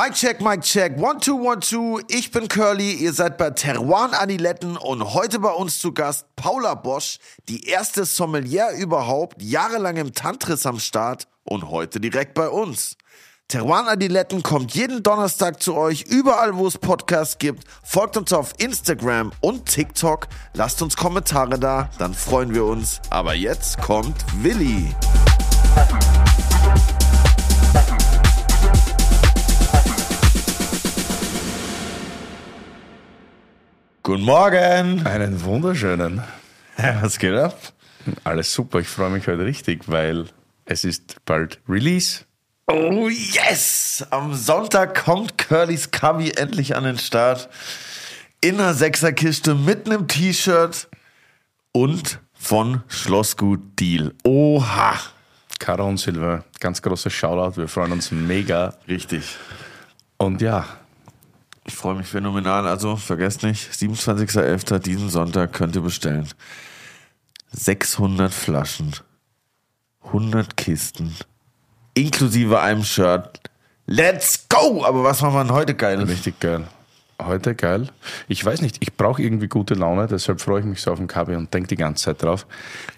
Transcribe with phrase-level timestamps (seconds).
[0.00, 2.00] Mic check, Mic check, one, two, one, two.
[2.06, 6.76] Ich bin Curly, ihr seid bei Teruan Aniletten und heute bei uns zu Gast Paula
[6.76, 12.96] Bosch, die erste Sommelier überhaupt, jahrelang im Tantris am Start und heute direkt bei uns.
[13.48, 17.64] Teruan Adiletten kommt jeden Donnerstag zu euch, überall wo es Podcasts gibt.
[17.82, 20.28] Folgt uns auf Instagram und TikTok.
[20.54, 23.00] Lasst uns Kommentare da, dann freuen wir uns.
[23.10, 24.94] Aber jetzt kommt Willi.
[34.08, 35.06] Guten Morgen.
[35.06, 36.22] Einen wunderschönen.
[36.78, 37.58] Was geht ab?
[38.24, 40.24] Alles super, ich freue mich heute richtig, weil
[40.64, 42.24] es ist bald Release.
[42.68, 44.06] Oh yes!
[44.08, 47.50] Am Sonntag kommt Curlys Cubby endlich an den Start.
[48.40, 50.88] In einer Sechserkiste mit einem T-Shirt
[51.72, 54.14] und von Schlossgut Deal.
[54.24, 54.94] Oha!
[55.58, 58.72] Caro und Silver, ganz großes Shoutout, wir freuen uns mega.
[58.88, 59.36] Richtig.
[60.16, 60.64] Und ja,
[61.68, 62.66] Ich freue mich phänomenal.
[62.66, 64.78] Also vergesst nicht, 27.11.
[64.78, 66.26] diesen Sonntag könnt ihr bestellen.
[67.52, 68.96] 600 Flaschen,
[70.06, 71.14] 100 Kisten,
[71.92, 73.38] inklusive einem Shirt.
[73.86, 74.82] Let's go!
[74.84, 76.02] Aber was machen wir denn heute geil?
[76.02, 76.66] richtig geil.
[77.20, 77.88] Heute geil.
[78.28, 81.08] Ich weiß nicht, ich brauche irgendwie gute Laune, deshalb freue ich mich so auf den
[81.08, 82.46] Kaffee und denke die ganze Zeit drauf.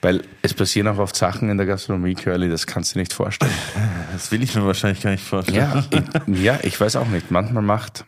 [0.03, 3.15] Weil es passieren auch oft Sachen in der Gastronomie, Curly, das kannst du dir nicht
[3.15, 3.53] vorstellen.
[4.13, 5.57] Das will ich mir wahrscheinlich gar nicht vorstellen.
[5.57, 5.85] Ja,
[6.27, 7.31] ich, ja, ich weiß auch nicht.
[7.31, 8.05] Manchmal macht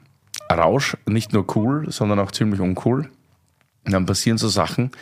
[0.55, 3.11] Rausch nicht nur cool, sondern auch ziemlich uncool.
[3.85, 4.93] Und dann passieren so Sachen,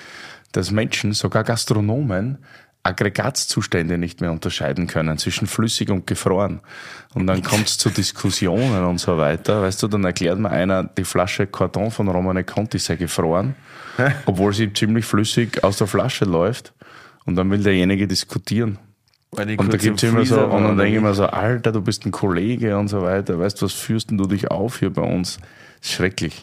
[0.52, 2.38] dass Menschen, sogar Gastronomen,
[2.82, 6.60] Aggregatzustände nicht mehr unterscheiden können zwischen flüssig und gefroren.
[7.14, 9.62] Und dann kommt es zu Diskussionen und so weiter.
[9.62, 13.54] Weißt du, dann erklärt mir einer, die Flasche Cordon von Romane Conti sei gefroren,
[14.24, 16.72] obwohl sie ziemlich flüssig aus der Flasche läuft.
[17.26, 18.78] Und dann will derjenige diskutieren.
[19.30, 22.04] Und da im gibt's immer so, und dann denke ich mir so, Alter, du bist
[22.04, 23.38] ein Kollege und so weiter.
[23.38, 25.38] Weißt du, was führst denn du dich auf hier bei uns?
[25.80, 26.42] Schrecklich.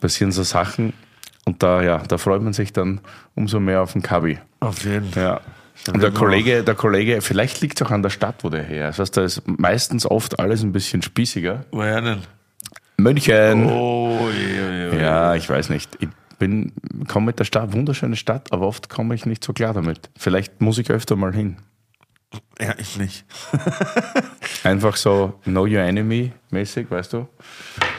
[0.00, 0.92] Passieren so Sachen
[1.46, 3.00] und da, ja, da freut man sich dann
[3.34, 4.38] umso mehr auf den Kabi.
[4.60, 5.22] Auf jeden Fall.
[5.22, 5.40] Ja.
[5.92, 8.88] Und der Kollege, der Kollege, vielleicht liegt es auch an der Stadt, wo der her
[8.90, 8.98] ist.
[8.98, 11.64] Weißt du, da ist meistens oft alles ein bisschen spießiger.
[11.70, 12.18] Woher denn?
[12.96, 13.66] München.
[13.66, 15.00] Oh, je, je, je.
[15.00, 15.96] Ja, ich weiß nicht.
[16.00, 16.08] Ich
[16.38, 16.72] bin,
[17.08, 20.10] komme mit der Stadt, wunderschöne Stadt, aber oft komme ich nicht so klar damit.
[20.16, 21.56] Vielleicht muss ich öfter mal hin.
[22.60, 23.24] Ja, ich nicht.
[24.64, 27.28] Einfach so Know Your Enemy mäßig, weißt du?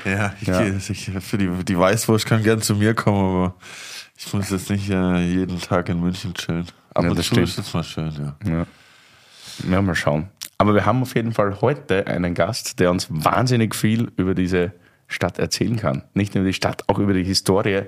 [0.06, 0.62] Ja, ich Ja.
[0.66, 3.56] ich, für die, die Weißwurst kann gern zu mir kommen, aber
[4.18, 6.66] ich muss jetzt nicht äh, jeden Tag in München chillen.
[6.94, 7.48] Ab Ja, das stimmt.
[7.48, 8.12] ist jetzt mal schön,
[8.46, 8.52] ja.
[8.52, 8.66] Ja.
[9.70, 10.30] ja, mal schauen.
[10.58, 14.74] Aber wir haben auf jeden Fall heute einen Gast, der uns wahnsinnig viel über diese
[15.08, 16.04] Stadt erzählen kann.
[16.16, 17.84] Nicht nur über die Stadt, auch über die Historie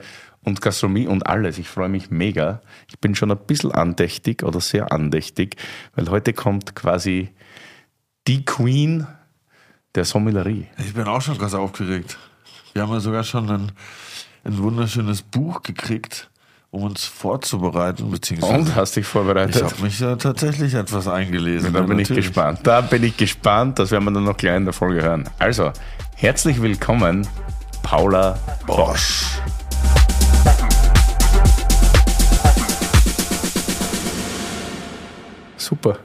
[0.50, 1.58] und Gastronomie und alles.
[1.58, 2.62] Ich freue mich mega.
[2.90, 5.56] Ich bin schon ein bisschen andächtig oder sehr andächtig,
[5.96, 7.30] weil heute kommt quasi
[8.28, 9.08] die Queen
[9.96, 10.68] der Sommelerie.
[10.78, 12.18] Ich bin auch schon ganz aufgeregt.
[12.74, 13.72] Wir haben ja sogar schon ein,
[14.44, 16.30] ein wunderschönes Buch gekriegt,
[16.72, 19.64] um uns vorzubereiten, beziehungsweise Und hast dich ich vorbereitet?
[19.64, 21.74] habe mich ja tatsächlich etwas eingelesen.
[21.74, 22.28] Da ja, bin ich natürlich.
[22.28, 22.60] gespannt.
[22.64, 23.80] Da bin ich gespannt.
[23.80, 25.28] Das werden wir dann noch gleich in der Folge hören.
[25.40, 25.72] Also,
[26.16, 27.28] herzlich willkommen,
[27.82, 28.38] Paula
[28.68, 29.26] Bosch.
[35.70, 36.00] Super.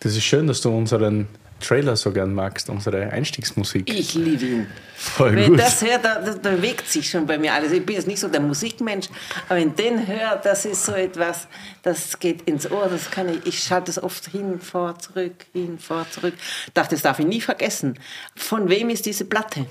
[0.00, 1.28] Das ist schön, dass du unseren
[1.60, 3.92] Trailer so gern magst, unsere Einstiegsmusik.
[3.92, 4.66] Ich liebe ihn.
[4.96, 5.60] Voll wenn gut.
[5.60, 7.72] das hört, da, da bewegt sich schon bei mir alles.
[7.72, 9.08] Ich bin jetzt nicht so der Musikmensch,
[9.48, 11.48] aber wenn den hört, das ist so etwas,
[11.82, 15.78] das geht ins Ohr, das kann ich, ich schalte es oft hin, vor, zurück, hin,
[15.78, 16.34] vor, zurück.
[16.72, 17.98] Dachte, das darf ich nie vergessen.
[18.34, 19.66] Von wem ist diese Platte?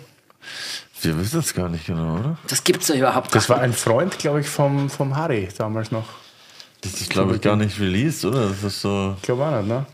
[1.02, 2.38] Wir wissen es gar nicht genau, oder?
[2.48, 5.92] Das gibt's ja überhaupt Das war gar ein Freund, glaube ich, vom, vom Harry damals
[5.92, 6.27] noch.
[6.82, 8.50] Das ist, glaube ich, gar nicht released, oder?
[8.50, 9.16] Das ist so.
[9.18, 9.86] Ich glaube auch nicht, ne?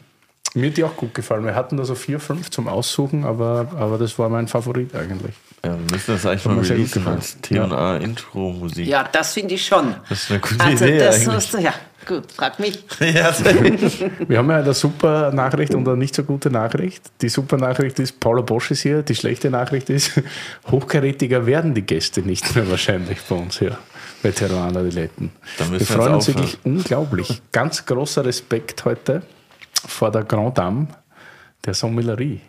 [0.56, 1.46] Mir hat die auch gut gefallen.
[1.46, 5.34] Wir hatten da so vier, fünf zum Aussuchen, aber, aber das war mein Favorit eigentlich.
[5.66, 7.18] Ja, wir müssen das eigentlich mal releasen gefallen.
[7.18, 8.88] als T&A-Intro-Musik.
[8.88, 9.96] Ja, das finde ich schon.
[10.10, 11.36] Das ist eine gute also, Idee das eigentlich.
[11.36, 11.74] hast du, ja,
[12.06, 12.84] gut, frag mich.
[13.00, 13.34] Ja.
[14.28, 17.02] Wir haben ja eine super Nachricht und eine nicht so gute Nachricht.
[17.22, 19.02] Die super Nachricht ist, Paula Bosch ist hier.
[19.02, 20.22] Die schlechte Nachricht ist,
[20.70, 23.80] hochkarätiger werden die Gäste nicht mehr wahrscheinlich bei uns hier.
[24.24, 24.32] Bei.
[24.32, 26.44] Da müssen Wir wir freuen uns aufhören.
[26.44, 27.42] wirklich unglaublich.
[27.52, 29.22] Ganz großer Respekt heute
[29.86, 30.88] vor der Grand Dame
[31.66, 32.42] der Sommelerie,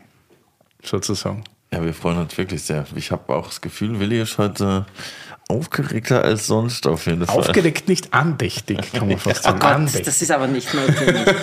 [0.82, 1.44] sozusagen.
[1.72, 2.84] Ja, wir freuen uns wirklich sehr.
[2.94, 4.86] Ich habe auch das Gefühl, Willi ist heute
[5.48, 7.36] aufgeregter als sonst auf jeden Fall.
[7.36, 9.58] Aufgeregt, nicht andächtig, kann man fast Oh sagen.
[9.58, 10.04] Gott, andächtig.
[10.04, 11.34] das ist aber nicht notwendig.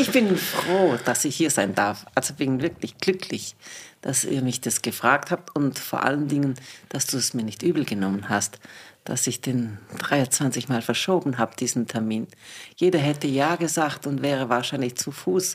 [0.00, 2.04] Ich bin froh, dass ich hier sein darf.
[2.14, 3.54] Also bin wirklich glücklich,
[4.00, 6.54] dass ihr mich das gefragt habt und vor allen Dingen,
[6.88, 8.58] dass du es mir nicht übel genommen hast,
[9.04, 12.28] dass ich den 23 Mal verschoben habe, diesen Termin.
[12.76, 15.54] Jeder hätte Ja gesagt und wäre wahrscheinlich zu Fuß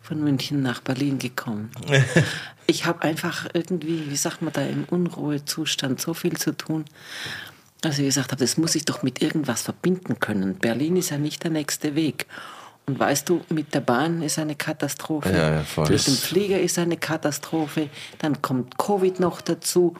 [0.00, 1.70] von München nach Berlin gekommen.
[2.66, 6.84] ich habe einfach irgendwie, wie sagt man da, im Unruhezustand so viel zu tun.
[7.82, 10.56] Also ich gesagt habe, das muss ich doch mit irgendwas verbinden können.
[10.56, 12.26] Berlin ist ja nicht der nächste Weg.
[12.86, 15.30] Und weißt du, mit der Bahn ist eine Katastrophe.
[15.30, 15.88] Ja, ja, voll.
[15.88, 17.90] Mit dem Flieger ist eine Katastrophe.
[18.18, 19.94] Dann kommt Covid noch dazu.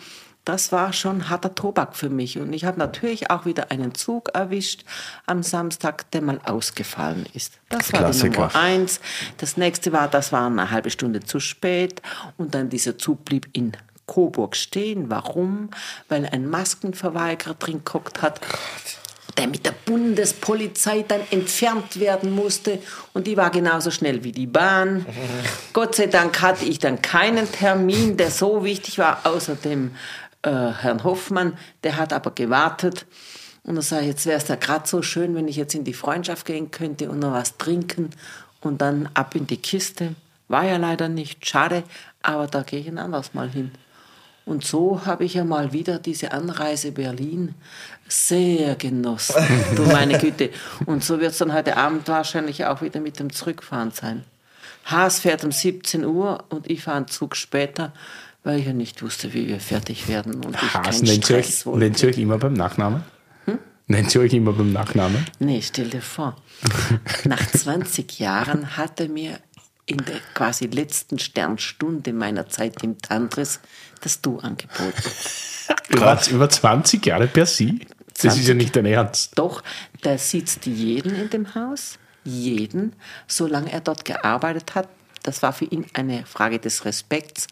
[0.46, 2.38] Das war schon harter Tobak für mich.
[2.38, 4.84] Und ich habe natürlich auch wieder einen Zug erwischt
[5.26, 7.58] am Samstag, der mal ausgefallen ist.
[7.68, 8.42] Das war die Klassiker.
[8.42, 9.00] Nummer eins.
[9.38, 12.00] Das nächste war, das war eine halbe Stunde zu spät.
[12.36, 13.72] Und dann dieser Zug blieb in
[14.06, 15.10] Coburg stehen.
[15.10, 15.70] Warum?
[16.08, 18.40] Weil ein Maskenverweigerer drin geguckt hat
[19.36, 22.78] der mit der Bundespolizei dann entfernt werden musste.
[23.12, 25.04] Und die war genauso schnell wie die Bahn.
[25.74, 29.94] Gott sei Dank hatte ich dann keinen Termin, der so wichtig war, außer dem
[30.46, 31.58] äh, Herrn Hoffmann.
[31.84, 33.06] Der hat aber gewartet.
[33.64, 35.84] Und dann sage ich, jetzt wäre es ja gerade so schön, wenn ich jetzt in
[35.84, 38.10] die Freundschaft gehen könnte und noch was trinken
[38.60, 40.14] und dann ab in die Kiste.
[40.48, 41.82] War ja leider nicht, schade,
[42.22, 43.72] aber da gehe ich ein anderes Mal hin.
[44.44, 47.56] Und so habe ich ja mal wieder diese Anreise Berlin
[48.06, 49.42] sehr genossen.
[49.74, 50.50] du meine Güte.
[50.86, 54.22] Und so wird es dann heute Abend wahrscheinlich auch wieder mit dem Zurückfahren sein.
[54.84, 57.92] Haas fährt um 17 Uhr und ich fahre einen Zug später,
[58.46, 60.44] weil ich ja nicht wusste, wie wir fertig werden.
[60.44, 63.02] Und ich Haas, keinen nennt ihr, Stress euch, nennt ihr euch immer beim Nachnamen?
[63.88, 65.24] Nennt ihr euch immer beim Nachnamen?
[65.40, 66.36] Nee, stell dir vor.
[67.24, 69.38] Nach 20 Jahren hat er mir
[69.84, 73.60] in der quasi letzten Sternstunde meiner Zeit im Tantris
[74.00, 75.10] das Du angeboten.
[75.88, 77.80] Über, über 20 Jahre per Sie?
[78.14, 78.48] Das ist 20.
[78.48, 79.36] ja nicht dein Ernst.
[79.36, 79.62] Doch,
[80.02, 82.94] da sitzt jeden in dem Haus, jeden,
[83.26, 84.88] solange er dort gearbeitet hat.
[85.24, 87.48] Das war für ihn eine Frage des Respekts.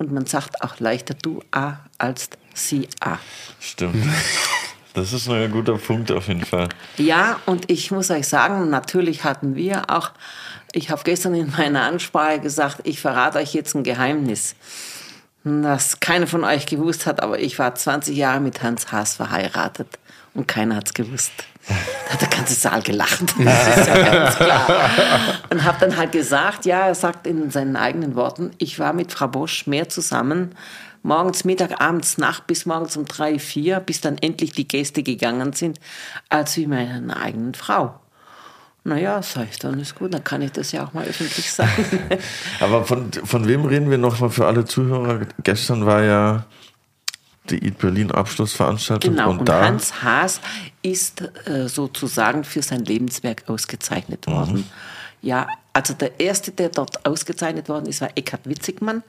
[0.00, 3.18] Und man sagt auch leichter du A als sie A.
[3.60, 4.02] Stimmt.
[4.94, 6.70] Das ist ein guter Punkt auf jeden Fall.
[6.96, 10.10] Ja, und ich muss euch sagen, natürlich hatten wir auch,
[10.72, 14.56] ich habe gestern in meiner Ansprache gesagt, ich verrate euch jetzt ein Geheimnis,
[15.44, 19.98] das keiner von euch gewusst hat, aber ich war 20 Jahre mit Hans Haas verheiratet
[20.34, 21.32] und keiner hat's gewusst.
[21.68, 23.34] Da hat der ganze Saal gelacht.
[23.44, 24.90] Das ist ja ganz klar.
[25.50, 29.12] Und habe dann halt gesagt, ja, er sagt in seinen eigenen Worten, ich war mit
[29.12, 30.54] Frau Bosch mehr zusammen,
[31.02, 35.52] morgens, Mittag, abends, Nacht bis morgens um drei, vier, bis dann endlich die Gäste gegangen
[35.52, 35.78] sind,
[36.28, 38.00] als wie meiner eigenen Frau.
[38.82, 41.84] Naja, sag ich, dann ist gut, dann kann ich das ja auch mal öffentlich sagen.
[42.60, 45.20] Aber von, von wem reden wir nochmal für alle Zuhörer?
[45.42, 46.44] Gestern war ja
[47.48, 50.40] die Eat Berlin Abschlussveranstaltung Genau, und, und, Hans Haas
[50.82, 54.66] ist äh, sozusagen für sein Lebenswerk ausgezeichnet worden.
[55.22, 59.02] Ja, also der erste, der dort ausgezeichnet worden ist, war Eckhard Witzigmann.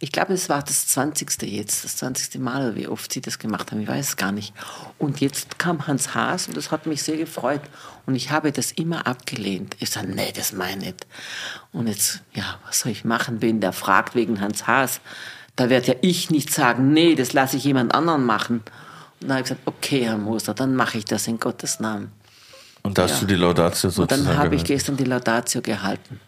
[0.00, 1.42] Ich glaube, es war das 20.
[1.42, 2.40] jetzt, das 20.
[2.40, 4.52] Mal, wie oft sie das gemacht haben, ich weiß es gar nicht.
[4.98, 7.62] Und jetzt kam Hans Haas und das hat mich sehr gefreut.
[8.04, 9.76] Und ich habe das immer abgelehnt.
[9.78, 11.06] Ich sage, nee, das meine ich nicht.
[11.72, 15.00] Und jetzt, ja, was soll ich machen, wenn der fragt wegen Hans Haas?
[15.56, 18.62] Da werde ja ich nicht sagen, nee, das lasse ich jemand anderen machen.
[19.20, 22.12] Und dann habe ich gesagt, okay, Herr Moser, dann mache ich das in Gottes Namen.
[22.82, 26.20] und da hast du die Laudatio Und sozusagen dann habe ich gestern die Laudatio gehalten.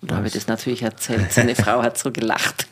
[0.00, 1.32] Und da habe ich das natürlich erzählt.
[1.32, 2.66] Seine Frau hat so gelacht.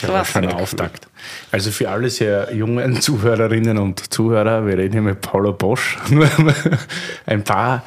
[0.00, 1.08] Das war schon ein Auftakt.
[1.50, 5.98] Also für alle sehr jungen Zuhörerinnen und Zuhörer, wir reden hier mit Paula Bosch.
[6.10, 6.28] Nur
[7.26, 7.84] ein paar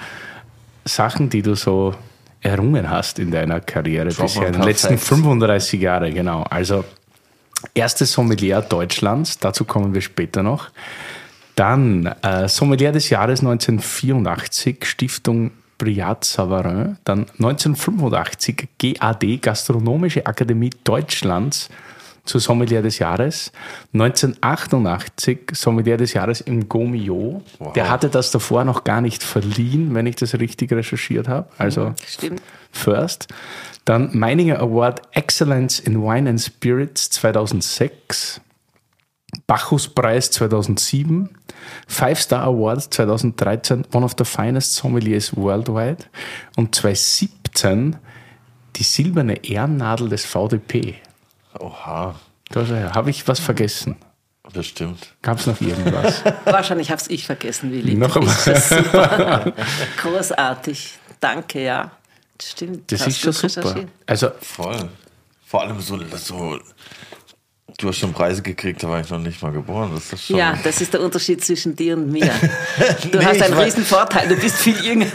[0.86, 1.96] Sachen, die du so
[2.44, 5.08] errungen hast in deiner Karriere mal bisher, in den letzten Facts.
[5.08, 6.44] 35 Jahre, genau.
[6.44, 6.84] Also
[7.74, 10.70] erstes Sommelier Deutschlands, dazu kommen wir später noch.
[11.56, 16.98] Dann äh, Sommelier des Jahres 1984, Stiftung Briat Savarin.
[17.04, 21.70] Dann 1985 GAD, Gastronomische Akademie Deutschlands,
[22.26, 23.52] zu Sommelier des Jahres.
[23.94, 27.42] 1988 Sommelier des Jahres im Gomio.
[27.76, 31.50] Der hatte das davor noch gar nicht verliehen, wenn ich das richtig recherchiert habe.
[31.58, 32.42] Also Stimmt.
[32.72, 33.28] First.
[33.86, 38.42] Dann Meininger Award Excellence in Wine and Spirits 2006.
[39.48, 41.30] Bacchus-Preis 2007.
[41.88, 43.86] Five-Star Award 2013.
[43.92, 46.06] One of the finest sommeliers worldwide.
[46.56, 47.98] Und 2017
[48.78, 50.96] die silberne Ehrennadel des VDP.
[51.60, 52.16] Oha,
[52.52, 53.96] Da habe ich was vergessen.
[54.54, 55.14] bestimmt.
[55.22, 56.22] Gab es noch irgendwas?
[56.46, 57.96] Wahrscheinlich habe es ich vergessen, Willi.
[57.96, 58.36] Noch einmal.
[58.46, 58.70] das.
[60.02, 60.98] Großartig.
[61.20, 61.92] Danke, ja.
[62.42, 62.92] Stimmt.
[62.92, 63.68] Das hast ist schon gut super.
[63.70, 63.90] recherchiert.
[64.06, 64.90] Also Voll.
[65.46, 66.60] Vor allem so, so
[67.78, 69.92] du hast schon Preise gekriegt, da war ich noch nicht mal geboren.
[69.94, 72.26] Das ist schon Ja, das ist der Unterschied zwischen dir und mir.
[73.12, 75.06] Du Nee, hast einen riesen Vorteil, du bist viel jünger.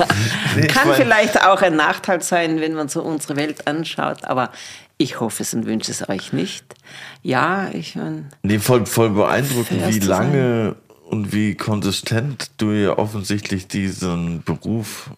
[0.57, 4.53] Nee, Kann mein- vielleicht auch ein Nachteil sein, wenn man so unsere Welt anschaut, aber
[4.99, 6.75] ich hoffe es und wünsche es euch nicht.
[7.23, 10.77] Ja, ich meine, Nee, voll, voll beeindruckend, wie lange
[11.09, 15.11] und wie konsistent du ja offensichtlich diesen Beruf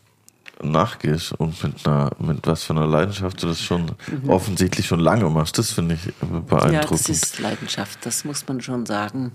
[0.62, 3.92] nachgehst und mit einer, mit was für einer Leidenschaft du das schon
[4.26, 5.56] offensichtlich schon lange machst.
[5.58, 6.72] Das finde ich beeindruckend.
[6.72, 9.32] Ja, das ist Leidenschaft, das muss man schon sagen,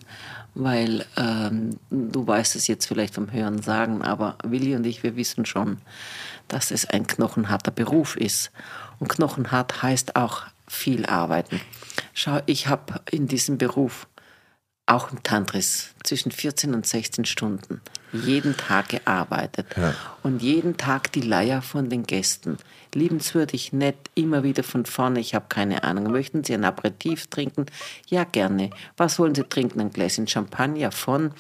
[0.54, 5.16] weil ähm, du weißt es jetzt vielleicht vom Hören sagen, aber Willi und ich, wir
[5.16, 5.80] wissen schon,
[6.48, 8.52] dass es ein knochenharter Beruf ist.
[9.00, 11.62] Und knochenhart heißt auch viel arbeiten.
[12.14, 14.08] Schau, ich habe in diesem Beruf
[14.88, 17.82] auch im Tantris zwischen 14 und 16 Stunden
[18.14, 19.94] jeden Tag gearbeitet Ja.
[20.24, 22.58] und jeden Tag die Leier von den Gästen.
[22.94, 25.20] Liebenswürdig, nett, immer wieder von vorne.
[25.20, 26.12] Ich habe keine Ahnung.
[26.12, 27.66] Möchten Sie ein Aperitif trinken?
[28.08, 28.70] Ja, gerne.
[28.96, 29.82] Was wollen Sie trinken?
[29.82, 31.32] Ein Gläschen Champagner von?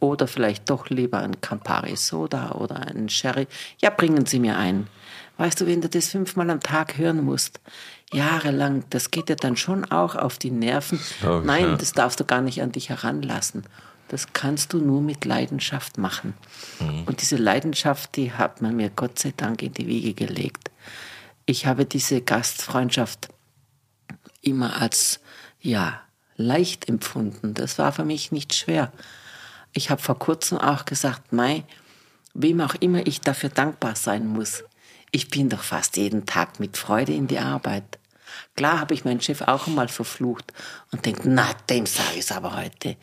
[0.00, 3.46] Oder vielleicht doch lieber ein Campari Soda oder einen Sherry?
[3.80, 4.88] Ja, bringen Sie mir einen.
[5.38, 7.60] Weißt du, wenn du das fünfmal am Tag hören musst,
[8.12, 10.98] jahrelang, das geht dir dann schon auch auf die Nerven.
[11.20, 11.76] ich, Nein, ja.
[11.76, 13.64] das darfst du gar nicht an dich heranlassen.
[14.08, 16.34] Das kannst du nur mit Leidenschaft machen.
[17.06, 20.70] Und diese Leidenschaft, die hat man mir Gott sei Dank in die Wiege gelegt.
[21.44, 23.28] Ich habe diese Gastfreundschaft
[24.42, 25.20] immer als,
[25.60, 26.00] ja,
[26.36, 27.54] leicht empfunden.
[27.54, 28.92] Das war für mich nicht schwer.
[29.72, 31.64] Ich habe vor kurzem auch gesagt, Mai,
[32.32, 34.62] wem auch immer ich dafür dankbar sein muss.
[35.10, 37.98] Ich bin doch fast jeden Tag mit Freude in die Arbeit.
[38.56, 40.52] Klar habe ich meinen Chef auch einmal verflucht
[40.92, 42.96] und denke, na, dem sage ich es aber heute.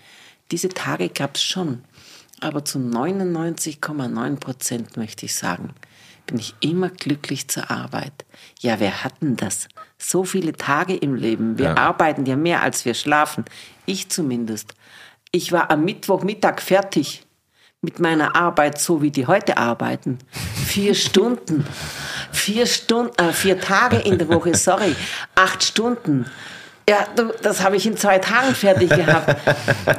[0.52, 1.84] Diese Tage gab es schon,
[2.42, 5.74] aber zu 99,9 Prozent möchte ich sagen,
[6.28, 8.26] bin ich immer glücklich zur Arbeit.
[8.60, 9.68] Ja, wer hat denn das?
[9.98, 11.58] So viele Tage im Leben.
[11.58, 11.78] Wir Ja.
[11.78, 13.46] arbeiten ja mehr, als wir schlafen.
[13.86, 14.74] Ich zumindest.
[15.32, 17.26] Ich war am Mittwochmittag fertig
[17.84, 20.18] mit meiner Arbeit, so wie die heute arbeiten.
[20.66, 21.68] Vier Stunden.
[22.32, 24.96] Vier Stunden, äh, vier Tage in der Woche, sorry.
[25.36, 26.26] Acht Stunden.
[26.90, 27.08] Ja,
[27.42, 29.36] das habe ich in zwei Tagen fertig gehabt.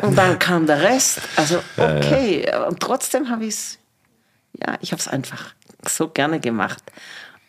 [0.03, 1.21] Und dann kam der Rest.
[1.37, 2.50] Also, okay.
[2.69, 3.79] Und trotzdem habe ich es,
[4.61, 5.55] ja, ich habe es einfach
[5.87, 6.83] so gerne gemacht.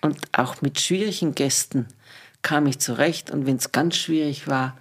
[0.01, 1.88] Und auch mit schwierigen Gästen
[2.42, 3.32] kam ich zurecht.
[3.32, 4.77] Und wenn es ganz schwierig war,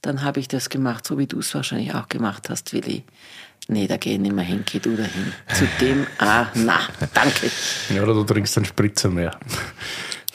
[0.00, 3.04] dann habe ich das gemacht, so wie du es wahrscheinlich auch gemacht hast, Willi.
[3.68, 5.32] Nee, da geh ich nicht mehr hin, geh du dahin.
[5.54, 6.80] Zu dem, ah, na,
[7.14, 7.50] danke.
[7.94, 9.38] Ja, oder du trinkst einen Spritzer mehr.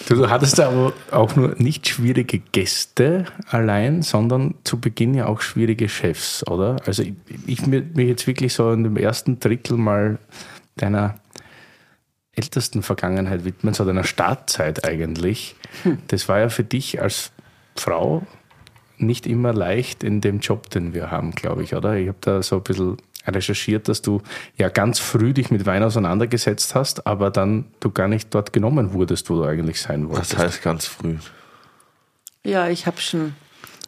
[0.08, 5.42] Du, du hattest aber auch nur nicht schwierige Gäste allein, sondern zu Beginn ja auch
[5.42, 6.78] schwierige Chefs, oder?
[6.86, 7.14] Also ich,
[7.46, 10.18] ich mir mich jetzt wirklich so in dem ersten Drittel mal
[10.78, 11.20] deiner
[12.32, 15.56] ältesten Vergangenheit widmen, so deiner Startzeit eigentlich.
[16.08, 17.32] Das war ja für dich als
[17.76, 18.24] Frau
[18.98, 21.96] nicht immer leicht in dem Job, den wir haben, glaube ich, oder?
[21.98, 22.98] Ich habe da so ein bisschen
[23.30, 24.22] recherchiert, dass du
[24.58, 28.94] ja ganz früh dich mit Wein auseinandergesetzt hast, aber dann du gar nicht dort genommen
[28.94, 30.34] wurdest, wo du eigentlich sein wolltest.
[30.34, 31.16] Das heißt ganz früh.
[32.44, 33.34] Ja, ich habe schon,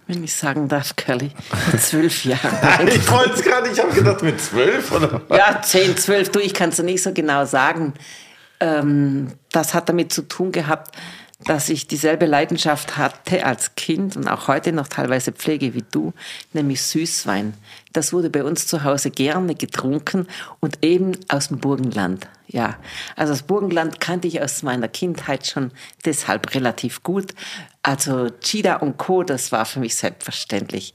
[0.07, 1.31] wenn ich sagen darf, Curly,
[1.71, 2.87] mit zwölf Jahren.
[2.87, 5.37] Ich wollte es gerade, ich habe gedacht mit zwölf oder was?
[5.37, 7.93] Ja, 10, 12, du, ich kann es nicht so genau sagen.
[8.59, 10.95] Ähm, das hat damit zu tun gehabt,
[11.45, 16.13] dass ich dieselbe Leidenschaft hatte als Kind und auch heute noch teilweise pflege wie du,
[16.53, 17.53] nämlich Süßwein.
[17.93, 20.27] Das wurde bei uns zu Hause gerne getrunken
[20.59, 22.27] und eben aus dem Burgenland.
[22.47, 22.77] Ja,
[23.15, 25.71] also das Burgenland kannte ich aus meiner Kindheit schon
[26.05, 27.33] deshalb relativ gut.
[27.81, 30.93] Also Chida und Co., das war für mich selbstverständlich.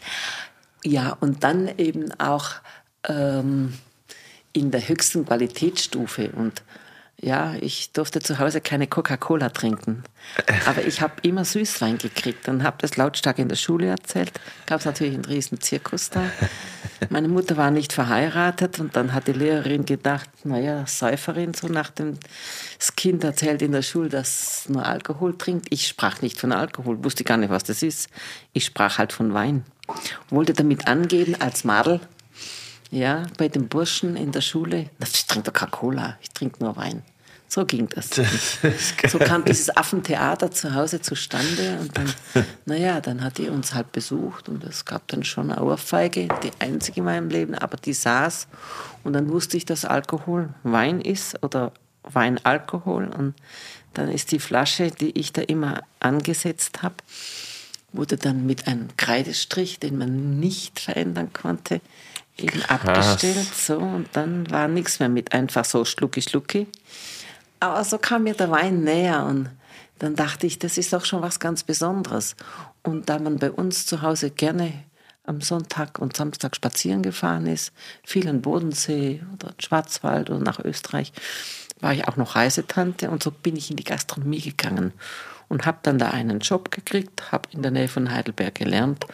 [0.84, 2.50] Ja, und dann eben auch
[3.08, 3.74] ähm,
[4.52, 6.30] in der höchsten Qualitätsstufe.
[6.30, 6.62] Und
[7.20, 10.04] ja, ich durfte zu Hause keine Coca-Cola trinken.
[10.66, 14.32] Aber ich habe immer Süßwein gekriegt und habe das lautstark in der Schule erzählt.
[14.66, 16.22] Gab es natürlich einen riesen Zirkus da.
[17.08, 21.90] Meine Mutter war nicht verheiratet und dann hat die Lehrerin gedacht, naja, Säuferin, so nach
[21.90, 22.18] dem
[22.78, 25.66] das Kind erzählt in der Schule, dass nur Alkohol trinkt.
[25.70, 28.10] Ich sprach nicht von Alkohol, wusste gar nicht, was das ist.
[28.52, 29.64] Ich sprach halt von Wein.
[30.28, 32.00] Wollte damit angeben als Madel,
[32.90, 36.62] ja, bei den Burschen in der Schule, "Na, ich trinke doch keine Cola, ich trinke
[36.62, 37.02] nur Wein.
[37.48, 38.10] So ging das.
[39.08, 42.12] so kam dieses Affentheater zu Hause zustande und dann,
[42.64, 46.50] naja, dann hat die uns halt besucht und es gab dann schon eine Ohrfeige, die
[46.58, 48.48] einzige in meinem Leben, aber die saß
[49.04, 53.34] und dann wusste ich, dass Alkohol Wein ist oder Wein Alkohol und
[53.94, 56.96] dann ist die Flasche, die ich da immer angesetzt habe,
[57.92, 61.80] wurde dann mit einem Kreidestrich, den man nicht verändern konnte,
[62.38, 63.54] eben abgestellt.
[63.54, 66.66] So, und dann war nichts mehr mit einfach so schlucki schlucki.
[67.60, 69.50] Aber so kam mir der Wein näher und
[69.98, 72.36] dann dachte ich, das ist doch schon was ganz Besonderes.
[72.82, 74.72] Und da man bei uns zu Hause gerne
[75.24, 77.72] am Sonntag und Samstag spazieren gefahren ist,
[78.04, 81.12] viel an Bodensee oder in Schwarzwald oder nach Österreich,
[81.80, 84.92] war ich auch noch Reisetante und so bin ich in die Gastronomie gegangen
[85.48, 89.04] und habe dann da einen Job gekriegt, habe in der Nähe von Heidelberg gelernt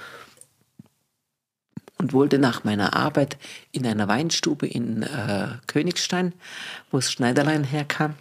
[2.02, 3.38] und wollte nach meiner Arbeit
[3.70, 6.34] in einer Weinstube in äh, Königstein,
[6.90, 8.14] wo das Schneiderlein herkam,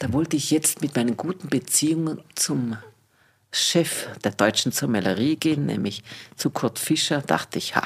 [0.00, 2.76] da wollte ich jetzt mit meinen guten Beziehungen zum
[3.52, 6.02] Chef der deutschen Sommellerie gehen, nämlich
[6.34, 7.84] zu Kurt Fischer, dachte ich, ha,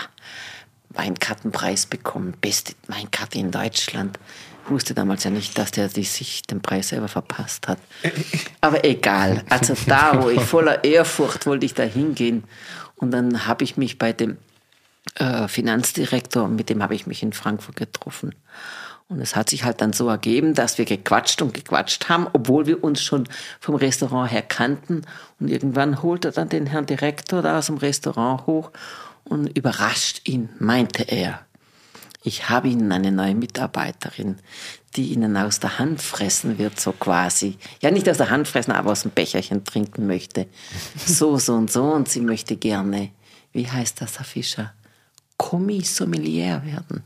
[0.88, 4.18] Weinkartenpreis bekommen, beste Weinkarte in Deutschland.
[4.64, 7.78] Ich wusste damals ja nicht, dass der sich den Preis selber verpasst hat.
[8.62, 9.44] Aber egal.
[9.50, 12.44] Also da, wo ich voller Ehrfurcht wollte ich da hingehen.
[12.96, 14.38] Und dann habe ich mich bei dem
[15.16, 18.34] äh, Finanzdirektor, mit dem habe ich mich in Frankfurt getroffen.
[19.08, 22.66] Und es hat sich halt dann so ergeben, dass wir gequatscht und gequatscht haben, obwohl
[22.66, 23.24] wir uns schon
[23.58, 25.02] vom Restaurant her kannten.
[25.40, 28.70] Und irgendwann holt er dann den Herrn Direktor da aus dem Restaurant hoch
[29.24, 31.40] und überrascht ihn, meinte er.
[32.22, 34.38] Ich habe Ihnen eine neue Mitarbeiterin,
[34.96, 37.56] die Ihnen aus der Hand fressen wird, so quasi.
[37.80, 40.46] Ja, nicht aus der Hand fressen, aber aus dem Becherchen trinken möchte.
[41.06, 41.84] So, so und so.
[41.84, 43.10] Und sie möchte gerne,
[43.52, 44.74] wie heißt das, Herr Fischer?
[45.38, 47.02] Kommissommelier werden.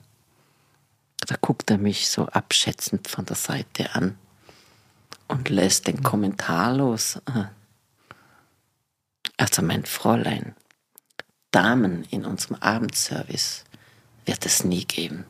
[1.27, 4.19] Da guckt er mich so abschätzend von der Seite an
[5.29, 7.21] und lässt den Kommentar los.
[9.37, 10.57] Also mein Fräulein,
[11.53, 13.65] Damen in unserem Abendservice
[14.27, 15.25] wird es nie geben.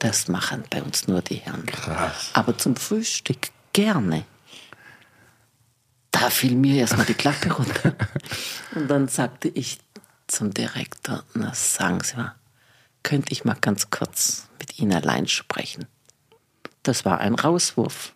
[0.00, 1.64] Das machen bei uns nur die Herren.
[1.66, 2.30] Krass.
[2.32, 4.24] Aber zum Frühstück gerne.
[6.10, 7.94] Da fiel mir erstmal die Klappe runter.
[8.74, 9.78] Und dann sagte ich
[10.32, 12.34] zum Direktor, na sagen Sie mal,
[13.02, 15.86] könnte ich mal ganz kurz mit Ihnen allein sprechen?
[16.82, 18.12] Das war ein Rauswurf.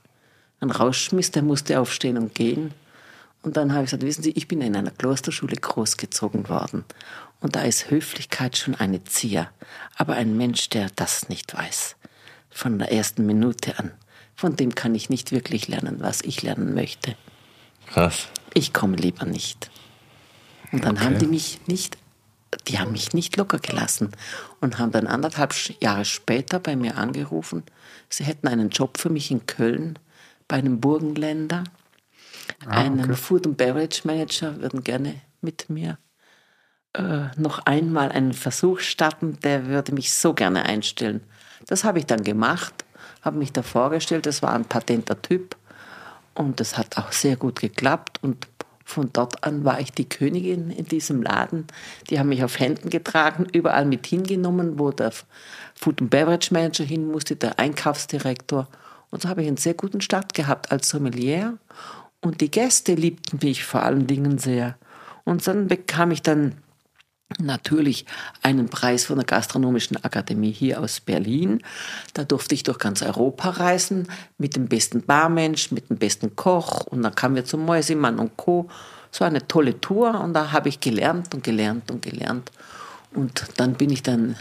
[0.61, 2.73] Ein Rausschmiss, der musste aufstehen und gehen.
[3.43, 6.85] Und dann habe ich gesagt, wissen Sie, ich bin in einer Klosterschule großgezogen worden.
[7.41, 9.51] Und da ist Höflichkeit schon eine Zier.
[9.97, 11.97] Aber ein Mensch, der das nicht weiß,
[12.51, 13.93] von der ersten Minute an,
[14.35, 17.15] von dem kann ich nicht wirklich lernen, was ich lernen möchte.
[17.87, 18.27] Krass.
[18.55, 19.71] Ich komme lieber nicht.
[20.73, 21.05] Und dann Okay.
[21.05, 21.99] haben die mich nicht,
[22.69, 24.13] die haben mich nicht locker gelassen
[24.61, 27.65] und haben dann anderthalb Jahre später bei mir angerufen,
[28.09, 29.99] sie hätten einen Job für mich in Köln
[30.49, 31.65] bei einem Burgenländer,
[32.67, 35.99] einen Food and Beverage Manager würden gerne mit mir
[36.97, 41.21] äh, noch einmal einen Versuch starten, der würde mich so gerne einstellen.
[41.67, 42.85] Das habe ich dann gemacht,
[43.23, 45.57] habe mich da vorgestellt, das war ein patenter Typ
[46.35, 48.47] und das hat auch sehr gut geklappt und
[48.87, 51.67] von dort an war ich die Königin in diesem Laden.
[52.09, 55.13] Die haben mich auf Händen getragen, überall mit hingenommen, wo der
[55.75, 58.69] Food and Beverage Manager hin musste, der Einkaufsdirektor.
[59.11, 61.59] Und so habe ich einen sehr guten Start gehabt als Sommelier.
[62.21, 64.77] Und die Gäste liebten mich vor allen Dingen sehr.
[65.25, 66.55] Und dann bekam ich dann
[67.39, 68.07] natürlich
[68.43, 71.63] einen Preis von der Gastronomischen Akademie hier aus Berlin.
[72.15, 74.09] Da durfte ich durch ganz Europa reisen
[74.39, 78.37] mit dem besten Barmensch, mit dem besten Koch und dann kamen wir zum Mäusemann und
[78.37, 78.69] Co.
[79.11, 82.51] So eine tolle Tour und da habe ich gelernt und gelernt und gelernt.
[83.13, 84.37] Und dann bin ich dann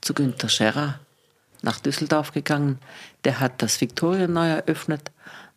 [0.00, 1.00] zu Günter Scherrer
[1.62, 2.78] nach Düsseldorf gegangen.
[3.24, 5.10] Der hat das Victoria neu eröffnet.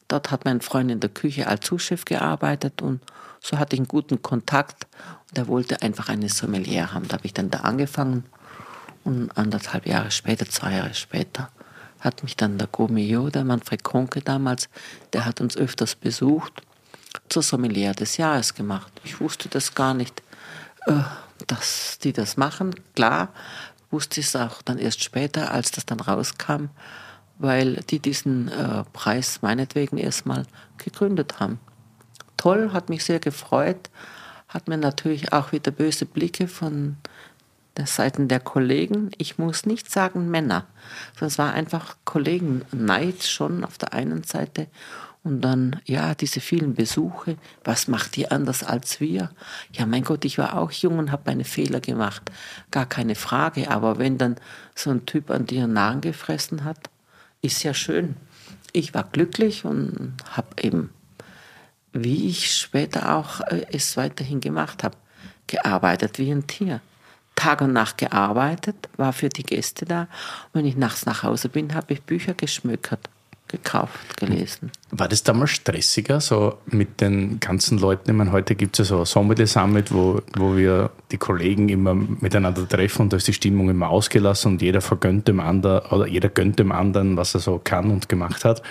[0.08, 3.02] Dort hat mein Freund in der Küche als Zuschef gearbeitet und
[3.45, 4.88] so hatte ich einen guten Kontakt.
[5.29, 7.08] Und er wollte einfach eine Sommelier haben.
[7.08, 8.23] Da habe ich dann da angefangen
[9.03, 11.49] und anderthalb Jahre später, zwei Jahre später,
[11.99, 14.67] hat mich dann der Gourmillot, der Manfred Konke damals,
[15.13, 16.63] der hat uns öfters besucht,
[17.29, 18.91] zur Sommelier des Jahres gemacht.
[19.03, 20.23] Ich wusste das gar nicht,
[20.88, 21.01] äh,
[21.45, 22.73] dass die das machen.
[22.95, 23.29] Klar,
[23.91, 26.69] wusste ich es auch dann erst später, als das dann rauskam,
[27.38, 30.45] weil die diesen äh, Preis meinetwegen erstmal
[30.77, 31.60] gegründet haben.
[32.38, 33.89] Toll, hat mich sehr gefreut,
[34.48, 36.98] hat mir natürlich auch wieder böse Blicke von
[37.78, 39.12] der Seiten der Kollegen.
[39.17, 40.65] Ich muss nicht sagen Männer,
[41.13, 44.67] sondern es war einfach Kollegenneid schon auf der einen Seite
[45.26, 49.32] und dann, ja, diese vielen Besuche, was macht ihr anders als wir?
[49.71, 52.21] Ja, mein Gott, ich war auch jung und habe meine Fehler gemacht,
[52.69, 54.36] gar keine Frage, aber wenn dann
[54.76, 56.78] so ein Typ an dir Nahen gefressen hat,
[57.41, 58.15] ist ja schön.
[58.71, 60.91] Ich war glücklich und habe eben,
[61.95, 64.97] wie ich später auch äh, es weiterhin gemacht habe,
[65.47, 66.81] gearbeitet wie ein Tier.
[67.36, 70.01] Tag und Nacht gearbeitet, war für die Gäste da.
[70.01, 70.08] Und
[70.53, 73.10] wenn ich nachts nach Hause bin, habe ich Bücher geschmückert,
[73.49, 74.71] gekauft, gelesen.
[74.91, 78.10] War das damals stressiger, so mit den ganzen Leuten?
[78.10, 81.67] Ich meine, heute gibt es ja so ein Sommelier Summit, wo, wo wir die Kollegen
[81.67, 85.86] immer miteinander treffen und da ist die Stimmung immer ausgelassen und jeder vergönnt dem anderen
[85.91, 88.62] oder jeder gönnt dem anderen, was er so kann und gemacht hat.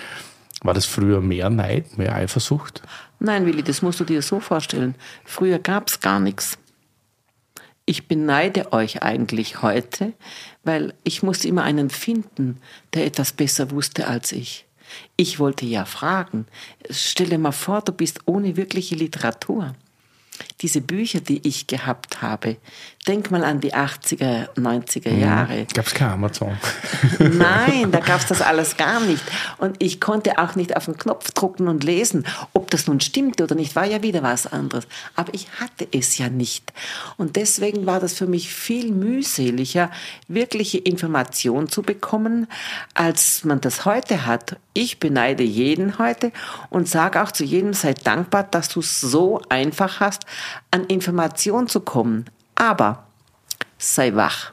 [0.63, 2.81] War das früher mehr Neid, mehr Eifersucht?
[3.19, 4.95] Nein, Willi, das musst du dir so vorstellen.
[5.23, 6.57] Früher gab es gar nichts.
[7.85, 10.13] Ich beneide euch eigentlich heute,
[10.63, 12.59] weil ich musste immer einen finden,
[12.93, 14.65] der etwas besser wusste als ich.
[15.17, 16.47] Ich wollte ja fragen.
[16.89, 19.75] Stell dir mal vor, du bist ohne wirkliche Literatur.
[20.61, 22.57] diese Bücher, die ich gehabt habe,
[23.07, 25.67] denk mal an die 80er, 90er Jahre.
[25.73, 26.57] Gab es kein Amazon?
[27.19, 29.23] Nein, da gab es das alles gar nicht.
[29.57, 32.25] Und ich konnte auch nicht auf den Knopf drucken und lesen.
[32.53, 34.87] Ob das nun stimmte oder nicht, war ja wieder was anderes.
[35.15, 36.73] Aber ich hatte es ja nicht.
[37.17, 39.91] Und deswegen war das für mich viel mühseliger,
[40.27, 42.47] wirkliche Information zu bekommen,
[42.95, 44.57] als man das heute hat.
[44.73, 46.31] Ich beneide jeden heute
[46.69, 50.25] und sage auch zu jedem, sei dankbar, dass du es so einfach hast,
[50.71, 52.25] an Information zu kommen.
[52.55, 53.07] Aber
[53.77, 54.51] sei wach.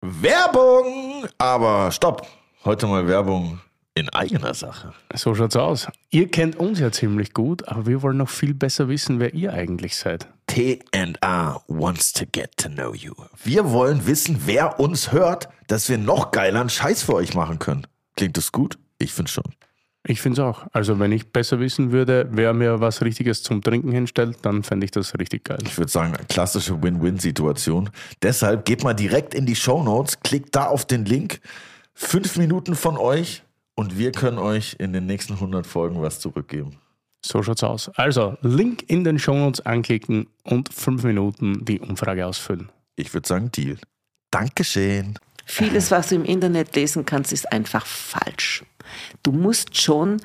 [0.00, 1.26] Werbung!
[1.38, 2.26] Aber stopp!
[2.64, 3.60] Heute mal Werbung
[3.94, 4.94] in eigener Sache.
[5.14, 5.88] So schaut's aus.
[6.10, 9.52] Ihr kennt uns ja ziemlich gut, aber wir wollen noch viel besser wissen, wer ihr
[9.52, 10.28] eigentlich seid.
[10.46, 13.12] T&A wants to get to know you.
[13.42, 17.86] Wir wollen wissen, wer uns hört, dass wir noch geileren Scheiß für euch machen können.
[18.16, 18.78] Klingt das gut?
[18.98, 19.44] Ich finde schon.
[20.04, 20.66] Ich finde es auch.
[20.72, 24.84] Also wenn ich besser wissen würde, wer mir was Richtiges zum Trinken hinstellt, dann fände
[24.84, 25.58] ich das richtig geil.
[25.64, 27.90] Ich würde sagen, klassische Win-Win-Situation.
[28.20, 31.40] Deshalb geht mal direkt in die Show Notes, klickt da auf den Link.
[31.94, 33.44] Fünf Minuten von euch
[33.76, 36.78] und wir können euch in den nächsten 100 Folgen was zurückgeben.
[37.24, 37.88] So schaut's aus.
[37.94, 42.70] Also Link in den Show Notes anklicken und fünf Minuten die Umfrage ausfüllen.
[42.96, 43.78] Ich würde sagen, Deal.
[44.32, 45.18] Dankeschön.
[45.44, 48.64] Vieles, was du im Internet lesen kannst, ist einfach falsch.
[49.22, 50.20] Du musst schon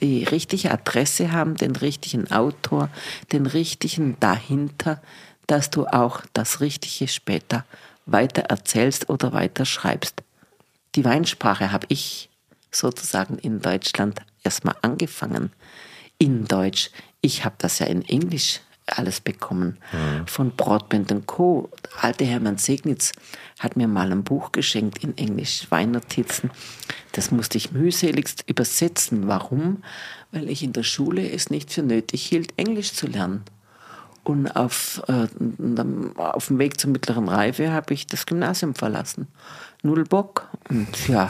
[0.00, 2.88] die richtige Adresse haben, den richtigen Autor,
[3.32, 5.00] den richtigen dahinter,
[5.46, 7.64] dass du auch das Richtige später
[8.06, 10.22] weiter erzählst oder weiter schreibst.
[10.94, 12.28] Die Weinsprache habe ich
[12.70, 15.52] sozusagen in Deutschland erstmal angefangen.
[16.18, 16.90] In Deutsch.
[17.20, 19.78] Ich habe das ja in Englisch alles bekommen.
[19.92, 20.26] Mhm.
[20.26, 21.70] Von Broadband Co.
[21.84, 23.12] Der alte Hermann Segnitz
[23.58, 26.50] hat mir mal ein Buch geschenkt in Englisch, Weinnotizen.
[27.12, 29.28] Das musste ich mühseligst übersetzen.
[29.28, 29.82] Warum?
[30.30, 33.44] Weil ich in der Schule es nicht für nötig hielt, Englisch zu lernen.
[34.24, 35.26] Und auf, äh,
[36.16, 39.26] auf dem Weg zur mittleren Reife habe ich das Gymnasium verlassen.
[39.82, 40.48] Null Bock.
[40.68, 41.28] Und ja,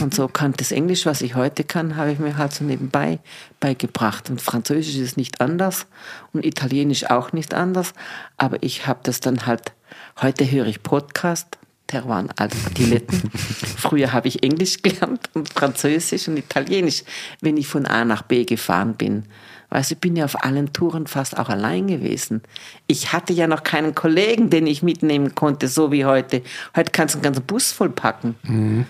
[0.00, 3.20] und so kann das Englisch, was ich heute kann, habe ich mir halt so nebenbei
[3.60, 4.28] beigebracht.
[4.28, 5.86] Und Französisch ist nicht anders
[6.32, 7.92] und Italienisch auch nicht anders.
[8.36, 9.72] Aber ich habe das dann halt,
[10.20, 13.30] heute höre ich Podcast, Terroir Adiletten.
[13.76, 17.04] Früher habe ich Englisch gelernt und Französisch und Italienisch,
[17.40, 19.26] wenn ich von A nach B gefahren bin.
[19.70, 22.42] Weißt du, ich bin ja auf allen Touren fast auch allein gewesen.
[22.86, 26.42] Ich hatte ja noch keinen Kollegen, den ich mitnehmen konnte, so wie heute.
[26.76, 28.36] Heute kannst du einen ganzen Bus vollpacken.
[28.44, 28.86] Mhm.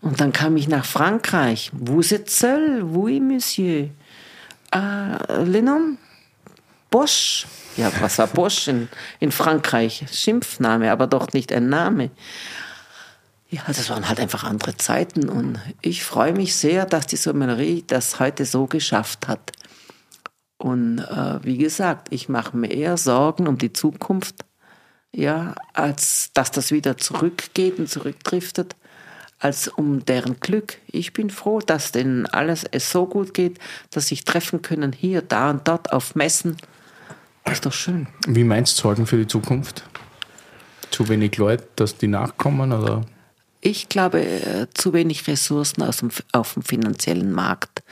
[0.00, 1.70] Und dann kam ich nach Frankreich.
[1.72, 2.82] Vous êtes seul?
[2.82, 3.88] Oui, monsieur.
[4.74, 5.98] Uh, Lennon?
[6.90, 7.46] Bosch.
[7.76, 10.04] Ja, was war Bosch in, in Frankreich?
[10.12, 12.10] Schimpfname, aber doch nicht ein Name.
[13.48, 17.84] Ja, das waren halt einfach andere Zeiten und ich freue mich sehr, dass die Sommellerie
[17.86, 19.52] das heute so geschafft hat.
[20.62, 24.44] Und äh, wie gesagt, ich mache mir eher Sorgen um die Zukunft,
[25.10, 28.76] ja, als dass das wieder zurückgeht und zurückdriftet,
[29.40, 30.78] als um deren Glück.
[30.86, 33.58] Ich bin froh, dass denen alles es so gut geht,
[33.90, 36.56] dass sich treffen können hier, da und dort auf Messen.
[37.42, 38.06] Das ist doch schön.
[38.28, 39.82] Wie meinst du Sorgen für die Zukunft?
[40.92, 43.04] Zu wenig Leute, dass die nachkommen oder?
[43.60, 47.82] Ich glaube, äh, zu wenig Ressourcen aus dem, auf dem finanziellen Markt.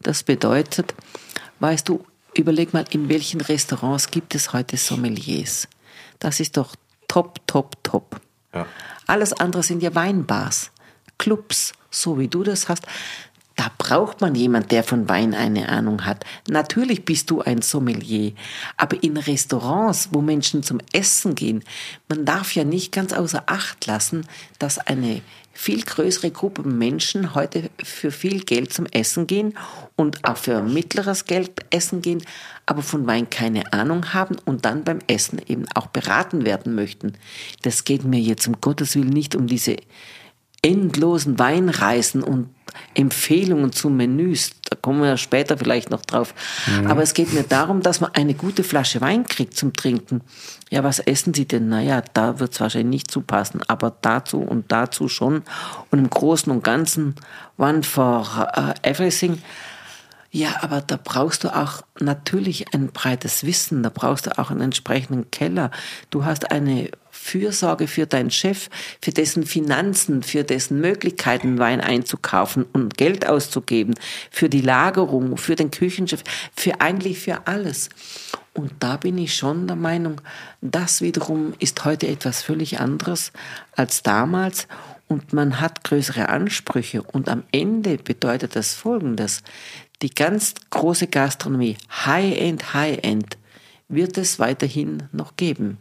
[0.00, 0.94] Das bedeutet,
[1.60, 5.68] weißt du, Überleg mal, in welchen Restaurants gibt es heute Sommeliers?
[6.18, 6.76] Das ist doch
[7.08, 8.20] top, top, top.
[8.54, 8.66] Ja.
[9.06, 10.70] Alles andere sind ja Weinbars,
[11.18, 12.86] Clubs, so wie du das hast.
[13.56, 16.24] Da braucht man jemand, der von Wein eine Ahnung hat.
[16.48, 18.32] Natürlich bist du ein Sommelier,
[18.76, 21.62] aber in Restaurants, wo Menschen zum Essen gehen,
[22.08, 24.26] man darf ja nicht ganz außer Acht lassen,
[24.58, 25.20] dass eine
[25.52, 29.54] viel größere Gruppe Menschen heute für viel Geld zum Essen gehen
[29.96, 32.22] und auch für mittleres Geld essen gehen,
[32.66, 37.14] aber von Wein keine Ahnung haben und dann beim Essen eben auch beraten werden möchten.
[37.62, 39.76] Das geht mir jetzt um Gottes Willen nicht um diese
[40.62, 42.48] endlosen Weinreisen und
[42.94, 44.50] Empfehlungen zu Menüs.
[44.68, 46.34] Da kommen wir später vielleicht noch drauf.
[46.66, 46.86] Mhm.
[46.86, 50.20] Aber es geht mir darum, dass man eine gute Flasche Wein kriegt zum Trinken.
[50.70, 51.68] Ja, was essen Sie denn?
[51.68, 55.42] Naja, da wird es wahrscheinlich nicht zupassen, aber dazu und dazu schon.
[55.90, 57.16] Und im Großen und Ganzen,
[57.58, 58.24] one for
[58.56, 59.42] uh, everything.
[60.30, 64.60] Ja, aber da brauchst du auch natürlich ein breites Wissen, da brauchst du auch einen
[64.60, 65.72] entsprechenden Keller.
[66.10, 66.90] Du hast eine
[67.22, 73.94] Fürsorge für deinen Chef, für dessen Finanzen, für dessen Möglichkeiten, Wein einzukaufen und Geld auszugeben,
[74.30, 76.24] für die Lagerung, für den Küchenchef,
[76.56, 77.90] für eigentlich für alles.
[78.54, 80.20] Und da bin ich schon der Meinung,
[80.60, 83.32] das wiederum ist heute etwas völlig anderes
[83.76, 84.66] als damals
[85.06, 89.42] und man hat größere Ansprüche und am Ende bedeutet das Folgendes.
[90.02, 93.36] Die ganz große Gastronomie, High-End, High-End,
[93.88, 95.78] wird es weiterhin noch geben.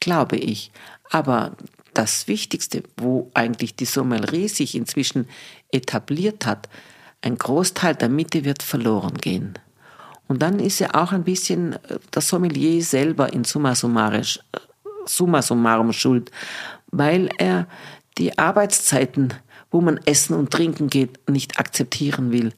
[0.00, 0.72] Glaube ich.
[1.10, 1.56] Aber
[1.94, 5.28] das Wichtigste, wo eigentlich die Sommelerie sich inzwischen
[5.70, 6.68] etabliert hat,
[7.22, 9.58] ein Großteil der Mitte wird verloren gehen.
[10.26, 14.22] Und dann ist ja auch ein bisschen äh, der Sommelier selber in summa, äh,
[15.04, 16.30] summa summarum schuld,
[16.90, 17.66] weil er
[18.16, 19.34] die Arbeitszeiten
[19.70, 22.52] wo man essen und trinken geht, nicht akzeptieren will.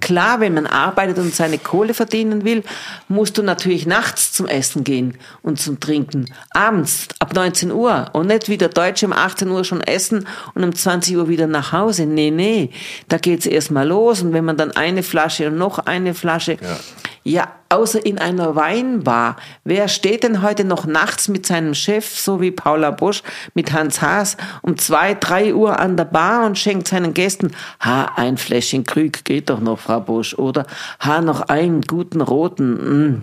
[0.00, 2.62] Klar, wenn man arbeitet und seine Kohle verdienen will,
[3.08, 6.26] musst du natürlich nachts zum Essen gehen und zum Trinken.
[6.50, 10.64] Abends ab 19 Uhr und nicht wie der Deutsche um 18 Uhr schon essen und
[10.64, 12.06] um 20 Uhr wieder nach Hause.
[12.06, 12.70] Nee, nee,
[13.08, 16.56] da geht's erst mal los und wenn man dann eine Flasche und noch eine Flasche,
[16.60, 16.78] ja,
[17.24, 19.36] ja außer in einer Weinbar.
[19.64, 23.22] Wer steht denn heute noch nachts mit seinem Chef, so wie Paula Bosch,
[23.54, 28.12] mit Hans Haas, um zwei, drei Uhr an der Bar und schenkt seinen Gästen, ha,
[28.16, 30.66] ein Fläschchen Krüg geht doch noch, Frau Bosch, oder
[31.00, 33.22] ha, noch einen guten roten, mm.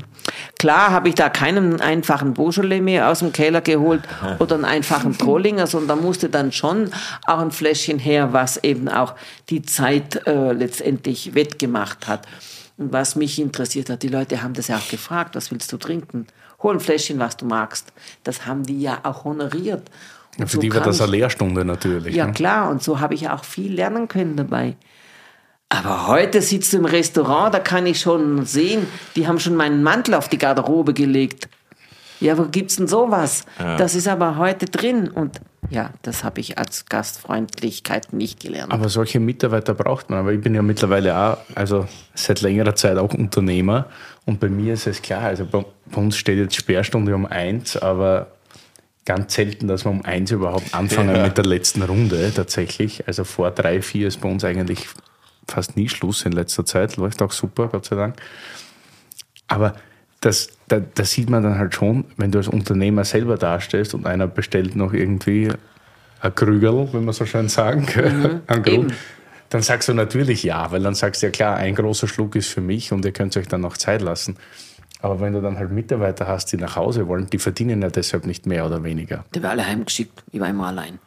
[0.59, 4.01] Klar habe ich da keinen einfachen Beaujolais mehr aus dem Keller geholt
[4.39, 6.91] oder einen einfachen Trollinger, sondern da musste dann schon
[7.25, 9.15] auch ein Fläschchen her, was eben auch
[9.49, 12.27] die Zeit äh, letztendlich wettgemacht hat.
[12.81, 15.77] Und was mich interessiert hat, die Leute haben das ja auch gefragt, was willst du
[15.77, 16.25] trinken?
[16.63, 17.93] Hol ein Fläschchen, was du magst.
[18.23, 19.83] Das haben die ja auch honoriert.
[20.39, 22.15] Ja, für so die war das eine Lehrstunde natürlich.
[22.15, 22.33] Ja, ne?
[22.33, 22.71] klar.
[22.71, 24.77] Und so habe ich auch viel lernen können dabei.
[25.69, 29.83] Aber heute sitzt du im Restaurant, da kann ich schon sehen, die haben schon meinen
[29.83, 31.49] Mantel auf die Garderobe gelegt.
[32.19, 33.45] Ja, wo gibt's denn sowas?
[33.59, 33.77] Ja.
[33.77, 38.73] Das ist aber heute drin und ja, das habe ich als Gastfreundlichkeit nicht gelernt.
[38.73, 40.19] Aber solche Mitarbeiter braucht man.
[40.19, 43.85] Aber ich bin ja mittlerweile auch, also seit längerer Zeit auch Unternehmer.
[44.25, 45.63] Und bei mir ist es klar, also bei,
[45.95, 48.27] uns steht jetzt Sperrstunde um eins, aber
[49.05, 51.23] ganz selten, dass wir um eins überhaupt anfangen ja.
[51.23, 53.07] mit der letzten Runde tatsächlich.
[53.07, 54.87] Also vor drei, vier ist bei uns eigentlich
[55.47, 56.97] fast nie Schluss in letzter Zeit.
[56.97, 58.15] Läuft auch super, Gott sei Dank.
[59.47, 59.75] Aber
[60.21, 64.05] das, da, da, sieht man dann halt schon, wenn du als Unternehmer selber dastehst und
[64.05, 65.51] einer bestellt noch irgendwie
[66.21, 68.87] ein Krügerl, wenn man so schön sagen kann, mhm,
[69.49, 72.49] dann sagst du natürlich ja, weil dann sagst du ja klar, ein großer Schluck ist
[72.49, 74.37] für mich und ihr könnt euch dann noch Zeit lassen.
[75.01, 78.27] Aber wenn du dann halt Mitarbeiter hast, die nach Hause wollen, die verdienen ja deshalb
[78.27, 79.25] nicht mehr oder weniger.
[79.33, 80.99] Die werden alle heimgeschickt, ich war immer allein.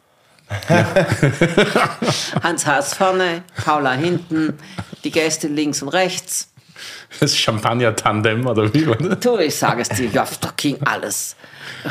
[0.69, 0.85] Ja.
[2.43, 4.53] Hans Haas vorne, Paula hinten,
[5.05, 6.51] die Gäste links und rechts.
[7.19, 8.87] Das Champagner-Tandem oder wie?
[8.87, 9.15] Oder?
[9.15, 11.35] Du, ich sage es dir, ja, da ging alles.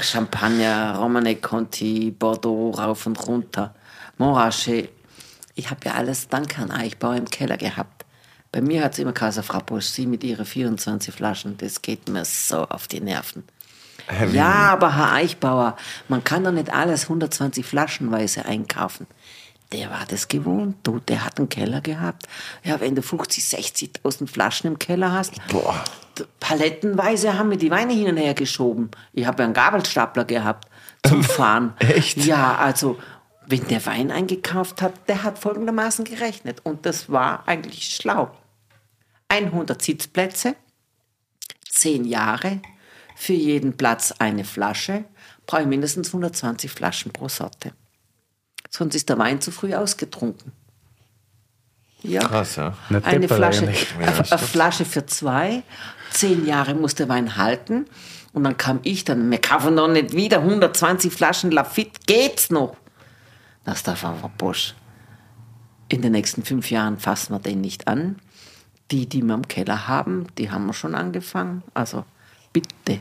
[0.01, 3.75] Champagner, Romane Conti, Bordeaux, rauf und runter,
[4.19, 4.91] Montrachet.
[5.55, 8.05] Ich habe ja alles dank Herrn Eichbauer im Keller gehabt.
[8.53, 12.09] Bei mir hat es immer Kaiser Frau Bosch, sie mit ihren 24 Flaschen, das geht
[12.09, 13.45] mir so auf die Nerven.
[14.33, 15.77] Ja, aber Herr Eichbauer,
[16.09, 19.07] man kann doch nicht alles 120 Flaschenweise einkaufen
[19.75, 20.77] der war das gewohnt.
[20.85, 22.29] Du, der hat einen Keller gehabt.
[22.63, 25.83] Ja, wenn du 50, 60.000 Flaschen im Keller hast, Boah.
[26.39, 28.93] palettenweise haben wir die Weine hin und her geschoben.
[29.13, 30.69] Ich habe ja einen Gabelstapler gehabt
[31.05, 31.75] zum Fahren.
[31.81, 32.19] Echt?
[32.19, 32.99] Ja, also
[33.47, 36.61] wenn der Wein eingekauft hat, der hat folgendermaßen gerechnet.
[36.63, 38.31] Und das war eigentlich schlau.
[39.29, 40.55] 100 Sitzplätze,
[41.69, 42.61] 10 Jahre,
[43.17, 45.05] für jeden Platz eine Flasche,
[45.47, 47.73] brauche ich mindestens 120 Flaschen pro Sorte
[48.77, 50.53] sonst ist der Wein zu früh ausgetrunken.
[52.03, 52.21] Ja.
[52.21, 52.77] Krass, ja.
[53.03, 55.63] Eine Flasche, eine Flasche für zwei.
[56.11, 57.87] Zehn Jahre muss der Wein halten.
[58.33, 62.77] Und dann kam ich dann, wir kaufen doch nicht wieder 120 Flaschen Lafitte, geht's noch?
[63.65, 64.75] Das darf aber Bosch.
[65.89, 68.17] In den nächsten fünf Jahren fassen wir den nicht an.
[68.91, 71.63] Die, die wir im Keller haben, die haben wir schon angefangen.
[71.73, 72.05] Also
[72.53, 73.01] bitte.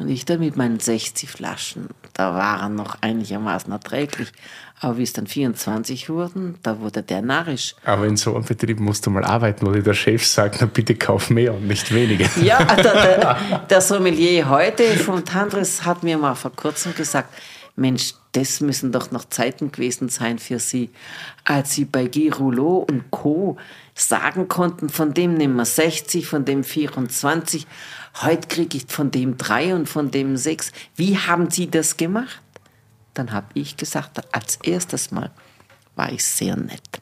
[0.00, 4.32] Und ich dann mit meinen 60 Flaschen, da waren noch einigermaßen erträglich.
[4.80, 7.74] Aber wie es dann 24 wurden, da wurde der narrisch.
[7.84, 10.66] Aber in so einem Betrieb musst du mal arbeiten, wo dir der Chef sagt, na
[10.66, 12.26] bitte kauf mehr und nicht weniger.
[12.42, 17.34] Ja, der, der, der Sommelier heute von Tandris hat mir mal vor kurzem gesagt,
[17.76, 20.90] Mensch, das müssen doch noch Zeiten gewesen sein für Sie,
[21.44, 23.58] als Sie bei Guy Rouleau und Co.
[23.94, 27.66] sagen konnten, von dem nehmen wir 60, von dem 24,
[28.22, 30.72] heute kriege ich von dem drei und von dem sechs.
[30.96, 32.42] Wie haben Sie das gemacht?
[33.14, 35.30] Dann habe ich gesagt, als erstes Mal
[35.96, 37.00] war ich sehr nett.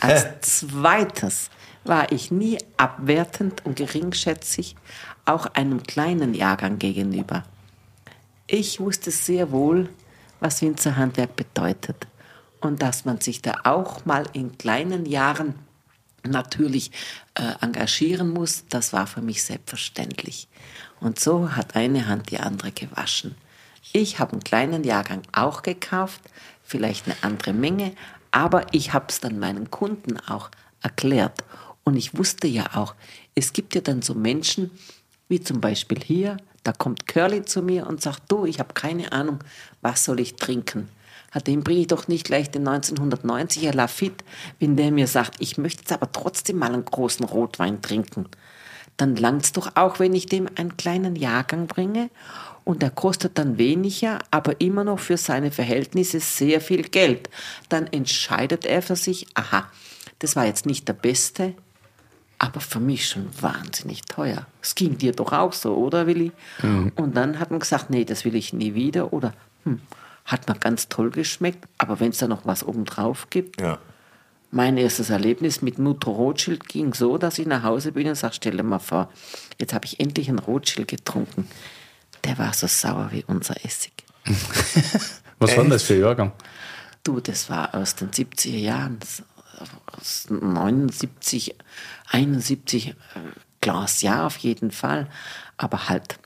[0.00, 1.50] Als zweites
[1.84, 4.76] war ich nie abwertend und geringschätzig,
[5.24, 7.44] auch einem kleinen Jahrgang gegenüber.
[8.46, 9.88] Ich wusste sehr wohl,
[10.40, 12.06] was Winzerhandwerk bedeutet
[12.60, 15.54] und dass man sich da auch mal in kleinen Jahren
[16.28, 16.90] natürlich
[17.34, 20.48] äh, engagieren muss, das war für mich selbstverständlich.
[21.00, 23.34] Und so hat eine Hand die andere gewaschen.
[23.92, 26.20] Ich habe einen kleinen Jahrgang auch gekauft,
[26.62, 27.94] vielleicht eine andere Menge,
[28.30, 30.50] aber ich habe es dann meinen Kunden auch
[30.82, 31.44] erklärt.
[31.84, 32.94] Und ich wusste ja auch,
[33.34, 34.70] es gibt ja dann so Menschen,
[35.28, 39.12] Wie zum Beispiel hier, da kommt Curly zu mir und sagt, du, ich habe keine
[39.12, 39.38] Ahnung,
[39.80, 40.88] was soll ich trinken?
[41.40, 44.24] Dem bringe ich doch nicht gleich den 1990er Lafitte,
[44.60, 48.26] wenn der mir sagt, ich möchte jetzt aber trotzdem mal einen großen Rotwein trinken.
[48.96, 52.10] Dann langt's doch auch, wenn ich dem einen kleinen Jahrgang bringe
[52.64, 57.28] und der kostet dann weniger, aber immer noch für seine Verhältnisse sehr viel Geld.
[57.68, 59.68] Dann entscheidet er für sich, aha,
[60.20, 61.54] das war jetzt nicht der beste,
[62.38, 64.46] aber für mich schon wahnsinnig teuer.
[64.62, 66.32] Es ging dir doch auch so, oder Willi?
[66.62, 66.92] Mhm.
[66.96, 69.80] Und dann hat man gesagt, nee, das will ich nie wieder oder hm,
[70.24, 73.60] hat mir ganz toll geschmeckt, aber wenn es da noch was obendrauf gibt.
[73.60, 73.78] Ja.
[74.50, 78.34] Mein erstes Erlebnis mit Mutter Rothschild ging so, dass ich nach Hause bin und sage,
[78.34, 79.10] stell dir mal vor,
[79.58, 81.48] jetzt habe ich endlich einen Rothschild getrunken.
[82.22, 83.92] Der war so sauer wie unser Essig.
[85.38, 86.32] was war denn das für ein Jahrgang?
[87.02, 88.98] Du, das war aus den 70er Jahren,
[89.86, 91.54] aus 79,
[92.10, 92.94] 71, äh,
[93.60, 95.08] Glas, ja, auf jeden Fall,
[95.56, 96.18] aber halt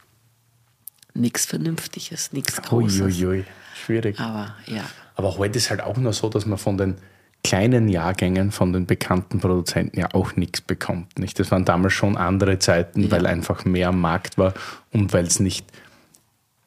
[1.14, 3.00] nichts Vernünftiges, nichts Großes.
[3.00, 3.44] Uiuiui,
[3.88, 4.20] schwierig.
[4.20, 4.84] Aber ja.
[5.14, 6.96] Aber heute ist halt auch nur so, dass man von den
[7.44, 11.18] kleinen Jahrgängen von den bekannten Produzenten ja auch nichts bekommt.
[11.18, 11.38] Nicht?
[11.38, 13.10] Das waren damals schon andere Zeiten, ja.
[13.10, 14.54] weil einfach mehr am Markt war
[14.92, 15.66] und weil es nicht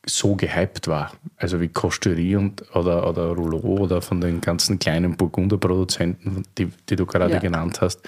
[0.05, 1.11] so gehypt war.
[1.37, 6.95] Also wie Costerie und, oder, oder Rouleau oder von den ganzen kleinen Burgunder-Produzenten, die, die
[6.95, 7.39] du gerade ja.
[7.39, 8.01] genannt hast.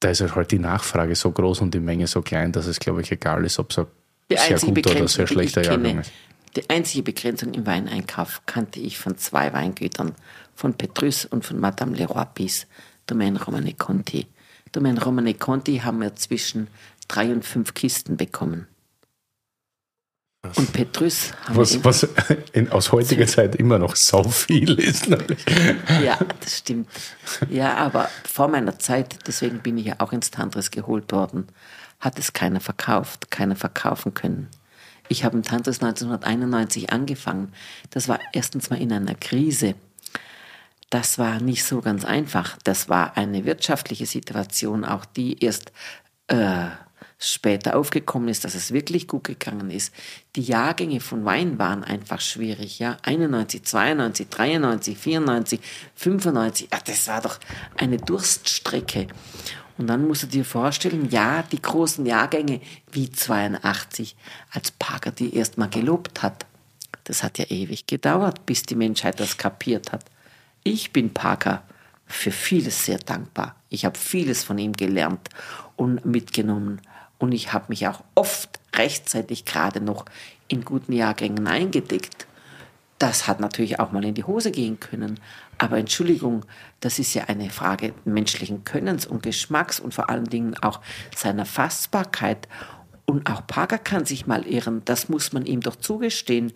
[0.00, 3.00] Da ist halt die Nachfrage so groß und die Menge so klein, dass es, glaube
[3.00, 3.86] ich, egal ist, ob es ein
[4.28, 6.12] sehr guter oder sehr schlechter Jahrgang ist.
[6.56, 10.14] Die einzige Begrenzung im Weineinkauf kannte ich von zwei Weingütern,
[10.54, 12.66] von Petrus und von Madame Leroy Pis,
[13.06, 14.26] Domaine Romane Conti.
[14.70, 16.68] Domaine Romane Conti haben wir zwischen
[17.08, 18.68] drei und fünf Kisten bekommen.
[20.56, 22.06] Und Petrus haben was, was
[22.52, 25.08] in, aus heutiger Zeit immer noch so viel ist.
[25.08, 25.44] Nämlich.
[26.04, 26.88] Ja, das stimmt.
[27.48, 31.48] Ja, aber vor meiner Zeit, deswegen bin ich ja auch ins Tantris geholt worden,
[31.98, 34.48] hat es keiner verkauft, keiner verkaufen können.
[35.08, 37.52] Ich habe im Tantris 1991 angefangen.
[37.90, 39.74] Das war erstens mal in einer Krise.
[40.90, 42.56] Das war nicht so ganz einfach.
[42.64, 45.72] Das war eine wirtschaftliche Situation, auch die erst
[46.28, 46.68] äh,
[47.18, 49.94] später aufgekommen ist, dass es wirklich gut gegangen ist.
[50.36, 52.96] Die Jahrgänge von Wein waren einfach schwierig, ja.
[53.02, 55.60] 91, 92, 93, 94,
[55.94, 57.40] 95, ja, das war doch
[57.76, 59.08] eine Durststrecke.
[59.76, 62.60] Und dann musst du dir vorstellen, ja, die großen Jahrgänge
[62.92, 64.16] wie 82,
[64.52, 66.46] als Parker die erstmal gelobt hat.
[67.04, 70.04] Das hat ja ewig gedauert, bis die Menschheit das kapiert hat.
[70.62, 71.62] Ich bin Parker
[72.06, 73.56] für vieles sehr dankbar.
[73.68, 75.28] Ich habe vieles von ihm gelernt
[75.76, 76.80] und mitgenommen.
[77.18, 80.04] Und ich habe mich auch oft rechtzeitig gerade noch
[80.48, 82.26] in guten Jahrgängen eingedeckt.
[82.98, 85.20] Das hat natürlich auch mal in die Hose gehen können.
[85.58, 86.44] Aber Entschuldigung,
[86.80, 90.80] das ist ja eine Frage menschlichen Könnens und Geschmacks und vor allen Dingen auch
[91.14, 92.48] seiner Fassbarkeit.
[93.06, 96.52] Und auch Parker kann sich mal irren, das muss man ihm doch zugestehen.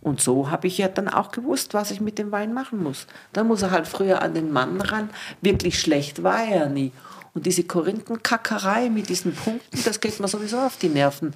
[0.00, 3.06] Und so habe ich ja dann auch gewusst, was ich mit dem Wein machen muss.
[3.32, 5.10] Da muss er halt früher an den Mann ran.
[5.40, 6.92] Wirklich schlecht war er nie.
[7.34, 11.34] Und diese Korinthenkackerei mit diesen Punkten, das geht mir sowieso auf die Nerven.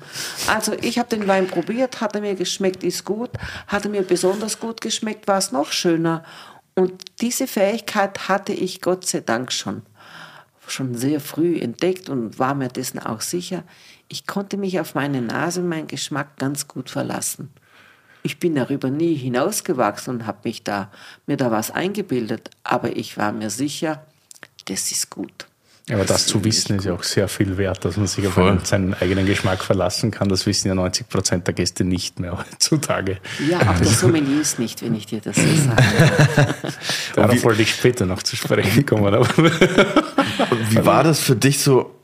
[0.49, 3.31] Also ich habe den Wein probiert, hat er mir geschmeckt, ist gut.
[3.67, 6.25] Hat er mir besonders gut geschmeckt, war es noch schöner.
[6.75, 9.83] Und diese Fähigkeit hatte ich Gott sei Dank schon,
[10.67, 13.65] schon sehr früh entdeckt und war mir dessen auch sicher.
[14.09, 17.51] Ich konnte mich auf meine Nase und meinen Geschmack ganz gut verlassen.
[18.23, 20.91] Ich bin darüber nie hinausgewachsen und habe mich da,
[21.27, 24.05] mir da was eingebildet, aber ich war mir sicher,
[24.67, 25.47] das ist gut.
[25.93, 28.39] Aber das, das zu wissen ist ja auch sehr viel wert, dass man sich auf
[28.65, 30.29] seinen eigenen Geschmack verlassen kann.
[30.29, 33.19] Das wissen ja 90 Prozent der Gäste nicht mehr heutzutage.
[33.49, 36.55] Ja, auch der Sommelier ist nicht, wenn ich dir das so sage.
[37.15, 39.15] Darauf wollte ich später noch zu sprechen kommen.
[39.15, 39.31] Und
[40.71, 41.95] wie war das für dich so?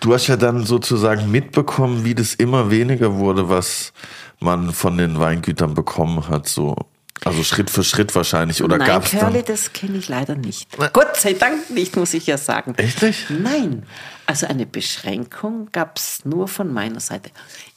[0.00, 3.92] Du hast ja dann sozusagen mitbekommen, wie das immer weniger wurde, was
[4.40, 6.48] man von den Weingütern bekommen hat.
[6.48, 6.76] So
[7.22, 8.62] also Schritt für Schritt wahrscheinlich.
[8.62, 9.44] Oder Nein, gab's Curly, dann?
[9.46, 10.68] das kenne ich leider nicht.
[10.78, 10.88] Na.
[10.88, 12.74] Gott sei Dank nicht, muss ich ja sagen.
[12.76, 13.30] Echt nicht?
[13.30, 13.84] Nein.
[14.26, 17.30] Also eine Beschränkung gab es nur von meiner Seite.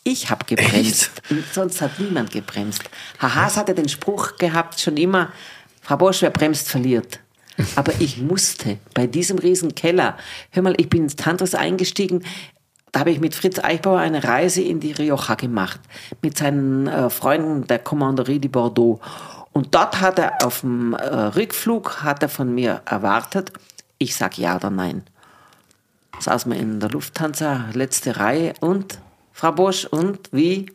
[0.03, 1.21] Ich habe gebremst.
[1.53, 2.83] Sonst hat niemand gebremst.
[3.19, 5.31] Herr Haas hatte den Spruch gehabt, schon immer,
[5.81, 7.19] Frau Bosch, wer bremst, verliert.
[7.75, 10.17] Aber ich musste bei diesem riesen Keller,
[10.51, 12.23] hör mal, ich bin ins Tantris eingestiegen,
[12.97, 15.79] da habe ich mit Fritz Eichbauer eine Reise in die Rioja gemacht,
[16.23, 18.99] mit seinen äh, Freunden der Commanderie de Bordeaux.
[19.51, 23.53] Und dort hat er auf dem äh, Rückflug hat er von mir erwartet,
[23.99, 25.03] ich sag ja oder nein.
[26.17, 28.97] Saß mir in der Lufthansa, letzte Reihe und
[29.31, 30.65] Frau Bosch und wie?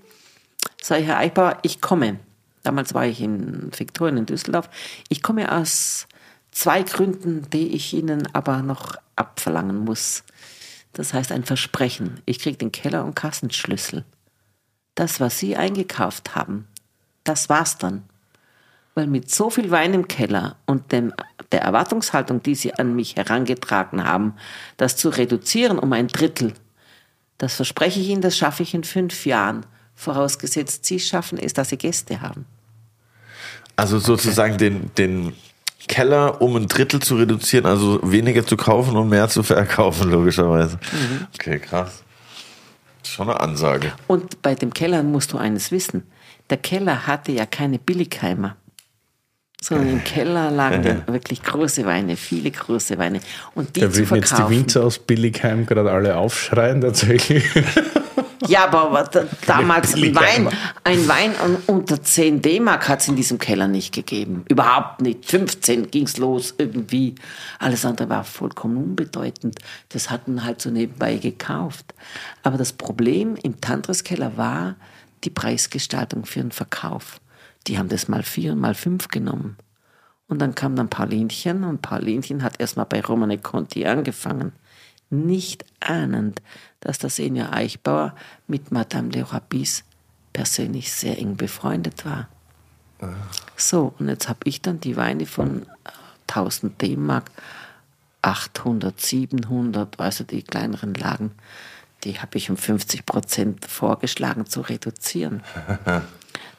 [0.80, 2.20] Sag ich, Herr Eichbauer, ich komme.
[2.62, 4.70] Damals war ich in Viktorien in Düsseldorf.
[5.08, 6.06] Ich komme aus
[6.52, 10.22] zwei Gründen, die ich Ihnen aber noch abverlangen muss.
[10.92, 12.20] Das heißt ein Versprechen.
[12.26, 14.04] Ich kriege den Keller- und Kassenschlüssel.
[14.94, 16.66] Das, was Sie eingekauft haben,
[17.24, 18.04] das war's dann.
[18.94, 21.14] Weil mit so viel Wein im Keller und dem,
[21.50, 24.34] der Erwartungshaltung, die Sie an mich herangetragen haben,
[24.76, 26.52] das zu reduzieren um ein Drittel,
[27.38, 29.66] das verspreche ich Ihnen, das schaffe ich in fünf Jahren.
[29.96, 32.46] Vorausgesetzt, Sie schaffen es, dass Sie Gäste haben.
[33.74, 35.32] Also sozusagen den, den
[35.92, 40.78] Keller um ein Drittel zu reduzieren, also weniger zu kaufen und mehr zu verkaufen, logischerweise.
[41.34, 42.02] Okay, krass.
[43.04, 43.92] Schon eine Ansage.
[44.06, 46.04] Und bei dem Keller musst du eines wissen.
[46.48, 48.56] Der Keller hatte ja keine Billigheimer.
[49.60, 53.20] Sondern im Keller lagen dann wirklich große Weine, viele große Weine.
[53.54, 54.48] Und die Da zu würden jetzt die.
[54.48, 57.44] Winzer aus Billigheim gerade alle aufschreien, tatsächlich.
[58.48, 60.14] Ja, aber, aber da, damals ein.
[60.14, 60.48] Wein,
[60.84, 64.44] ein Wein un- unter 10 D-Mark hat es in diesem Keller nicht gegeben.
[64.48, 65.24] Überhaupt nicht.
[65.26, 67.14] 15 ging's los irgendwie.
[67.58, 69.58] Alles andere war vollkommen unbedeutend.
[69.90, 71.94] Das hatten halt so nebenbei gekauft.
[72.42, 74.76] Aber das Problem im Tantris-Keller war
[75.24, 77.20] die Preisgestaltung für den Verkauf.
[77.66, 79.56] Die haben das mal vier, mal fünf genommen.
[80.26, 84.52] Und dann kam dann Paulinchen und Paulinchen hat erstmal bei Romane Conti angefangen.
[85.10, 86.40] Nicht ahnend,
[86.82, 88.14] dass der Senior Eichbauer
[88.46, 89.84] mit Madame de Rabis
[90.32, 92.28] persönlich sehr eng befreundet war.
[93.56, 95.66] So, und jetzt habe ich dann die Weine von äh,
[96.28, 97.30] 1000 D-Mark,
[98.22, 101.32] 800, 700, also die kleineren Lagen,
[102.04, 105.42] die habe ich um 50 Prozent vorgeschlagen zu reduzieren.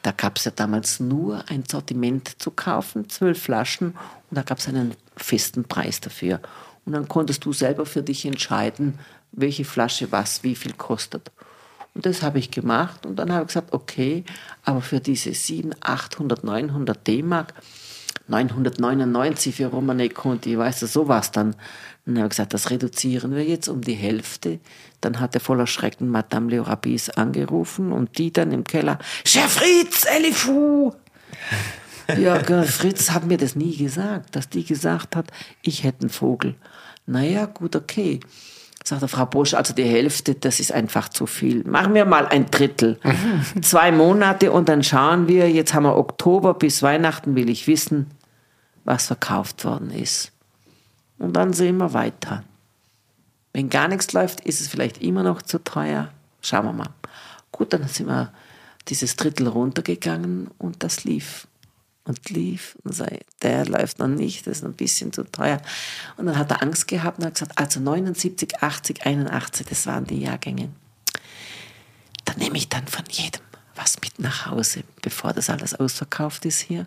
[0.02, 3.92] Da gab es ja damals nur ein Sortiment zu kaufen, zwölf Flaschen,
[4.28, 6.40] und da gab es einen festen Preis dafür.
[6.84, 8.98] Und dann konntest du selber für dich entscheiden,
[9.36, 11.30] welche Flasche was wie viel kostet.
[11.94, 14.24] Und das habe ich gemacht und dann habe ich gesagt, okay,
[14.64, 17.54] aber für diese 700, 800, 900 D-Mark,
[18.26, 21.54] 999 für Romane Conti, weißt du, sowas dann.
[22.06, 24.60] Dann habe ich gesagt, das reduzieren wir jetzt um die Hälfte.
[25.00, 29.52] Dann hat er voller Schrecken Madame Leo Rabis angerufen und die dann im Keller, Chef
[29.52, 30.94] Fritz, Elifou!
[32.18, 35.30] Ja, Fritz hat mir das nie gesagt, dass die gesagt hat,
[35.62, 36.54] ich hätte einen Vogel.
[37.06, 38.20] Naja, gut, okay.
[38.86, 41.64] Sagt der Frau Bosch, also die Hälfte, das ist einfach zu viel.
[41.64, 43.00] Machen wir mal ein Drittel.
[43.62, 48.10] Zwei Monate und dann schauen wir, jetzt haben wir Oktober, bis Weihnachten will ich wissen,
[48.84, 50.32] was verkauft worden ist.
[51.18, 52.44] Und dann sehen wir weiter.
[53.54, 56.10] Wenn gar nichts läuft, ist es vielleicht immer noch zu teuer.
[56.42, 56.90] Schauen wir mal.
[57.52, 58.32] Gut, dann sind wir
[58.88, 61.46] dieses Drittel runtergegangen und das lief.
[62.06, 65.62] Und lief und sei, der läuft noch nicht, das ist ein bisschen zu teuer.
[66.18, 70.04] Und dann hat er Angst gehabt und hat gesagt, also 79, 80, 81, das waren
[70.04, 70.68] die Jahrgänge.
[72.26, 73.40] Dann nehme ich dann von jedem
[73.76, 76.86] was mit nach Hause, bevor das alles ausverkauft ist hier.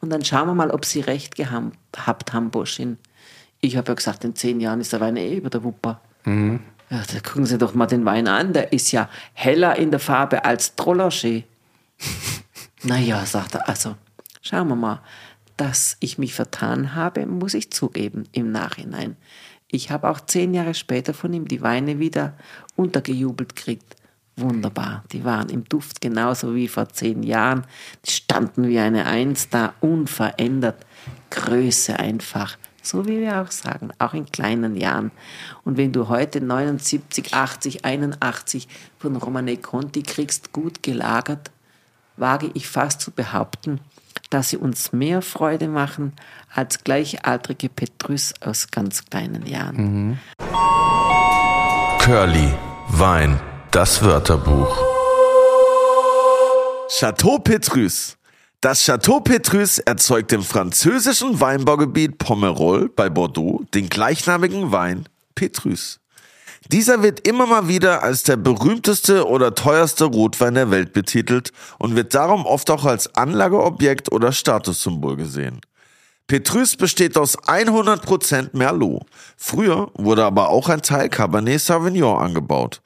[0.00, 2.98] Und dann schauen wir mal, ob Sie recht gehabt haben, Boschin.
[3.60, 6.00] Ich habe ja gesagt, in zehn Jahren ist der Wein eh über der Wupper.
[6.90, 8.52] Ja, da gucken Sie doch mal den Wein an.
[8.52, 11.44] Der ist ja heller in der Farbe als Trollerschee.
[12.82, 13.96] naja, sagt er, also
[14.44, 15.00] schauen wir mal.
[15.56, 19.16] Dass ich mich vertan habe, muss ich zugeben im Nachhinein.
[19.68, 22.34] Ich habe auch zehn Jahre später von ihm die Weine wieder
[22.76, 23.96] untergejubelt gekriegt.
[24.36, 25.04] Wunderbar.
[25.12, 27.64] Die waren im Duft genauso wie vor zehn Jahren.
[28.04, 30.84] Die standen wie eine Eins da, unverändert.
[31.30, 32.56] Größe einfach.
[32.82, 35.12] So wie wir auch sagen, auch in kleinen Jahren.
[35.64, 38.68] Und wenn du heute 79, 80, 81
[38.98, 41.50] von Romane Conti kriegst, gut gelagert,
[42.16, 43.80] wage ich fast zu behaupten,
[44.34, 46.12] dass sie uns mehr Freude machen
[46.52, 50.18] als gleichaltrige Petrus aus ganz kleinen Jahren.
[52.00, 52.52] Curly,
[52.88, 54.76] Wein, das Wörterbuch.
[56.88, 58.16] Chateau Petrus.
[58.60, 66.00] Das Chateau Petrus erzeugt im französischen Weinbaugebiet Pomerol bei Bordeaux den gleichnamigen Wein Petrus.
[66.72, 71.94] Dieser wird immer mal wieder als der berühmteste oder teuerste Rotwein der Welt betitelt und
[71.94, 75.60] wird darum oft auch als Anlageobjekt oder Statussymbol gesehen.
[76.26, 79.02] Petrus besteht aus 100% Merlot.
[79.36, 82.80] Früher wurde aber auch ein Teil Cabernet Sauvignon angebaut.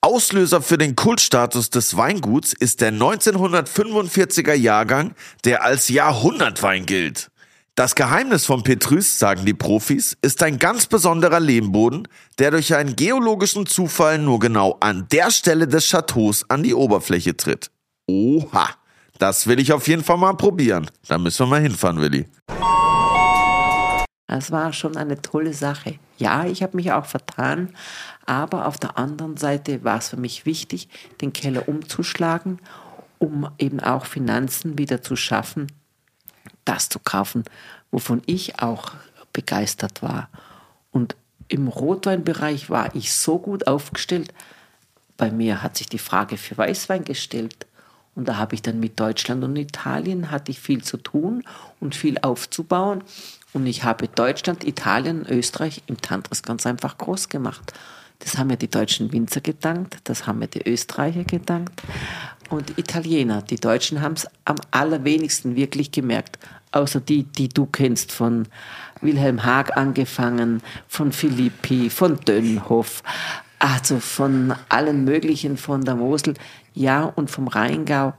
[0.00, 5.14] Auslöser für den Kultstatus des Weinguts ist der 1945er Jahrgang,
[5.44, 7.30] der als Jahrhundertwein gilt.
[7.76, 12.06] Das Geheimnis von Petrus, sagen die Profis, ist ein ganz besonderer Lehmboden,
[12.38, 17.36] der durch einen geologischen Zufall nur genau an der Stelle des Chateaus an die Oberfläche
[17.36, 17.72] tritt.
[18.06, 18.68] Oha,
[19.18, 20.88] das will ich auf jeden Fall mal probieren.
[21.08, 22.28] Da müssen wir mal hinfahren, Willi.
[24.28, 25.98] Es war schon eine tolle Sache.
[26.16, 27.74] Ja, ich habe mich auch vertan,
[28.24, 30.88] aber auf der anderen Seite war es für mich wichtig,
[31.20, 32.60] den Keller umzuschlagen,
[33.18, 35.66] um eben auch Finanzen wieder zu schaffen,
[36.64, 37.44] das zu kaufen,
[37.90, 38.92] wovon ich auch
[39.32, 40.28] begeistert war.
[40.90, 41.16] Und
[41.48, 44.32] im Rotweinbereich war ich so gut aufgestellt.
[45.16, 47.66] Bei mir hat sich die Frage für Weißwein gestellt.
[48.14, 51.42] Und da habe ich dann mit Deutschland und Italien hatte ich viel zu tun
[51.80, 53.02] und viel aufzubauen.
[53.52, 57.72] Und ich habe Deutschland, Italien Österreich im Tantris ganz einfach groß gemacht.
[58.20, 61.82] Das haben mir die deutschen Winzer gedankt, das haben mir die Österreicher gedankt
[62.54, 63.42] und Italiener.
[63.42, 66.38] Die Deutschen haben es am allerwenigsten wirklich gemerkt,
[66.72, 68.48] außer die, die du kennst, von
[69.00, 73.02] Wilhelm Haag angefangen, von Philippi, von Dönhoff,
[73.58, 76.34] also von allen möglichen, von der Mosel,
[76.74, 78.14] ja, und vom Rheingau.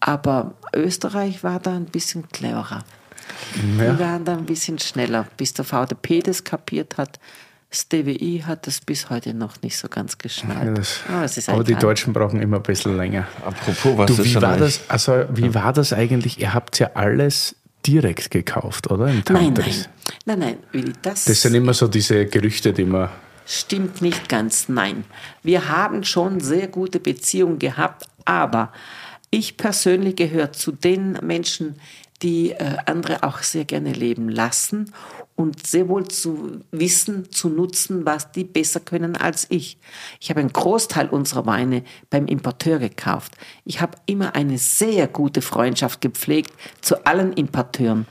[0.00, 2.84] Aber Österreich war da ein bisschen cleverer.
[3.78, 3.92] Ja.
[3.92, 7.20] Die waren da ein bisschen schneller, bis der VDP das kapiert hat.
[7.70, 11.04] Das DWI hat das bis heute noch nicht so ganz geschnallt.
[11.08, 13.28] Ja, das, aber, aber die Deutschen brauchen immer ein bisschen länger.
[13.44, 14.80] Apropos, was du, wie war das?
[14.88, 16.40] Also, wie war das eigentlich?
[16.40, 17.54] Ihr habt ja alles
[17.86, 19.06] direkt gekauft, oder?
[19.06, 19.86] Im nein, nein,
[20.26, 21.26] nein, nein, Willi, das.
[21.26, 23.08] Das sind immer so diese Gerüchte, die man.
[23.46, 25.04] Stimmt nicht ganz, nein.
[25.44, 28.72] Wir haben schon sehr gute Beziehungen gehabt, aber
[29.30, 31.76] ich persönlich gehöre zu den Menschen,
[32.22, 34.92] die äh, andere auch sehr gerne leben lassen
[35.40, 39.78] und sehr wohl zu wissen, zu nutzen, was die besser können als ich.
[40.20, 43.38] Ich habe einen Großteil unserer Weine beim Importeur gekauft.
[43.64, 48.06] Ich habe immer eine sehr gute Freundschaft gepflegt zu allen Importeuren.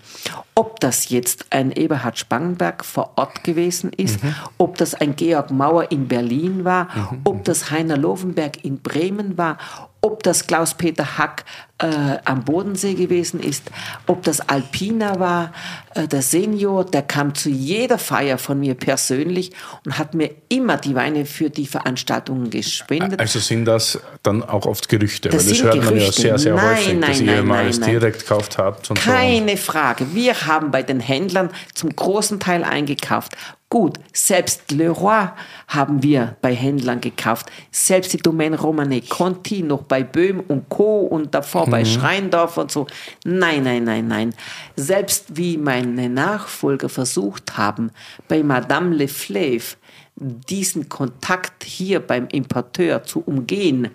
[0.55, 4.35] Ob das jetzt ein Eberhard Spangenberg vor Ort gewesen ist, mhm.
[4.57, 7.21] ob das ein Georg Mauer in Berlin war, mhm.
[7.23, 9.57] ob das Heiner Lovenberg in Bremen war,
[10.01, 11.43] ob das Klaus-Peter Hack
[11.79, 13.69] äh, am Bodensee gewesen ist,
[14.07, 15.51] ob das Alpina war,
[15.93, 19.51] äh, der Senior, der kam zu jeder Feier von mir persönlich
[19.85, 23.19] und hat mir immer die Weine für die Veranstaltungen gespendet.
[23.19, 25.29] Also sind das dann auch oft Gerüchte?
[25.29, 25.93] Das weil das hört Gerüchte.
[25.93, 28.89] man ja sehr, sehr nein, häufig, nein, dass nein, ihr mal es direkt gekauft habt.
[28.95, 29.63] Keine so.
[29.63, 30.05] Frage.
[30.13, 33.35] Wir haben bei den Händlern zum großen Teil eingekauft.
[33.69, 35.27] Gut, selbst Leroy
[35.67, 37.51] haben wir bei Händlern gekauft.
[37.69, 41.01] Selbst die Domaine Romane Conti noch bei Böhm und Co.
[41.01, 41.71] und davor mhm.
[41.71, 42.87] bei Schreindorf und so.
[43.25, 44.35] Nein, nein, nein, nein.
[44.75, 47.91] Selbst wie meine Nachfolger versucht haben,
[48.27, 49.75] bei Madame Le Fleuve
[50.15, 53.89] diesen Kontakt hier beim Importeur zu umgehen,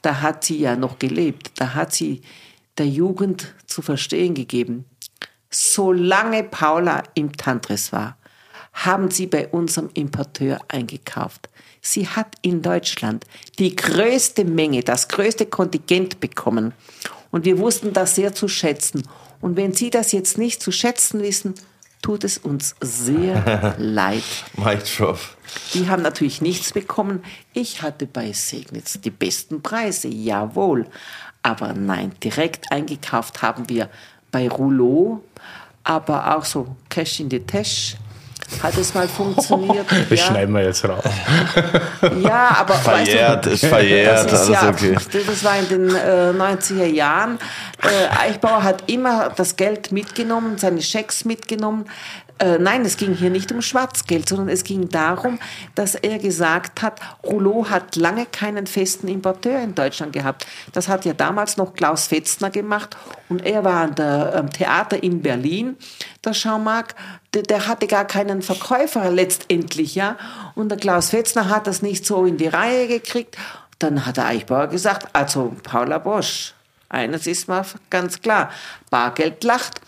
[0.00, 1.50] da hat sie ja noch gelebt.
[1.56, 2.22] Da hat sie
[2.78, 4.84] der Jugend zu verstehen gegeben,
[5.50, 8.16] solange Paula im Tantris war,
[8.72, 11.48] haben sie bei unserem Importeur eingekauft.
[11.80, 13.24] Sie hat in Deutschland
[13.58, 16.72] die größte Menge, das größte Kontingent bekommen.
[17.30, 19.06] Und wir wussten das sehr zu schätzen.
[19.40, 21.54] Und wenn Sie das jetzt nicht zu schätzen wissen,
[22.02, 24.24] tut es uns sehr leid.
[24.56, 25.18] Mike Drop.
[25.74, 27.22] Die haben natürlich nichts bekommen.
[27.52, 30.86] Ich hatte bei Segnitz die besten Preise, jawohl.
[31.42, 33.88] Aber nein, direkt eingekauft haben wir
[34.30, 35.22] bei Rouleau,
[35.84, 37.96] aber auch so Cash in the Tash
[38.62, 39.86] hat es mal funktioniert.
[40.08, 40.26] Das ja.
[40.26, 41.04] schneiden wir jetzt raus.
[42.20, 42.74] Ja, aber.
[42.74, 44.96] Verjährt, weißt du, ist verjährt, das ist ja, okay.
[45.26, 47.38] Das war in den äh, 90er Jahren.
[47.82, 51.86] Äh, Eichbauer hat immer das Geld mitgenommen, seine Schecks mitgenommen.
[52.38, 55.40] Äh, nein, es ging hier nicht um Schwarzgeld, sondern es ging darum,
[55.74, 60.46] dass er gesagt hat, Rouleau hat lange keinen festen Importeur in Deutschland gehabt.
[60.72, 62.96] Das hat ja damals noch Klaus Fetzner gemacht
[63.28, 65.76] und er war an der Theater in Berlin,
[66.24, 66.94] der Jean-Marc,
[67.42, 70.16] der, hatte gar keinen Verkäufer letztendlich, ja.
[70.54, 73.36] Und der Klaus Fetzner hat das nicht so in die Reihe gekriegt.
[73.78, 76.54] Dann hat der Eichbauer gesagt, also Paula Bosch,
[76.88, 78.50] eines ist mal ganz klar,
[78.90, 79.80] Bargeld lacht.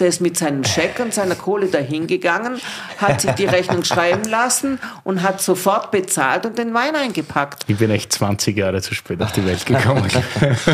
[0.00, 2.60] Der ist mit seinem Scheck und seiner Kohle dahingegangen,
[2.98, 7.64] hat sich die Rechnung schreiben lassen und hat sofort bezahlt und den Wein eingepackt.
[7.68, 10.04] Ich bin echt 20 Jahre zu spät auf die Welt gekommen.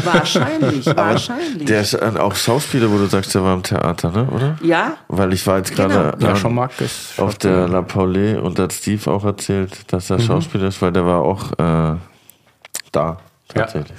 [0.05, 1.67] wahrscheinlich, wahrscheinlich.
[1.67, 4.27] Der ist auch Schauspieler, wo du sagst, der war im Theater, ne?
[4.31, 4.59] oder?
[4.63, 4.97] Ja.
[5.09, 6.35] Weil ich war jetzt gerade genau.
[6.35, 6.69] ja,
[7.19, 10.23] auf der La Paulée und da hat Steve auch erzählt, dass er mhm.
[10.23, 11.97] Schauspieler ist, weil der war auch äh,
[12.93, 13.19] da.
[13.55, 13.97] Tatsächlich.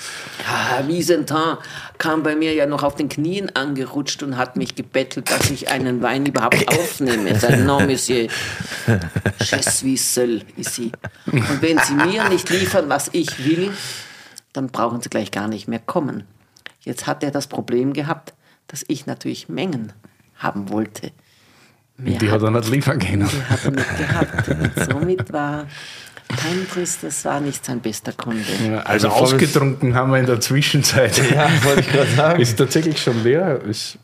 [0.48, 1.58] Ja, ja Wiesentin
[1.98, 5.70] kam bei mir ja noch auf den Knien angerutscht und hat mich gebettelt, dass ich
[5.70, 7.38] einen Wein überhaupt aufnehme.
[7.40, 8.28] Sein non, Monsieur.
[9.40, 10.92] Je suis seul, ici.
[11.26, 13.72] Und wenn Sie mir nicht liefern, was ich will,
[14.54, 16.24] dann brauchen Sie gleich gar nicht mehr kommen.
[16.82, 18.34] Jetzt hat er das Problem gehabt,
[18.68, 19.94] dass ich natürlich Mengen
[20.38, 21.12] haben wollte.
[21.98, 23.30] Mehr die hat er nicht liefern können.
[23.30, 24.50] Die hat er nicht gehabt.
[24.50, 25.68] Und somit war
[26.44, 28.44] Heinrichs, das war nicht sein bester Kunde.
[28.66, 31.22] Ja, also, also ausgetrunken haben wir in der Zwischenzeit.
[31.32, 32.42] Ja, wollte ich gerade sagen.
[32.42, 33.62] Ist tatsächlich schon leer.
[33.70, 33.98] Ich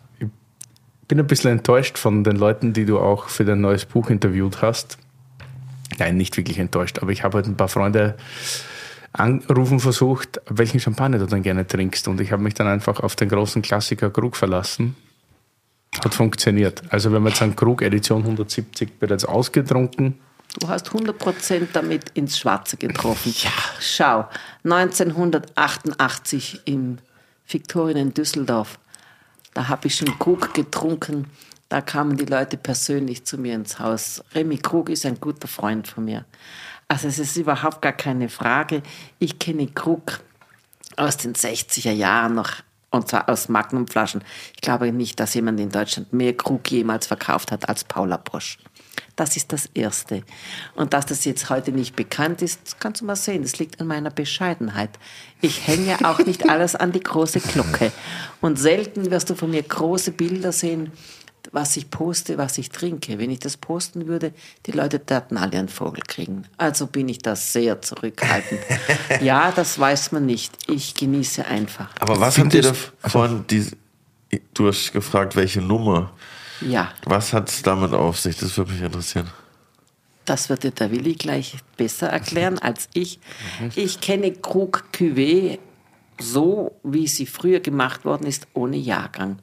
[1.07, 4.61] bin ein bisschen enttäuscht von den Leuten, die du auch für dein neues Buch interviewt
[4.61, 4.97] hast.
[5.97, 8.15] Nein, nicht wirklich enttäuscht, aber ich habe halt ein paar Freunde
[9.13, 12.07] anrufen versucht, welchen Champagner du dann gerne trinkst.
[12.07, 14.95] Und ich habe mich dann einfach auf den großen Klassiker Krug verlassen.
[16.03, 16.83] Hat funktioniert.
[16.89, 20.19] Also wenn wir jetzt sagen, Krug Edition 170 bereits ausgetrunken,
[20.59, 23.33] Du hast 100% damit ins Schwarze getroffen.
[23.37, 23.51] Ja.
[23.79, 24.27] Schau,
[24.63, 26.97] 1988 im
[27.47, 28.79] Viktorien in Düsseldorf,
[29.53, 31.25] da habe ich schon Krug getrunken.
[31.69, 34.23] Da kamen die Leute persönlich zu mir ins Haus.
[34.33, 36.25] Remy Krug ist ein guter Freund von mir.
[36.87, 38.81] Also es ist überhaupt gar keine Frage.
[39.19, 40.19] Ich kenne Krug
[40.95, 42.51] aus den 60er Jahren noch
[42.89, 44.23] und zwar aus Magnumflaschen.
[44.55, 48.57] Ich glaube nicht, dass jemand in Deutschland mehr Krug jemals verkauft hat als Paula Bosch.
[49.17, 50.21] Das ist das Erste.
[50.75, 53.41] Und dass das jetzt heute nicht bekannt ist, kannst du mal sehen.
[53.41, 54.91] Das liegt an meiner Bescheidenheit.
[55.41, 57.91] Ich hänge auch nicht alles an die große Glocke.
[58.41, 60.91] Und selten wirst du von mir große Bilder sehen,
[61.51, 63.17] was ich poste, was ich trinke.
[63.17, 64.33] Wenn ich das posten würde,
[64.67, 66.43] die Leute täten alle einen Vogel kriegen.
[66.57, 68.61] Also bin ich da sehr zurückhaltend.
[69.21, 70.53] ja, das weiß man nicht.
[70.69, 71.89] Ich genieße einfach.
[71.99, 72.73] Aber was habt ihr da
[73.07, 73.65] vorhin, die,
[74.53, 76.11] du hast gefragt, welche Nummer?
[76.61, 78.37] Ja, Was hat es damit auf sich?
[78.37, 79.29] Das würde mich interessieren.
[80.25, 83.19] das wird dir der Willi gleich besser erklären als ich.
[83.75, 85.59] Ich kenne Krug Cuvée
[86.19, 89.37] so, wie sie früher gemacht worden ist, ohne Jahrgang.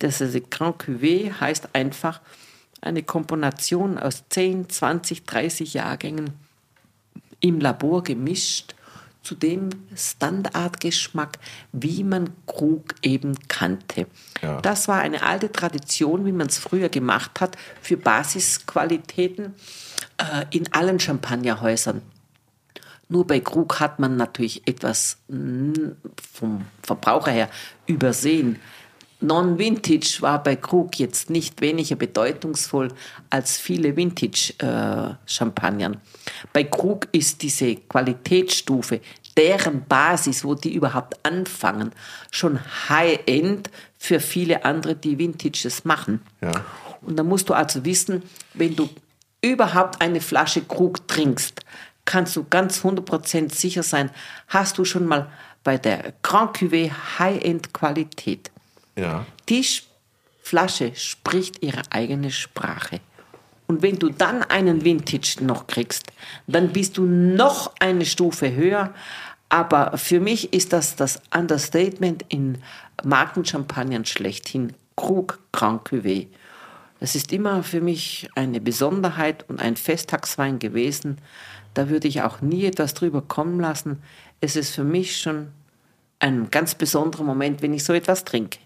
[0.00, 2.20] Das ist Grand Cuvée heißt einfach
[2.80, 6.30] eine Komponation aus 10, 20, 30 Jahrgängen
[7.40, 8.74] im Labor gemischt
[9.22, 11.38] zu dem Standardgeschmack,
[11.72, 14.06] wie man Krug eben kannte.
[14.42, 14.60] Ja.
[14.60, 19.54] Das war eine alte Tradition, wie man es früher gemacht hat, für Basisqualitäten
[20.18, 22.02] äh, in allen Champagnerhäusern.
[23.08, 25.72] Nur bei Krug hat man natürlich etwas mm,
[26.32, 27.50] vom Verbraucher her
[27.86, 28.60] übersehen.
[29.20, 32.88] Non-Vintage war bei Krug jetzt nicht weniger bedeutungsvoll
[33.28, 36.00] als viele Vintage-Champagnern.
[36.52, 39.00] Bei Krug ist diese Qualitätsstufe,
[39.36, 41.92] deren Basis, wo die überhaupt anfangen,
[42.30, 42.58] schon
[42.88, 46.22] High-End für viele andere, die Vintages machen.
[46.40, 46.52] Ja.
[47.02, 48.22] Und da musst du also wissen,
[48.54, 48.88] wenn du
[49.42, 51.60] überhaupt eine Flasche Krug trinkst,
[52.04, 54.10] kannst du ganz 100% sicher sein,
[54.48, 55.30] hast du schon mal
[55.62, 58.50] bei der Grand Cuvée High-End Qualität.
[58.96, 59.24] Ja.
[59.48, 59.82] Die Sch-
[60.42, 63.00] Flasche spricht ihre eigene Sprache.
[63.70, 66.08] Und wenn du dann einen Vintage noch kriegst,
[66.48, 68.92] dann bist du noch eine Stufe höher.
[69.48, 72.58] Aber für mich ist das das Understatement in
[73.04, 74.72] Markenchampagnern schlechthin.
[74.96, 76.26] Krug Grand Cuvée.
[76.98, 81.18] Das ist immer für mich eine Besonderheit und ein Festtagswein gewesen.
[81.72, 84.02] Da würde ich auch nie etwas drüber kommen lassen.
[84.40, 85.46] Es ist für mich schon
[86.18, 88.58] ein ganz besonderer Moment, wenn ich so etwas trinke.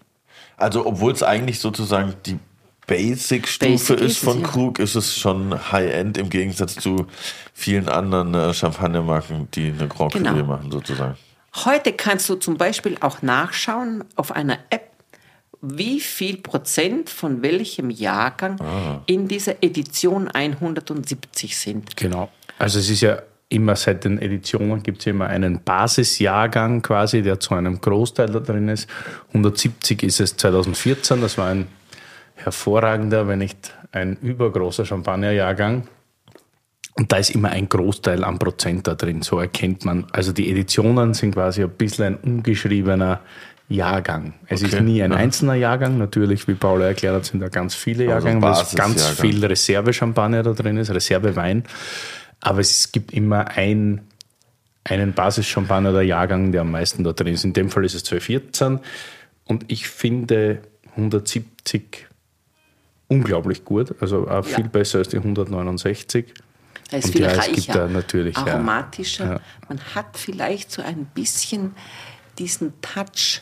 [0.57, 2.39] Also, obwohl es eigentlich sozusagen die
[2.87, 4.47] Basic-Stufe Basic ist von ja.
[4.47, 7.07] Krug, ist es schon High-End im Gegensatz zu
[7.53, 10.31] vielen anderen äh, Champagnermarken, die eine Grand Genau.
[10.31, 11.15] Cuvée machen, sozusagen.
[11.63, 14.91] Heute kannst du zum Beispiel auch nachschauen auf einer App,
[15.61, 18.59] wie viel Prozent von welchem Jahrgang
[19.07, 21.95] in dieser Edition 170 sind.
[21.95, 22.29] Genau.
[22.59, 27.39] Also es ist ja immer seit den Editionen gibt es immer einen Basisjahrgang quasi, der
[27.39, 28.89] zu einem Großteil da drin ist.
[29.29, 31.67] 170 ist es 2014, das war ein
[32.35, 35.87] hervorragender, wenn nicht ein übergroßer Champagnerjahrgang.
[36.97, 40.05] Und da ist immer ein Großteil an Prozent da drin, so erkennt man.
[40.13, 43.19] Also die Editionen sind quasi ein bisschen ein ungeschriebener
[43.67, 44.33] Jahrgang.
[44.47, 45.17] Es Okay, ist nie ein ja.
[45.17, 45.97] einzelner Jahrgang.
[45.97, 49.31] Natürlich, wie Paula erklärt hat, sind da ganz viele Also Jahrgänge, weil es ganz Basisjahrgang.
[49.31, 51.63] viel Reserve-Champagner da drin ist, Reservewein.
[52.41, 54.01] Aber es gibt immer ein,
[54.83, 57.43] einen Basis-Champagner oder Jahrgang, der am meisten da drin ist.
[57.43, 58.79] In dem Fall ist es 2014.
[59.45, 60.59] Und ich finde
[60.91, 62.07] 170
[63.07, 66.33] unglaublich gut, also auch viel besser als die 169.
[66.89, 68.45] Da ist Und viel ja, es reicher, gibt da natürlich, ja.
[68.45, 69.33] aromatischer.
[69.33, 69.39] Ja.
[69.67, 71.75] Man hat vielleicht so ein bisschen
[72.37, 73.41] diesen Touch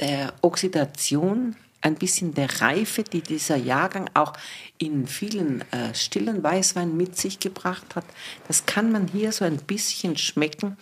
[0.00, 4.32] der Oxidation, ein bisschen der Reife, die dieser Jahrgang auch
[4.78, 8.04] in vielen äh, stillen Weißwein mit sich gebracht hat.
[8.48, 10.76] Das kann man hier so ein bisschen schmecken.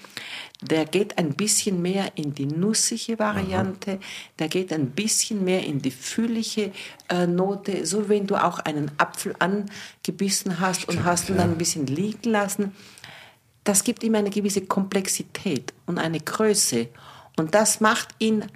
[0.62, 4.00] Der geht ein bisschen mehr in die nussige Variante,
[4.38, 6.72] der geht ein bisschen mehr in die füllige
[7.10, 11.58] äh, Note, so wenn du auch einen Apfel angebissen hast und hast ihn dann ein
[11.58, 12.74] bisschen liegen lassen.
[13.64, 16.88] Das gibt ihm eine gewisse Komplexität und eine Größe.
[17.36, 18.46] Und das macht ihn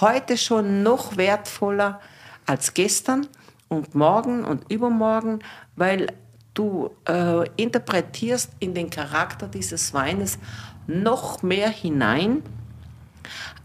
[0.00, 2.00] heute schon noch wertvoller
[2.46, 3.26] als gestern
[3.68, 5.40] und morgen und übermorgen,
[5.76, 6.08] weil
[6.54, 10.38] du äh, interpretierst in den Charakter dieses Weines
[10.86, 12.42] noch mehr hinein,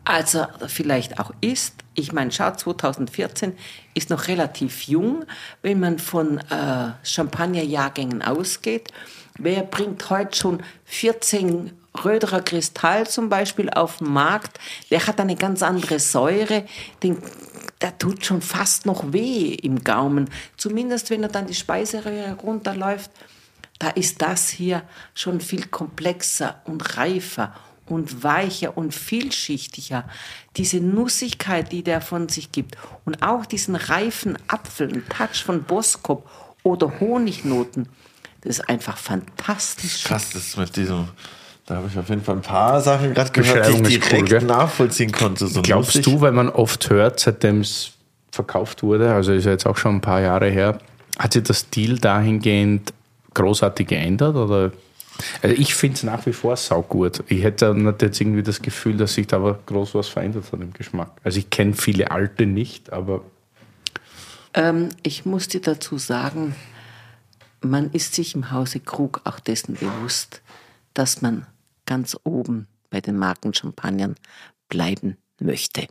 [0.04, 1.84] als er vielleicht auch ist.
[1.96, 3.54] Ich meine, schau, 2014
[3.96, 5.26] ist noch relativ jung,
[5.62, 8.90] wenn man von äh, Champagnerjahrgängen ausgeht.
[9.38, 11.72] Wer bringt heute schon 14
[12.04, 14.60] Röderer Kristall zum Beispiel auf den Markt?
[14.92, 16.66] Der hat eine ganz andere Säure.
[17.04, 17.18] Den,
[17.82, 20.30] der tut schon fast noch weh im Gaumen.
[20.58, 23.12] Zumindest, wenn er dann die Speiseröhre runterläuft.
[23.80, 24.84] da ist das hier
[25.14, 27.54] schon viel komplexer und reifer
[27.88, 30.08] und weicher und vielschichtiger.
[30.58, 35.64] Diese Nussigkeit, die der von sich gibt und auch diesen reifen Apfel, ein Touch von
[35.64, 36.30] Boskop
[36.64, 37.88] oder Honignoten,
[38.42, 40.04] das ist einfach fantastisch.
[40.04, 41.10] Krass, das mit diesem.
[41.66, 44.30] Da habe ich auf jeden Fall ein paar Sachen gerade gehört, die ich cool, direkt
[44.30, 44.42] gell?
[44.44, 45.48] nachvollziehen konnte.
[45.48, 46.14] So Glaubst lustig.
[46.14, 47.92] du, weil man oft hört, seitdem es
[48.32, 50.78] verkauft wurde, also ist ja jetzt auch schon ein paar Jahre her,
[51.18, 52.94] hat sich das Stil dahingehend
[53.34, 54.36] großartig geändert?
[54.36, 54.72] Oder?
[55.42, 57.24] Also ich finde es nach wie vor saugut.
[57.30, 60.60] Ich hätte nicht jetzt irgendwie das Gefühl, dass sich da aber groß was verändert hat
[60.62, 61.12] im Geschmack.
[61.24, 63.22] Also ich kenne viele alte nicht, aber
[64.54, 66.54] Ähm, ich muss dir dazu sagen,
[67.62, 70.42] man ist sich im Hause Krug auch dessen bewusst,
[70.94, 71.48] dass man
[71.86, 74.16] ganz oben bei den Markenchampagnern
[74.70, 75.88] bleiben möchte.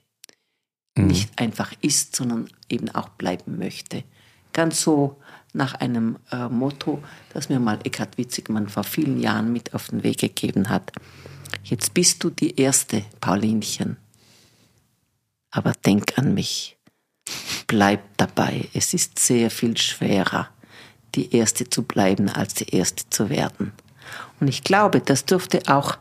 [0.96, 4.04] Nicht einfach ist, sondern eben auch bleiben möchte.
[4.52, 5.20] Ganz so
[5.52, 10.04] nach einem äh, Motto, das mir mal Eckhard Witzigmann vor vielen Jahren mit auf den
[10.04, 10.92] Weg gegeben hat.
[11.64, 13.96] Jetzt bist du die erste, Paulinchen.
[15.50, 16.76] Aber denk an mich.
[17.66, 18.68] Bleib dabei.
[18.74, 20.48] Es ist sehr viel schwerer,
[21.14, 23.72] die Erste zu bleiben, als die Erste zu werden.
[24.40, 25.96] Und ich glaube, das dürfte auch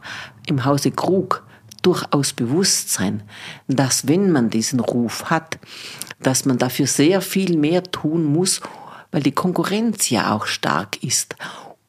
[0.48, 1.44] im Hause Krug
[1.82, 3.24] durchaus bewusst sein,
[3.68, 5.60] dass wenn man diesen Ruf hat,
[6.20, 8.62] dass man dafür sehr viel mehr tun muss,
[9.12, 11.36] weil die Konkurrenz ja auch stark ist,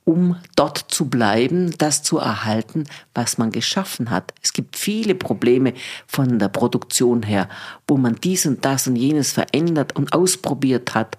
[0.04, 2.84] um dort zu bleiben, das zu erhalten,
[3.14, 4.34] was man geschaffen hat.
[4.42, 5.72] Es gibt viele Probleme
[6.06, 7.48] von der Produktion her,
[7.88, 11.16] wo man dies und das und jenes verändert und ausprobiert hat,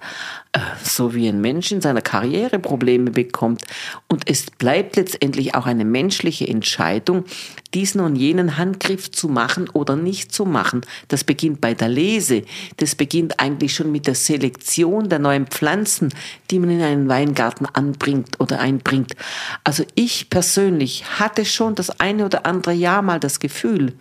[0.84, 3.64] so wie ein Mensch in seiner Karriere Probleme bekommt.
[4.08, 7.26] Und es bleibt letztendlich auch eine menschliche Entscheidung,
[7.74, 10.82] diesen und jenen Handgriff zu machen oder nicht zu machen.
[11.10, 12.44] Das beginnt bei der Lese.
[12.78, 16.14] Das beginnt eigentlich schon mit der Selektion der neuen Pflanzen,
[16.52, 19.16] die man in einen Weingarten anbringt oder einbringt.
[19.64, 23.94] Also ich persönlich hatte schon das eine oder andere Jahr mal das Gefühl,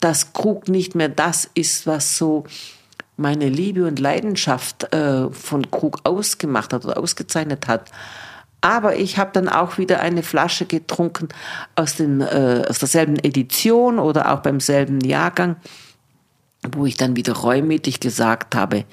[0.00, 2.44] dass Krug nicht mehr das ist, was so
[3.20, 7.90] meine Liebe und Leidenschaft äh, von Krug ausgemacht hat oder ausgezeichnet hat.
[8.62, 11.28] Aber ich habe dann auch wieder eine Flasche getrunken
[11.76, 15.56] aus, den, äh, aus derselben Edition oder auch beim selben Jahrgang,
[16.72, 18.84] wo ich dann wieder reumütig gesagt habe,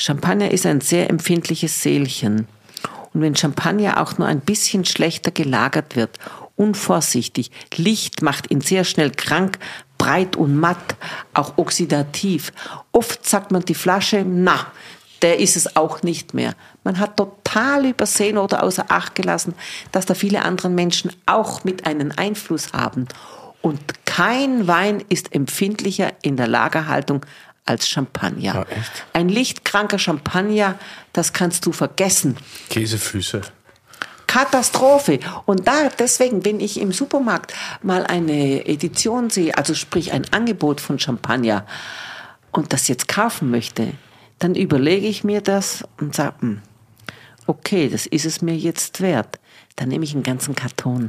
[0.00, 2.46] Champagner ist ein sehr empfindliches Seelchen.
[3.12, 6.18] Und wenn Champagner auch nur ein bisschen schlechter gelagert wird,
[6.56, 9.58] unvorsichtig, Licht macht ihn sehr schnell krank,
[9.98, 10.96] breit und matt,
[11.34, 12.52] auch oxidativ.
[12.92, 14.66] Oft sagt man die Flasche, na,
[15.22, 16.54] der ist es auch nicht mehr.
[16.84, 19.54] Man hat total übersehen oder außer Acht gelassen,
[19.92, 23.08] dass da viele andere Menschen auch mit einen Einfluss haben.
[23.60, 27.26] Und kein Wein ist empfindlicher in der Lagerhaltung
[27.64, 28.66] als Champagner.
[29.12, 30.78] Ein lichtkranker Champagner,
[31.12, 32.36] das kannst du vergessen.
[32.70, 33.42] Käsefüße.
[34.28, 35.18] Katastrophe.
[35.46, 37.52] Und da, deswegen, wenn ich im Supermarkt
[37.82, 41.66] mal eine Edition sehe, also sprich ein Angebot von Champagner
[42.52, 43.94] und das jetzt kaufen möchte,
[44.38, 46.62] dann überlege ich mir das und sage, hm,
[47.48, 49.40] okay, das ist es mir jetzt wert.
[49.74, 51.08] Dann nehme ich einen ganzen Karton.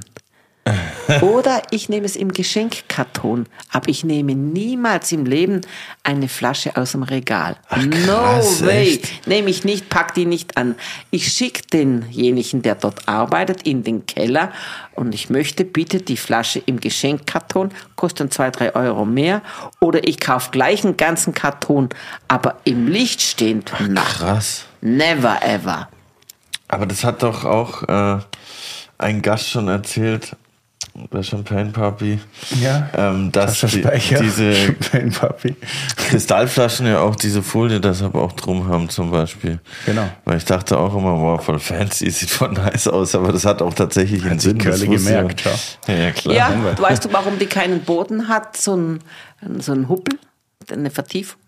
[1.21, 5.61] Oder ich nehme es im Geschenkkarton, aber ich nehme niemals im Leben
[6.03, 7.57] eine Flasche aus dem Regal.
[7.69, 8.93] krass, no way.
[8.93, 9.27] echt?
[9.27, 10.75] Nehme ich nicht, pack die nicht an.
[11.11, 14.51] Ich schicke denjenigen, der dort arbeitet, in den Keller
[14.95, 19.41] und ich möchte bitte die Flasche im Geschenkkarton, kostet zwei, drei Euro mehr.
[19.79, 21.89] Oder ich kaufe gleich einen ganzen Karton,
[22.27, 24.65] aber im Licht stehend, na, Krass.
[24.81, 25.87] never ever.
[26.67, 28.19] Aber das hat doch auch äh,
[28.99, 30.35] ein Gast schon erzählt,
[31.11, 32.19] bei Champagne Papi,
[32.59, 32.89] Ja.
[32.95, 33.81] ähm, dass die,
[34.19, 35.55] diese Champagne Papi.
[35.95, 39.59] Kristallflaschen ja auch diese Folie deshalb auch drum haben zum Beispiel.
[39.85, 40.09] Genau.
[40.25, 43.61] Weil ich dachte auch immer, wow, voll fancy, sieht voll nice aus, aber das hat
[43.61, 44.57] auch tatsächlich einen Hat Sinn.
[44.57, 45.93] das Curly gemerkt, ja.
[45.93, 46.35] Ja, ja, klar.
[46.35, 48.57] Ja, weißt du, warum die keinen Boden hat?
[48.57, 48.99] So ein,
[49.59, 50.17] so ein Huppel,
[50.71, 51.39] eine Vertiefung.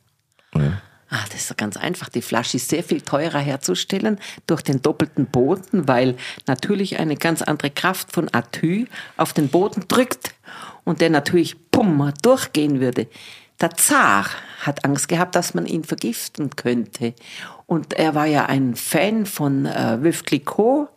[1.13, 2.07] Ah, das ist doch ganz einfach.
[2.07, 6.15] Die Flasche ist sehr viel teurer herzustellen durch den doppelten Boden, weil
[6.47, 8.87] natürlich eine ganz andere Kraft von Atü
[9.17, 10.33] auf den Boden drückt
[10.85, 13.07] und der natürlich pum durchgehen würde.
[13.59, 14.25] Der Zar
[14.61, 17.13] hat Angst gehabt, dass man ihn vergiften könnte.
[17.67, 20.87] Und er war ja ein Fan von äh, Veuve Clicquot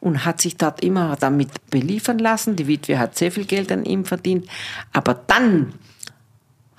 [0.00, 2.56] und hat sich dort immer damit beliefern lassen.
[2.56, 4.48] Die Witwe hat sehr viel Geld an ihm verdient.
[4.92, 5.74] Aber dann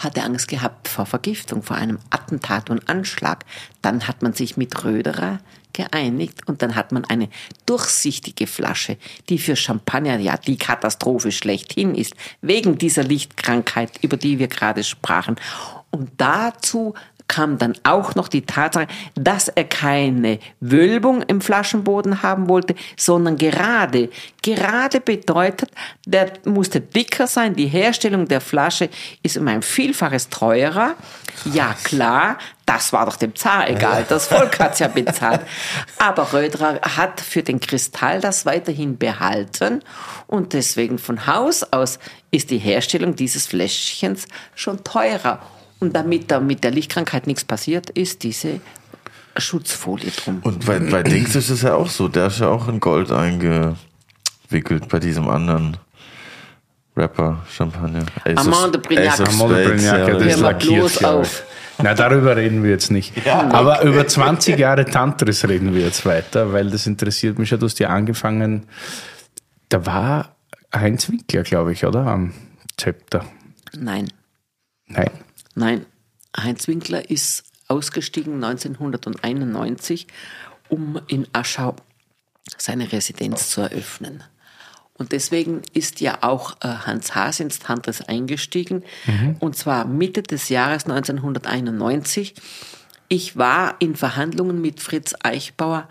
[0.03, 3.45] hat er Angst gehabt vor Vergiftung, vor einem Attentat und Anschlag.
[3.81, 5.39] Dann hat man sich mit Röderer
[5.73, 7.29] geeinigt und dann hat man eine
[7.65, 8.97] durchsichtige Flasche,
[9.29, 14.83] die für Champagner ja die Katastrophe schlechthin ist, wegen dieser Lichtkrankheit, über die wir gerade
[14.83, 15.35] sprachen.
[15.91, 16.93] Und dazu
[17.31, 23.37] kam dann auch noch die Tatsache, dass er keine Wölbung im Flaschenboden haben wollte, sondern
[23.37, 24.09] gerade.
[24.41, 25.71] Gerade bedeutet,
[26.05, 27.55] der musste dicker sein.
[27.55, 28.89] Die Herstellung der Flasche
[29.23, 30.95] ist um ein Vielfaches teurer.
[31.45, 34.05] Ja klar, das war doch dem Zar egal.
[34.09, 35.41] Das Volk hat's ja bezahlt.
[35.99, 39.81] Aber Röderer hat für den Kristall das weiterhin behalten
[40.27, 41.97] und deswegen von Haus aus
[42.29, 45.39] ist die Herstellung dieses Fläschchens schon teurer.
[45.81, 48.61] Und damit da mit der Lichtkrankheit nichts passiert, ist diese
[49.37, 50.39] Schutzfolie drum.
[50.43, 53.11] Und bei, bei Dings ist es ja auch so, der ist ja auch in Gold
[53.11, 55.77] eingewickelt bei diesem anderen
[56.95, 58.05] Rapper Champagner.
[58.25, 59.07] Ace of- Armand de Brignac.
[59.13, 61.43] Ace of Armand de Spades, Brignac, ja, ja, das lackiert, bloß auf.
[61.83, 63.13] Na, darüber reden wir jetzt nicht.
[63.27, 67.57] Aber über 20 Jahre Tantris reden wir jetzt weiter, weil das interessiert mich ja.
[67.57, 68.67] Du hast ja angefangen,
[69.69, 70.35] da war
[70.75, 72.05] Heinz Winkler, glaube ich, oder?
[72.05, 72.33] Am
[72.77, 73.25] Zepter.
[73.75, 74.11] Nein,
[74.87, 75.09] Nein.
[75.55, 75.85] Nein.
[76.35, 80.07] Heinz Winkler ist ausgestiegen 1991,
[80.69, 81.75] um in Aschau
[82.57, 84.23] seine Residenz zu eröffnen.
[84.93, 88.83] Und deswegen ist ja auch äh, Hans Haas ins Tantris eingestiegen,
[89.39, 92.35] und zwar Mitte des Jahres 1991.
[93.07, 95.89] Ich war in Verhandlungen mit Fritz Eichbauer,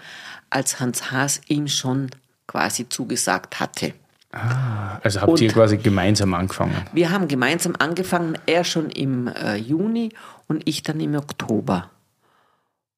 [0.48, 2.10] als Hans Haas ihm schon
[2.46, 3.94] quasi zugesagt hatte.
[4.32, 6.74] Also habt Und- ihr quasi gemeinsam angefangen.
[6.92, 10.10] Wir haben gemeinsam angefangen, er schon im äh, Juni
[10.46, 11.90] und ich dann im Oktober.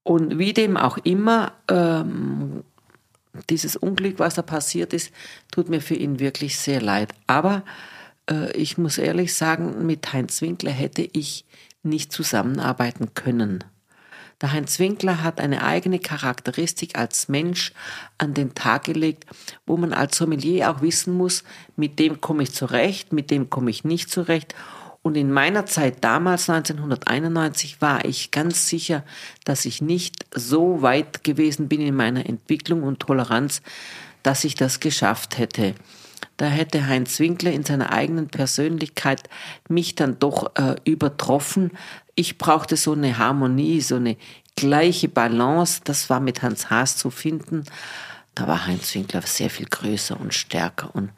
[0.03, 2.65] Und wie dem auch immer, ähm,
[3.49, 5.11] dieses Unglück, was da passiert ist,
[5.51, 7.15] tut mir für ihn wirklich sehr leid.
[7.27, 7.63] Aber
[8.31, 11.47] äh, ich muss ehrlich sagen, mit Heinz Winkler hätte ich
[11.83, 13.65] nicht zusammenarbeiten können.
[14.43, 17.73] Der Heinz Winkler hat eine eigene Charakteristik als Mensch
[18.19, 19.25] an den Tag gelegt,
[19.67, 21.45] wo man als Sommelier auch wissen muss,
[21.77, 24.57] mit dem komme ich zurecht, mit dem komme ich nicht zurecht.
[25.03, 29.05] Und in meiner Zeit damals, 1991, war ich ganz sicher,
[29.45, 33.63] dass ich nicht so weit gewesen bin in meiner Entwicklung und Toleranz,
[34.25, 35.75] dass ich das geschafft hätte.
[36.37, 39.29] Da hätte Heinz Winkler in seiner eigenen Persönlichkeit
[39.69, 41.73] mich dann doch äh, übertroffen.
[42.15, 44.17] Ich brauchte so eine Harmonie, so eine
[44.57, 45.81] gleiche Balance.
[45.85, 47.65] Das war mit Hans Haas zu finden.
[48.35, 51.11] Da war Heinz Winkler sehr viel größer und stärker und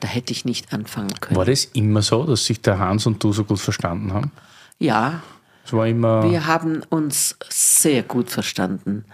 [0.00, 1.36] da hätte ich nicht anfangen können.
[1.36, 4.30] War das immer so, dass sich der Hans und du so gut verstanden haben?
[4.78, 5.22] Ja,
[5.64, 6.30] Es war immer.
[6.30, 9.04] wir haben uns sehr gut verstanden.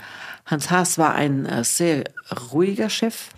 [0.47, 2.05] Hans Haas war ein äh, sehr
[2.53, 3.30] ruhiger Chef.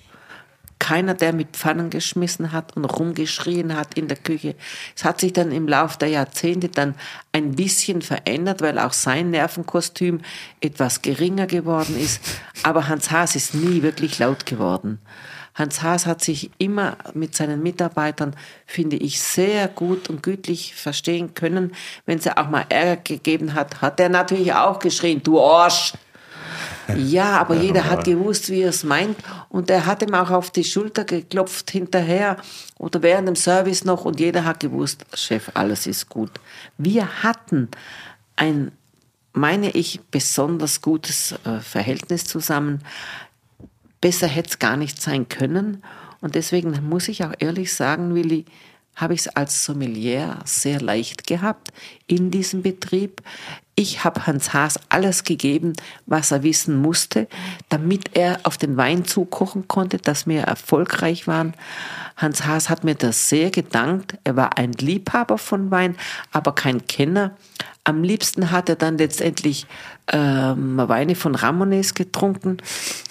[0.79, 4.55] Keiner, der mit Pfannen geschmissen hat und rumgeschrien hat in der Küche.
[4.95, 6.95] Es hat sich dann im Laufe der Jahrzehnte dann
[7.33, 10.21] ein bisschen verändert, weil auch sein Nervenkostüm
[10.61, 12.21] etwas geringer geworden ist.
[12.63, 15.01] Aber Hans Haas ist nie wirklich laut geworden.
[15.57, 21.33] Hans Haas hat sich immer mit seinen Mitarbeitern, finde ich, sehr gut und gütlich verstehen
[21.33, 21.73] können.
[22.05, 25.95] Wenn es auch mal Ärger gegeben hat, hat er natürlich auch geschrien, du Arsch.
[26.97, 29.17] Ja, aber jeder hat gewusst, wie er es meint.
[29.49, 32.37] Und er hat ihm auch auf die Schulter geklopft hinterher
[32.79, 34.05] oder während dem Service noch.
[34.05, 36.31] Und jeder hat gewusst, Chef, alles ist gut.
[36.79, 37.69] Wir hatten
[38.37, 38.73] ein,
[39.33, 42.81] meine ich, besonders gutes äh, Verhältnis zusammen.
[44.01, 45.83] Besser hätte es gar nicht sein können.
[46.21, 48.47] Und deswegen muss ich auch ehrlich sagen, Willi,
[48.97, 51.73] habe ich es als Sommelier sehr leicht gehabt
[52.07, 53.23] in diesem Betrieb.
[53.75, 55.75] Ich habe Hans Haas alles gegeben,
[56.07, 57.29] was er wissen musste,
[57.69, 61.53] damit er auf den Wein zukochen konnte, dass wir erfolgreich waren.
[62.17, 64.17] Hans Haas hat mir das sehr gedankt.
[64.25, 65.97] Er war ein Liebhaber von Wein,
[66.33, 67.37] aber kein Kenner.
[67.87, 69.65] Am liebsten hat er dann letztendlich
[70.13, 72.57] ähm, Weine von Ramones getrunken.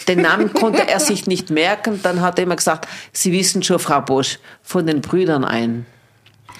[0.09, 2.01] Den Namen konnte er sich nicht merken.
[2.03, 5.85] Dann hat er immer gesagt, Sie wissen schon, Frau Bosch, von den Brüdern ein.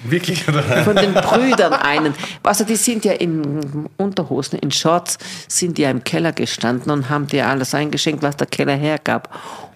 [0.05, 0.63] Wirklich, oder?
[0.63, 2.13] Von den Brüdern einen.
[2.41, 5.17] Also die sind ja in Unterhosen, in Shorts,
[5.49, 9.29] sind ja im Keller gestanden und haben dir alles eingeschenkt, was der Keller hergab.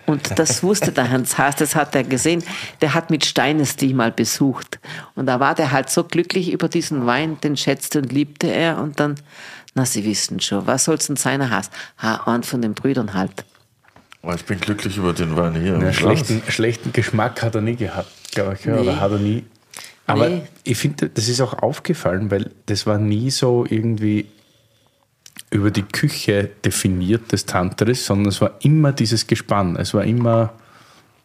[0.09, 2.43] Und das wusste der Hans Haas, das hat er gesehen.
[2.81, 4.79] Der hat mit Steines die mal besucht.
[5.15, 8.79] Und da war der halt so glücklich über diesen Wein, den schätzte und liebte er.
[8.79, 9.15] Und dann,
[9.75, 11.69] na, Sie wissen schon, was soll's denn sein, Herr Haas?
[12.01, 13.45] Ha, und von den Brüdern halt.
[14.35, 15.77] Ich bin glücklich über den Wein hier.
[15.77, 15.95] Glas.
[15.95, 18.65] schlechten, schlechten Geschmack hat er nie gehabt, glaube ich.
[18.65, 18.81] ja, Nee.
[18.81, 19.45] Oder hat er nie.
[20.07, 20.41] Aber Nee.
[20.63, 24.25] ich finde, das ist auch aufgefallen, weil das war nie so irgendwie
[25.51, 29.75] über die Küche definiert des Tantris, sondern es war immer dieses Gespann.
[29.75, 30.53] Es war immer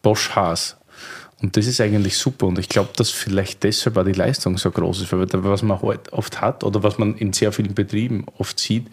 [0.01, 0.77] Bosch Haas.
[1.41, 2.47] Und das ist eigentlich super.
[2.47, 5.81] Und ich glaube, dass vielleicht deshalb auch die Leistung so groß ist, weil was man
[5.81, 8.87] halt oft hat oder was man in sehr vielen Betrieben oft sieht,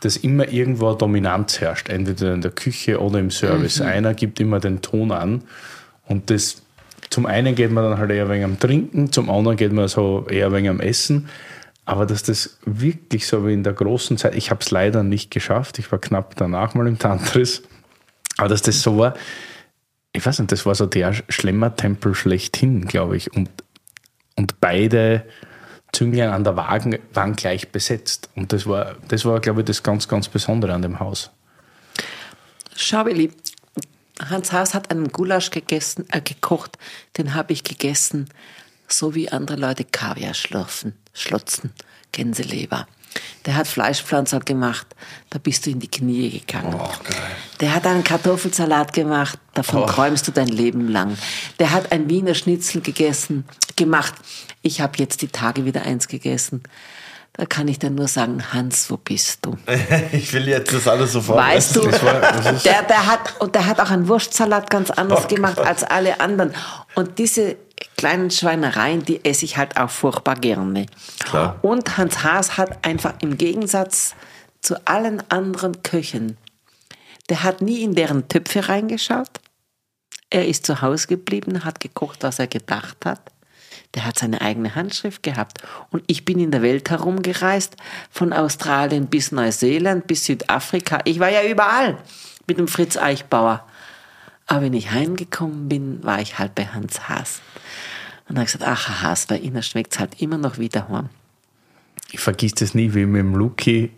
[0.00, 3.80] dass immer irgendwo eine Dominanz herrscht, entweder in der Küche oder im Service.
[3.80, 5.42] Einer gibt immer den Ton an
[6.06, 6.62] und das
[7.10, 10.26] zum einen geht man dann halt eher wegen am Trinken, zum anderen geht man so
[10.28, 11.28] eher wegen am Essen.
[11.86, 15.30] Aber dass das wirklich so wie in der großen Zeit, ich habe es leider nicht
[15.30, 17.62] geschafft, ich war knapp danach mal im Tantris,
[18.36, 19.14] aber dass das so war,
[20.12, 23.32] ich weiß nicht, das war so der Schlemmertempel schlechthin, glaube ich.
[23.34, 23.50] Und,
[24.34, 25.26] und beide
[25.92, 28.30] Zünglein an der Wagen waren gleich besetzt.
[28.34, 31.30] Und das war, das war, glaube ich, das ganz, ganz Besondere an dem Haus.
[32.74, 33.30] Schau, Willi,
[34.18, 36.78] Hans Haas hat einen Gulasch gegessen, äh, gekocht,
[37.18, 38.28] den habe ich gegessen,
[38.88, 41.72] so wie andere Leute Kaviar schlürfen, schlotzen,
[42.12, 42.86] Gänseleber.
[43.46, 44.86] Der hat Fleischpflanzer gemacht,
[45.30, 46.74] da bist du in die Knie gegangen.
[46.78, 46.90] Oh.
[47.60, 49.86] Der hat einen Kartoffelsalat gemacht, davon Oh.
[49.86, 51.16] träumst du dein Leben lang.
[51.58, 54.12] Der hat ein Wiener Schnitzel gegessen, gemacht.
[54.60, 56.62] Ich habe jetzt die Tage wieder eins gegessen.
[57.32, 59.56] Da kann ich dir nur sagen, Hans, wo bist du?
[60.12, 61.38] Ich will jetzt das alles sofort.
[61.38, 65.56] Weißt du, der, der, hat, und der hat auch einen Wurstsalat ganz anders Oh gemacht
[65.56, 65.66] Gott.
[65.66, 66.54] als alle anderen.
[66.94, 67.56] Und diese
[67.96, 70.86] kleinen Schweinereien, die esse ich halt auch furchtbar gerne.
[71.20, 71.58] Klar.
[71.62, 74.14] Und Hans Haas hat einfach im Gegensatz
[74.60, 76.36] zu allen anderen Köchen,
[77.28, 79.40] der hat nie in deren Töpfe reingeschaut.
[80.30, 83.20] Er ist zu Hause geblieben, hat gekocht, was er gedacht hat.
[83.94, 85.62] Der hat seine eigene Handschrift gehabt.
[85.90, 87.76] Und ich bin in der Welt herumgereist,
[88.10, 91.00] von Australien bis Neuseeland, bis Südafrika.
[91.04, 91.96] Ich war ja überall
[92.46, 93.64] mit dem Fritz Eichbauer.
[94.46, 97.40] Aber wenn ich heimgekommen bin, war ich halt bei Hans Haas.
[98.28, 100.68] Und dann habe ich gesagt, ach, Haas, bei Ihnen schmeckt es halt immer noch wie
[100.68, 101.08] daheim.
[102.12, 103.90] Ich vergiss das nie, wie mit dem Luki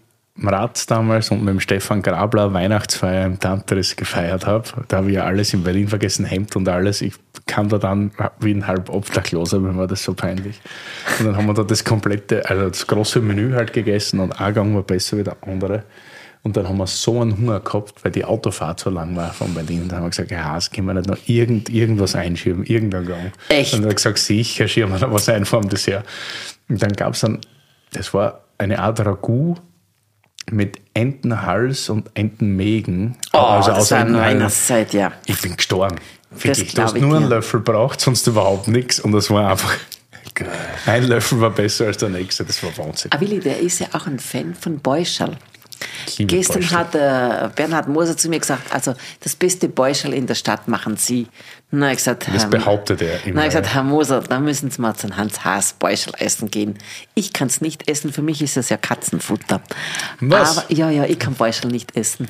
[0.42, 4.68] Ratz damals und mit dem Stefan Grabler Weihnachtsfeier im Tantris gefeiert habe.
[4.86, 7.02] Da habe ich ja alles in Berlin vergessen, Hemd und alles.
[7.02, 7.14] Ich
[7.46, 10.60] kam da dann wie ein halb Obdachloser, mir war das so peinlich.
[11.18, 14.54] Und dann haben wir da das komplette, also das große Menü halt gegessen und ein
[14.54, 15.84] Gang war besser wie der andere.
[16.42, 19.52] Und dann haben wir so einen Hunger gehabt, weil die Autofahrt so lang war von
[19.54, 19.82] Berlin.
[19.82, 23.06] Und dann haben wir gesagt, ja, es können wir nicht noch irgend, irgendwas einschieben, irgendeinen
[23.06, 23.32] Gang.
[23.48, 23.74] Echt?
[23.74, 26.06] Und dann hat er gesagt, sicher schieben wir noch was ein vor dem Dessert.
[26.68, 27.40] Und dann gab es dann,
[27.92, 29.56] das war eine Art Ragout
[30.50, 33.16] mit Entenhals und Entenmägen.
[33.32, 34.10] Oh, das aus war.
[34.12, 35.12] Weihnachtszeit, ja.
[35.26, 35.96] Ich bin gestorben.
[36.30, 37.28] Wirklich, du hast ich nur einen.
[37.28, 39.00] Löffel braucht, sonst überhaupt nichts.
[39.00, 39.74] Und das war einfach.
[40.86, 42.44] Ein Löffel war besser als der nächste.
[42.44, 43.10] Das war Wahnsinn.
[43.12, 45.36] Ah, Willi, der ist ja auch ein Fan von Beuschel.
[46.16, 46.76] Liebe Gestern Beuschel.
[46.76, 50.96] hat äh, Bernhard Moser zu mir gesagt, also das beste Beuschel in der Stadt machen
[50.96, 51.26] Sie.
[51.70, 53.74] Na, ich gesagt, Das Herr- behauptet er immer, Na, ich gesagt.
[53.74, 56.78] Herr Moser, da müssen Sie mal zu Hans Haas Beuschel essen gehen.
[57.14, 59.60] Ich kann es nicht essen, für mich ist das ja Katzenfutter.
[60.20, 60.58] Was?
[60.58, 62.26] Aber, ja, ja, ich kann Beuschel nicht essen.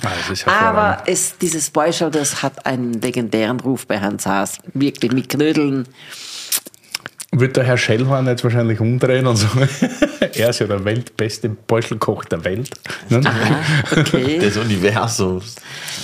[0.47, 0.51] Ah.
[0.69, 4.59] Aber es, dieses Beuschel, das hat einen legendären Ruf bei Hans Haas.
[4.75, 5.87] Wirklich mit Knödeln.
[7.31, 9.47] Wird der Herr Schellhorn jetzt wahrscheinlich umdrehen und so.
[10.21, 12.71] er ist ja der weltbeste Beutelkoch der Welt.
[13.11, 13.21] Ne?
[13.23, 14.39] Aha, okay.
[14.41, 15.57] Des Universums.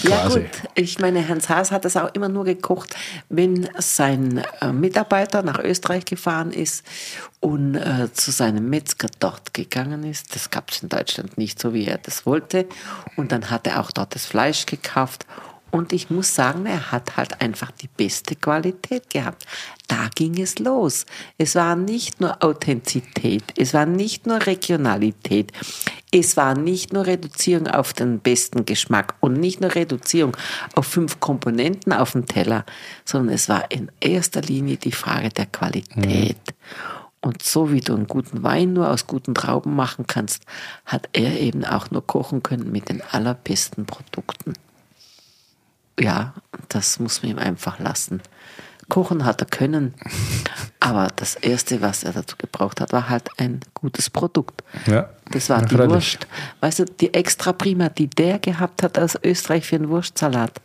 [0.02, 0.40] Ja quasi.
[0.40, 2.94] gut, ich meine, Hans Haas hat das auch immer nur gekocht,
[3.30, 6.84] wenn sein äh, Mitarbeiter nach Österreich gefahren ist
[7.40, 10.34] und äh, zu seinem Metzger dort gegangen ist.
[10.34, 12.66] Das gab es in Deutschland nicht so, wie er das wollte.
[13.16, 15.24] Und dann hat er auch dort das Fleisch gekauft.
[15.74, 19.44] Und ich muss sagen, er hat halt einfach die beste Qualität gehabt.
[19.88, 21.04] Da ging es los.
[21.36, 25.50] Es war nicht nur Authentizität, es war nicht nur Regionalität,
[26.12, 30.36] es war nicht nur Reduzierung auf den besten Geschmack und nicht nur Reduzierung
[30.76, 32.64] auf fünf Komponenten auf dem Teller,
[33.04, 36.54] sondern es war in erster Linie die Frage der Qualität.
[37.20, 40.44] Und so wie du einen guten Wein nur aus guten Trauben machen kannst,
[40.86, 44.54] hat er eben auch nur kochen können mit den allerbesten Produkten.
[45.98, 46.34] Ja,
[46.68, 48.20] das muss man ihm einfach lassen.
[48.88, 49.94] Kochen hat er können,
[50.80, 54.62] aber das Erste, was er dazu gebraucht hat, war halt ein gutes Produkt.
[54.86, 55.78] Ja, Das war die.
[55.78, 56.26] Wurst.
[56.60, 60.60] Weißt du, die extra prima, die der gehabt hat aus Österreich für einen Wurstsalat.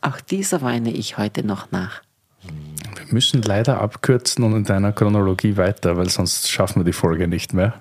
[0.00, 2.00] Auch dieser weine ich heute noch nach.
[2.42, 7.28] Wir müssen leider abkürzen und in deiner Chronologie weiter, weil sonst schaffen wir die Folge
[7.28, 7.74] nicht mehr.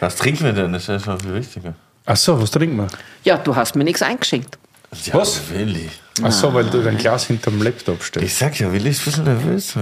[0.00, 0.72] Was trinken wir denn?
[0.72, 1.74] Das ist ja schon viel wichtiger.
[2.04, 2.88] Ach so, was trinken wir?
[3.24, 4.58] Ja, du hast mir nichts eingeschenkt.
[5.04, 5.40] Ja, Was?
[5.50, 5.88] Willi.
[6.22, 8.26] Ach so, weil du dein Glas hinterm Laptop stellst.
[8.26, 9.74] Ich sag ja, Willi ist ein bisschen nervös.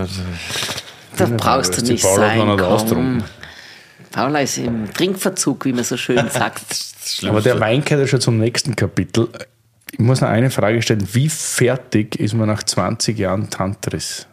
[1.17, 2.57] Das Ja, brauchst du nicht Paula hat noch sein.
[2.57, 3.25] nicht ausgetrunken.
[4.11, 6.65] Paula ist im Trinkverzug, wie man so schön sagt.
[7.27, 7.61] Aber der.
[7.61, 9.29] Wein gehört ja schon zum nächsten Kapitel.
[9.93, 11.07] Ich muss noch eine Frage stellen.
[11.13, 14.27] Wie fertig ist man nach 20 Jahren Tantris?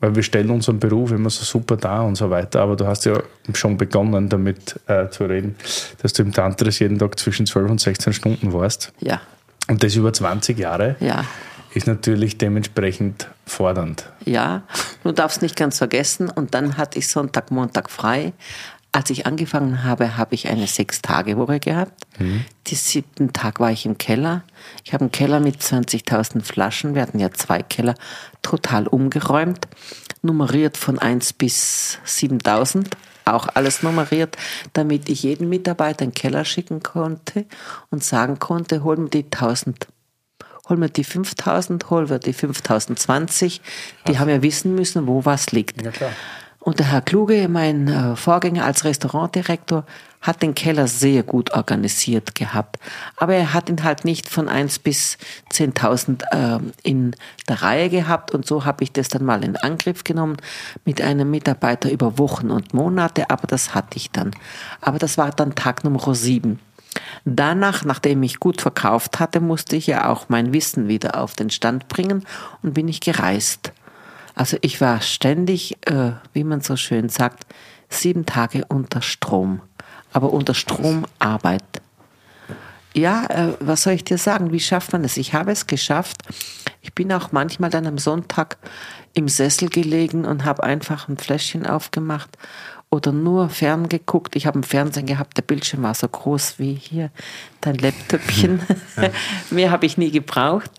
[0.00, 3.04] Weil wir stellen unseren Beruf immer so super dar und so weiter, aber du hast
[3.04, 3.20] ja
[3.52, 5.56] schon begonnen damit äh, zu reden,
[6.02, 8.92] dass du im Tantris jeden Tag zwischen 12 und 16 Stunden warst.
[9.00, 9.20] Ja,
[9.68, 11.24] Und das über 20 Jahre ja.
[11.74, 14.10] ist natürlich dementsprechend fordernd.
[14.24, 14.62] Ja,
[15.04, 16.30] du darfst nicht ganz vergessen.
[16.30, 18.32] Und dann hatte ich Sonntag, Montag frei.
[18.90, 21.92] Als ich angefangen habe, habe ich eine Sechs-Tage-Woche gehabt.
[22.66, 24.42] Die siebten Tag war ich im Keller.
[24.82, 26.94] Ich habe einen Keller mit 20.000 Flaschen.
[26.94, 27.94] Wir hatten ja zwei Keller,
[28.40, 29.68] total umgeräumt.
[30.22, 32.86] Nummeriert von 1 bis 7.000.
[33.34, 34.36] auch alles nummeriert,
[34.72, 37.46] damit ich jeden Mitarbeiter in den Keller schicken konnte
[37.90, 39.88] und sagen konnte, hol mir die 1000
[40.68, 43.62] hol mir die 5000, hol mir die 5020.
[44.06, 45.82] Die haben ja wissen müssen, wo was liegt.
[45.82, 45.92] Ja.
[46.60, 49.86] Und der Herr Kluge, mein äh, Vorgänger als Restaurantdirektor,
[50.20, 52.78] hat den Keller sehr gut organisiert gehabt.
[53.16, 55.16] Aber er hat ihn halt nicht von 1 bis
[55.52, 57.14] 10.000 äh, in
[57.48, 58.32] der Reihe gehabt.
[58.32, 60.36] Und so habe ich das dann mal in Angriff genommen
[60.84, 63.30] mit einem Mitarbeiter über Wochen und Monate.
[63.30, 64.32] Aber das hatte ich dann.
[64.80, 66.58] Aber das war dann Tag Nummer 7.
[67.24, 71.50] Danach, nachdem ich gut verkauft hatte, musste ich ja auch mein Wissen wieder auf den
[71.50, 72.24] Stand bringen
[72.62, 73.72] und bin ich gereist.
[74.34, 77.44] Also ich war ständig, äh, wie man so schön sagt,
[77.88, 79.60] sieben Tage unter Strom.
[80.12, 81.62] Aber unter Stromarbeit.
[82.94, 84.52] Ja, äh, was soll ich dir sagen?
[84.52, 85.16] Wie schafft man es?
[85.16, 86.22] Ich habe es geschafft.
[86.80, 88.56] Ich bin auch manchmal dann am Sonntag
[89.14, 92.30] im Sessel gelegen und habe einfach ein Fläschchen aufgemacht
[92.90, 94.36] oder nur fern geguckt.
[94.36, 97.10] Ich habe einen Fernsehen gehabt, der Bildschirm war so groß wie hier
[97.60, 98.60] dein Laptopchen.
[98.96, 99.10] Ja.
[99.50, 100.70] Mehr habe ich nie gebraucht.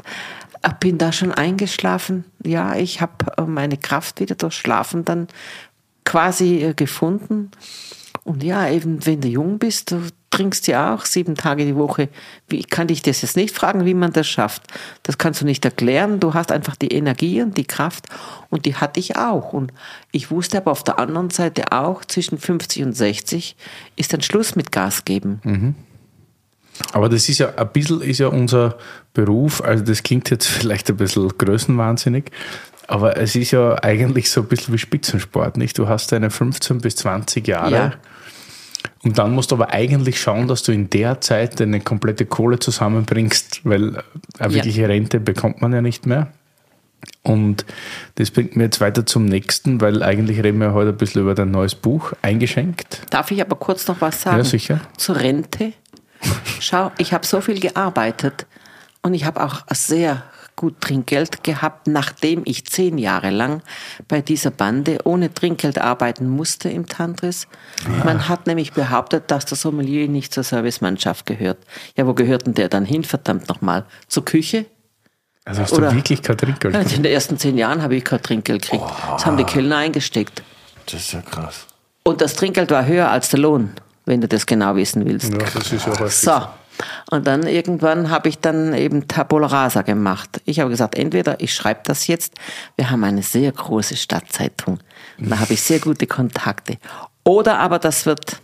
[0.82, 2.26] Bin da schon eingeschlafen.
[2.44, 5.30] Ja, ich habe äh, meine Kraft wieder durch Schlafen dann
[6.04, 7.52] quasi äh, gefunden.
[8.24, 12.10] Und ja, eben wenn du jung bist, du trinkst ja auch sieben Tage die Woche.
[12.48, 14.64] Wie kann ich das jetzt nicht fragen, wie man das schafft?
[15.04, 16.20] Das kannst du nicht erklären.
[16.20, 18.08] Du hast einfach die Energie und die Kraft
[18.50, 19.54] und die hatte ich auch.
[19.54, 19.74] Und
[20.12, 23.56] ich wusste aber auf der anderen Seite auch, zwischen 50 und 60
[23.96, 25.42] ist dann Schluss mit Gas geben.
[25.44, 25.76] Mhm.
[26.94, 28.78] Aber das ist ja ein bisschen ist ja unser
[29.14, 32.32] Beruf, also das klingt jetzt vielleicht ein bisschen größenwahnsinnig,
[32.90, 35.78] aber es ist ja eigentlich so ein bisschen wie Spitzensport, nicht?
[35.78, 37.72] Du hast deine 15 bis 20 Jahre.
[37.72, 37.94] Ja.
[39.04, 42.58] Und dann musst du aber eigentlich schauen, dass du in der Zeit deine komplette Kohle
[42.58, 44.02] zusammenbringst, weil
[44.40, 44.88] eine wirkliche ja.
[44.88, 46.34] Rente bekommt man ja nicht mehr.
[47.22, 47.64] Und
[48.16, 51.36] das bringt mir jetzt weiter zum nächsten, weil eigentlich reden wir heute ein bisschen über
[51.36, 53.04] dein neues Buch, eingeschenkt.
[53.12, 54.38] Darf ich aber kurz noch was sagen?
[54.38, 54.82] Ja, sicher.
[54.98, 55.74] Zur Rente.
[56.60, 58.48] Schau, ich habe so viel gearbeitet
[59.04, 60.24] und ich habe auch sehr
[60.60, 63.62] gut Trinkgeld gehabt, nachdem ich zehn Jahre lang
[64.10, 67.48] bei dieser Bande ohne Trinkgeld arbeiten musste im Tantris.
[67.86, 68.04] Ja.
[68.04, 71.60] Man hat nämlich behauptet, dass der Sommelier nicht zur Servicemannschaft gehört.
[71.96, 73.86] Ja, wo gehört denn der dann hin, verdammt nochmal?
[74.10, 74.66] Zur Küche?
[75.46, 76.98] Also hast Oder, du wirklich kein Trinkgeld gekriegt?
[76.98, 78.84] In den ersten zehn Jahren habe ich kein Trinkgeld gekriegt.
[78.86, 79.14] Oh.
[79.14, 80.44] Das haben die Kellner eingesteckt.
[80.88, 81.68] Das ist ja krass.
[82.04, 83.72] Und das Trinkgeld war höher als der Lohn,
[84.06, 85.32] wenn du das genau wissen willst.
[85.32, 86.16] Ja, das ist ja häufig.
[86.16, 86.42] So,
[87.12, 90.42] und dann irgendwann habe ich dann eben Tabula Rasa gemacht.
[90.46, 92.34] Ich habe gesagt, entweder ich schreibe das jetzt,
[92.76, 94.80] wir haben eine sehr große Stadtzeitung,
[95.18, 96.78] und da habe ich sehr gute Kontakte.
[97.24, 98.38] Oder aber das wird,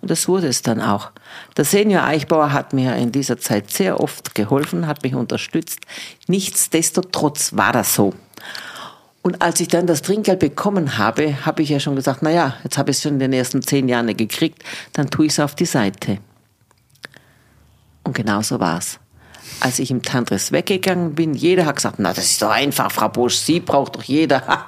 [0.00, 1.10] und das wurde es dann auch.
[1.56, 5.80] Der Senior Eichbauer hat mir in dieser Zeit sehr oft geholfen, hat mich unterstützt.
[6.26, 8.14] Nichtsdestotrotz war das so.
[9.22, 12.56] Und als ich dann das Trinkgeld bekommen habe, habe ich ja schon gesagt, na ja,
[12.64, 14.64] jetzt habe ich es schon in den ersten zehn Jahren gekriegt,
[14.94, 16.18] dann tue ich es auf die Seite.
[18.04, 18.98] Und genau so war's.
[19.60, 23.08] Als ich im Tantris weggegangen bin, jeder hat gesagt, na, das ist doch einfach, Frau
[23.08, 24.66] Busch, Sie braucht doch jeder.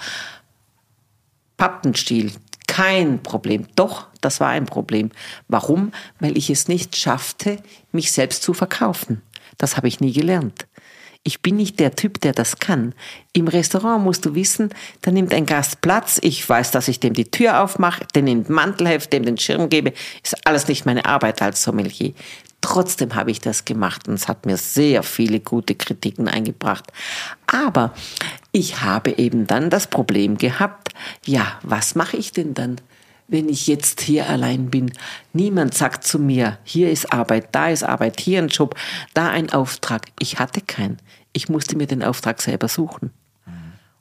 [1.57, 2.33] Pappenstiel,
[2.66, 3.66] kein Problem.
[3.76, 5.11] Doch, das war ein Problem.
[5.49, 5.93] Warum?
[6.20, 7.62] Weil ich es nicht schaffte,
[7.93, 9.22] mich selbst zu verkaufen.
[9.59, 10.66] Das habe ich nie gelernt.
[11.25, 12.95] Ich bin nicht der Typ, der das kann.
[13.33, 14.70] Im Restaurant musst du wissen,
[15.03, 16.18] da nimmt ein Gast Platz.
[16.20, 19.68] Ich weiß, dass ich dem die Tür aufmache, dem den Mantel helfe, dem den Schirm
[19.68, 19.93] gebe.
[20.25, 22.12] Ist alles nicht meine Arbeit als Sommelier.
[22.61, 26.93] Trotzdem habe ich das gemacht und es hat mir sehr viele gute Kritiken eingebracht.
[27.47, 27.95] Aber
[28.51, 30.89] ich habe eben dann das Problem gehabt,
[31.25, 32.81] ja, was mache ich denn dann?
[33.33, 34.93] wenn ich jetzt hier allein bin.
[35.33, 38.76] Niemand sagt zu mir, hier ist Arbeit, da ist Arbeit, hier ein Job,
[39.14, 40.03] da ein Auftrag.
[40.18, 40.99] Ich hatte keinen.
[41.33, 43.11] Ich musste mir den Auftrag selber suchen.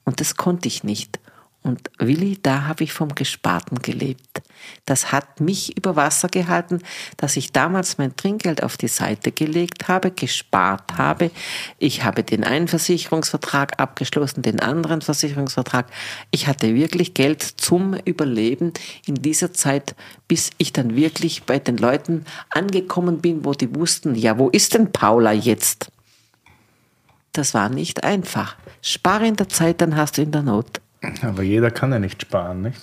[0.03, 1.19] Und das konnte ich nicht.
[1.63, 4.41] Und Willi, da habe ich vom Gesparten gelebt.
[4.85, 6.81] Das hat mich über Wasser gehalten,
[7.17, 11.29] dass ich damals mein Trinkgeld auf die Seite gelegt habe, gespart habe.
[11.77, 15.85] Ich habe den einen Versicherungsvertrag abgeschlossen, den anderen Versicherungsvertrag.
[16.31, 18.73] Ich hatte wirklich Geld zum Überleben
[19.05, 19.95] in dieser Zeit,
[20.27, 24.73] bis ich dann wirklich bei den Leuten angekommen bin, wo die wussten, ja, wo ist
[24.73, 25.90] denn Paula jetzt?
[27.33, 28.55] Das war nicht einfach.
[28.81, 30.81] Spare in der Zeit, dann hast du in der Not.
[31.21, 32.79] Aber jeder kann ja nicht sparen, nicht?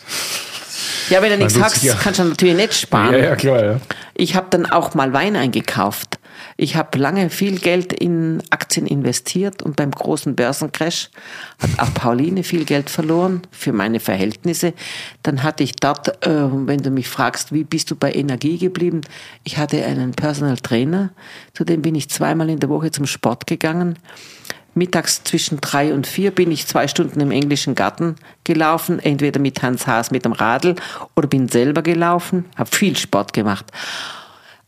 [1.11, 1.95] Ja, wenn du nichts hast, ja.
[1.95, 3.13] kannst du natürlich nicht sparen.
[3.13, 3.81] Ja, ja, klar, ja.
[4.15, 6.19] Ich habe dann auch mal Wein eingekauft.
[6.57, 11.11] Ich habe lange viel Geld in Aktien investiert und beim großen Börsencrash
[11.59, 14.75] hat auch Pauline viel Geld verloren für meine Verhältnisse.
[15.23, 19.01] Dann hatte ich dort, äh, wenn du mich fragst, wie bist du bei Energie geblieben?
[19.45, 21.11] Ich hatte einen Personal Trainer,
[21.55, 23.97] zu dem bin ich zweimal in der Woche zum Sport gegangen
[24.79, 29.63] Mittags zwischen drei und vier bin ich zwei Stunden im englischen Garten gelaufen, entweder mit
[29.63, 30.77] Hans Haas mit dem Radl
[31.17, 33.67] oder bin selber gelaufen, habe viel Sport gemacht.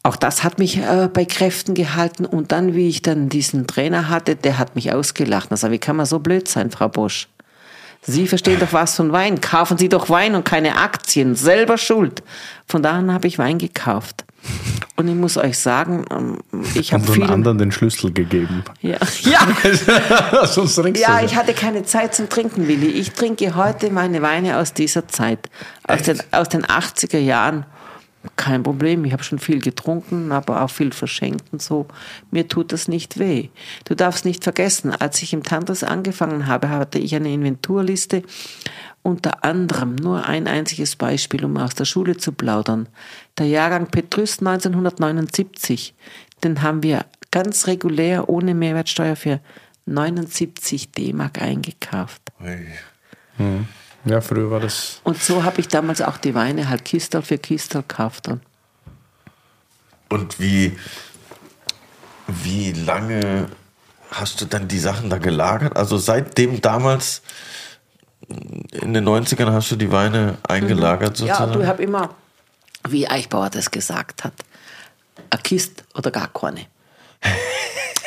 [0.03, 4.09] Auch das hat mich äh, bei Kräften gehalten und dann, wie ich dann diesen Trainer
[4.09, 5.51] hatte, der hat mich ausgelacht.
[5.51, 7.29] Also wie kann man so blöd sein, Frau Bosch?
[8.03, 9.43] Sie verstehen doch was von Wein.
[9.43, 11.35] Kaufen Sie doch Wein und keine Aktien.
[11.35, 12.23] Selber schuld.
[12.67, 14.25] Von daher habe ich Wein gekauft.
[14.97, 16.39] Und ich muss euch sagen, ähm,
[16.75, 17.31] ich habe Und den viel.
[17.31, 18.65] anderen den Schlüssel gegeben.
[18.81, 20.47] Ja, ja.
[20.47, 22.89] Sonst trinkst ja, ich hatte keine Zeit zum Trinken, Willi.
[22.89, 25.51] Ich trinke heute meine Weine aus dieser Zeit,
[25.85, 27.67] aus den, aus den 80er Jahren.
[28.37, 31.87] Kein Problem, ich habe schon viel getrunken, aber auch viel verschenkt und so.
[32.31, 33.49] Mir tut das nicht weh.
[33.85, 38.23] Du darfst nicht vergessen, als ich im Tantris angefangen habe, hatte ich eine Inventurliste,
[39.03, 42.89] unter anderem nur ein einziges Beispiel, um aus der Schule zu plaudern.
[43.39, 45.95] Der Jahrgang Petrus 1979,
[46.45, 49.41] den haben wir ganz regulär ohne Mehrwertsteuer für
[49.87, 52.21] 79 D-Mark eingekauft.
[54.05, 55.01] Ja, früher war das.
[55.05, 58.29] Und so habe ich damals auch die Weine halt Kistel für Kistel gekauft.
[58.29, 58.41] Dann.
[60.09, 60.77] Und wie,
[62.27, 63.49] wie lange
[64.11, 65.77] hast du dann die Sachen da gelagert?
[65.77, 67.23] Also seitdem damals
[68.73, 71.53] in den 90ern hast du die Weine eingelagert Ja, sozusagen?
[71.53, 72.15] du habe immer,
[72.89, 74.33] wie Eichbauer das gesagt hat,
[75.31, 76.67] eine Kiste oder gar keine.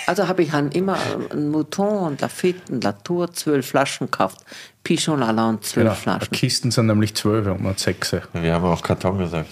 [0.05, 0.97] Also habe ich dann immer
[1.31, 4.39] einen Mouton und Lafitte und Latour zwölf Flaschen gekauft.
[4.83, 5.93] Pichon Lalande zwölf Genau.
[5.95, 6.31] Flaschen.
[6.31, 8.13] Kisten sind nämlich zwölf und man sechs.
[8.33, 9.47] Wir haben auch Karton gesagt.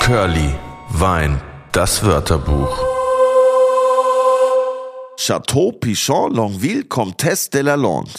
[0.00, 0.54] Curly,
[0.90, 1.40] Wein,
[1.72, 2.78] das Wörterbuch.
[5.16, 8.10] Chateau Pichon Longueville Comtesse de la Lande.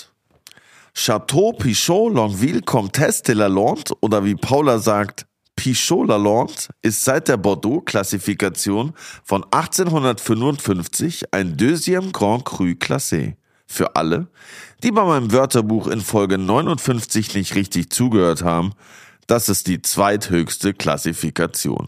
[0.93, 7.27] Chateau Pichon Longueville Comtesse de la Lande oder wie Paula sagt, Pichot Lalande ist seit
[7.27, 13.35] der Bordeaux-Klassifikation von 1855 ein Deuxième Grand Cru Classé.
[13.67, 14.27] Für alle,
[14.83, 18.73] die bei meinem Wörterbuch in Folge 59 nicht richtig zugehört haben,
[19.27, 21.87] das ist die zweithöchste Klassifikation.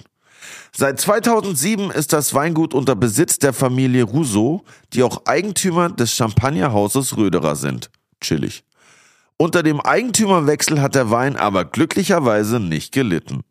[0.72, 4.64] Seit 2007 ist das Weingut unter Besitz der Familie Rousseau,
[4.94, 7.90] die auch Eigentümer des Champagnerhauses Röderer sind.
[8.22, 8.64] Chillig.
[9.38, 13.44] Unter dem Eigentümerwechsel hat der Wein aber glücklicherweise nicht gelitten.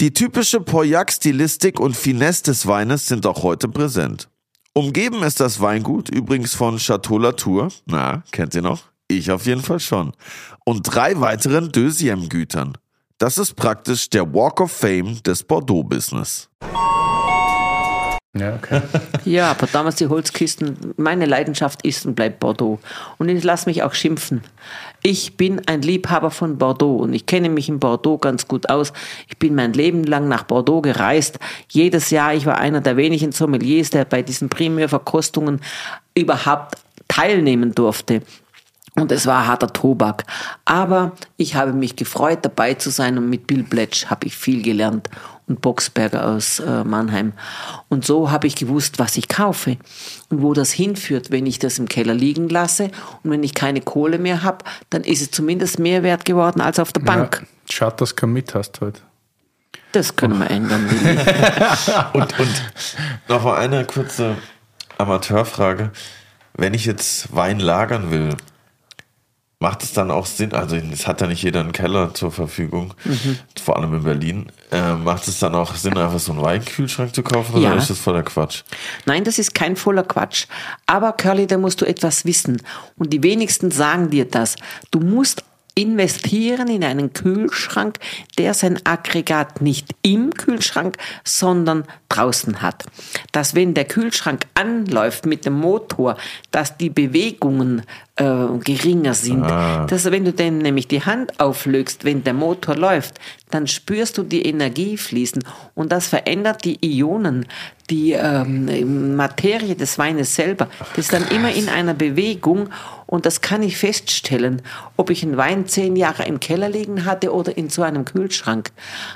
[0.00, 4.28] Die typische Pauillac-Stilistik und Finesse des Weines sind auch heute präsent.
[4.72, 8.82] Umgeben ist das Weingut übrigens von Chateau Latour, na, kennt ihr noch?
[9.06, 10.12] Ich auf jeden Fall schon.
[10.64, 12.76] Und drei weiteren Deuxième-Gütern.
[13.18, 16.48] Das ist praktisch der Walk of Fame des Bordeaux-Business.
[18.36, 18.82] Ja, okay.
[19.24, 22.78] Ja, aber damals die Holzkisten, meine Leidenschaft ist und bleibt Bordeaux.
[23.16, 24.42] Und ich lasse mich auch schimpfen.
[25.02, 28.92] Ich bin ein Liebhaber von Bordeaux und ich kenne mich in Bordeaux ganz gut aus.
[29.28, 31.38] Ich bin mein Leben lang nach Bordeaux gereist.
[31.70, 35.60] Jedes Jahr, ich war einer der wenigen Sommeliers, der bei diesen Primärverkostungen
[36.14, 38.22] überhaupt teilnehmen durfte.
[38.96, 40.24] Und es war harter Tobak.
[40.64, 44.62] Aber ich habe mich gefreut, dabei zu sein und mit Bill Bletch habe ich viel
[44.62, 45.08] gelernt
[45.46, 47.32] und Boxberger aus äh, Mannheim.
[47.88, 49.76] Und so habe ich gewusst, was ich kaufe
[50.30, 52.90] und wo das hinführt, wenn ich das im Keller liegen lasse.
[53.22, 56.78] Und wenn ich keine Kohle mehr habe, dann ist es zumindest mehr wert geworden als
[56.78, 57.40] auf der Bank.
[57.42, 59.00] Ja, schade, dass du kein mit hast heute.
[59.92, 60.88] Das können wir ändern.
[62.14, 62.72] Und, und
[63.28, 64.36] noch mal eine kurze
[64.98, 65.92] Amateurfrage.
[66.54, 68.36] Wenn ich jetzt Wein lagern will,
[69.60, 72.92] macht es dann auch Sinn, also es hat ja nicht jeder einen Keller zur Verfügung,
[73.62, 77.22] vor allem in Berlin, äh, macht es dann auch Sinn, einfach so einen Weinkühlschrank zu
[77.22, 77.70] kaufen Ja.
[77.70, 78.62] oder ist das voller Quatsch?
[79.06, 80.46] Nein, das ist kein voller Quatsch.
[80.86, 82.60] Aber Curly, da musst du etwas wissen.
[82.96, 84.56] Und die wenigsten sagen dir das.
[84.90, 85.44] Du musst
[85.76, 87.98] investieren in einen Kühlschrank,
[88.38, 92.84] der sein Aggregat nicht im Kühlschrank, sondern draußen hat.
[93.32, 96.16] Dass wenn der Kühlschrank anläuft mit dem Motor,
[96.52, 97.82] dass die Bewegungen
[98.16, 98.24] äh,
[98.62, 99.42] geringer sind.
[99.42, 103.18] Dass wenn du denn nämlich die Hand auflegst, wenn der Motor läuft,
[103.50, 107.46] dann spürst du die Energie fließen und das verändert die Ionen,
[107.90, 110.68] die ähm, Materie des Weines selber.
[110.96, 112.70] Das ist dann immer in einer Bewegung
[113.06, 114.62] und das kann ich feststellen,
[114.96, 118.70] ob ich einen Wein zehn Jahre im Keller liegen hatte oder in so einem Kühlschrank.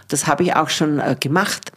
[0.09, 1.73] Das habe ich auch schon äh, gemacht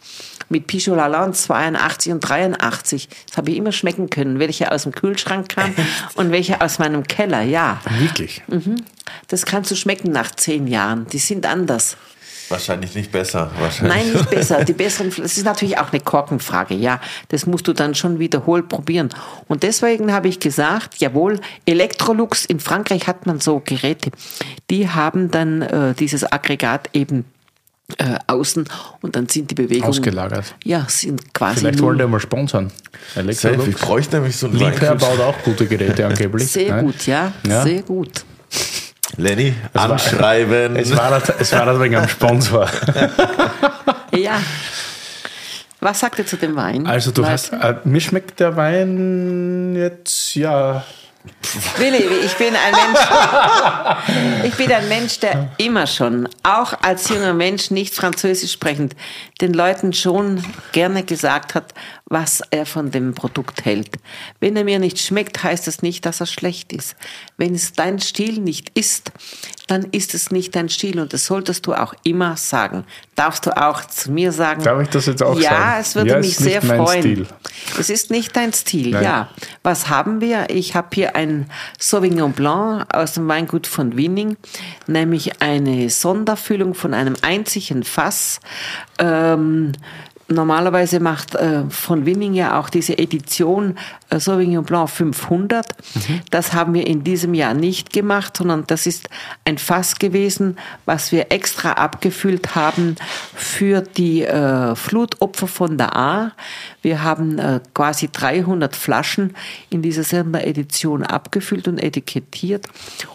[0.52, 3.08] mit Pichot Lalande 82 und 83.
[3.26, 5.74] Das habe ich immer schmecken können, welcher aus dem Kühlschrank kam
[6.14, 7.42] und welcher aus meinem Keller.
[7.42, 8.42] Ja, Wirklich?
[9.28, 11.06] das kannst du schmecken nach zehn Jahren.
[11.08, 11.96] Die sind anders.
[12.52, 13.50] Wahrscheinlich nicht besser.
[13.58, 14.04] Wahrscheinlich.
[14.04, 14.62] Nein, nicht besser.
[14.62, 16.74] Die besseren, das ist natürlich auch eine Korkenfrage.
[16.74, 19.08] Ja, das musst du dann schon wiederholt probieren.
[19.48, 24.10] Und deswegen habe ich gesagt, jawohl, Electrolux, in Frankreich hat man so Geräte,
[24.70, 27.24] die haben dann äh, dieses Aggregat eben
[27.98, 28.64] äh, außen
[29.02, 30.54] und dann sind die Bewegungen Ausgelagert.
[30.64, 32.70] Ja, sind quasi Vielleicht wollen die mal sponsern.
[33.32, 36.50] Safe, ich bräuchte nämlich so einen Liebherr baut auch gute Geräte angeblich.
[36.50, 36.82] sehr ne?
[36.84, 37.62] gut, ja, Ja.
[37.62, 38.24] sehr gut.
[39.16, 40.76] Lenny, war- anschreiben.
[40.76, 42.68] Es war, das, es war das wegen einem Sponsor.
[44.14, 44.40] Ja.
[45.80, 46.86] Was sagt ihr zu dem Wein?
[46.86, 47.32] Also du Leute?
[47.32, 50.84] hast, äh, mir schmeckt der Wein jetzt, ja,
[51.76, 57.34] Willi, ich bin ein Mensch, ich bin ein Mensch, der immer schon, auch als junger
[57.34, 58.96] Mensch, nicht Französisch sprechend,
[59.40, 60.42] den Leuten schon
[60.72, 61.74] gerne gesagt hat,
[62.12, 63.96] was er von dem Produkt hält.
[64.38, 66.94] Wenn er mir nicht schmeckt, heißt das nicht, dass er schlecht ist.
[67.38, 69.12] Wenn es dein Stil nicht ist,
[69.66, 72.84] dann ist es nicht dein Stil und das solltest du auch immer sagen.
[73.14, 74.62] Darfst du auch zu mir sagen?
[74.62, 75.62] Darf ich das jetzt auch ja, sagen?
[75.62, 77.00] Ja, es würde Ja, mich ist nicht sehr freuen.
[77.00, 77.26] Stil.
[77.78, 79.02] Es ist nicht dein Stil, Nein.
[79.02, 79.28] ja.
[79.62, 80.50] Was haben wir?
[80.50, 84.36] Ich habe hier ein Sauvignon Blanc aus dem Weingut von Winning,
[84.86, 88.40] nämlich eine Sonderfüllung von einem einzigen Fass.
[88.98, 89.72] Ähm,
[90.32, 93.78] Normalerweise macht äh, von Winning ja auch diese Edition
[94.10, 95.66] äh, Sauvignon Blanc 500.
[96.30, 99.08] Das haben wir in diesem Jahr nicht gemacht, sondern das ist
[99.44, 102.96] ein Fass gewesen, was wir extra abgefüllt haben
[103.34, 106.32] für die äh, Flutopfer von der A.
[106.82, 109.34] Wir haben äh, quasi 300 Flaschen
[109.70, 112.66] in dieser Sonderedition abgefüllt und etikettiert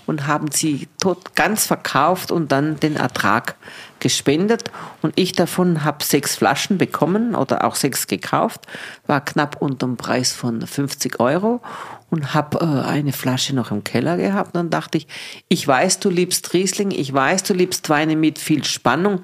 [0.05, 3.55] und haben sie tot ganz verkauft und dann den Ertrag
[3.99, 4.71] gespendet
[5.01, 8.65] und ich davon habe sechs Flaschen bekommen oder auch sechs gekauft,
[9.05, 11.61] war knapp unter dem Preis von 50 Euro
[12.09, 14.55] und habe äh, eine Flasche noch im Keller gehabt.
[14.55, 15.07] Dann dachte ich,
[15.49, 19.21] ich weiß, du liebst Riesling, ich weiß, du liebst Weine mit viel Spannung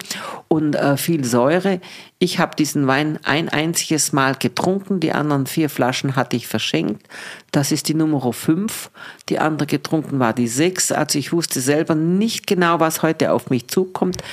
[0.47, 1.79] und äh, viel Säure.
[2.23, 7.05] Ich habe diesen Wein ein einziges Mal getrunken, die anderen vier Flaschen hatte ich verschenkt.
[7.51, 8.91] Das ist die Nummer 5.
[9.27, 10.93] Die andere getrunken war die 6.
[10.93, 14.23] Also ich wusste selber nicht genau, was heute auf mich zukommt.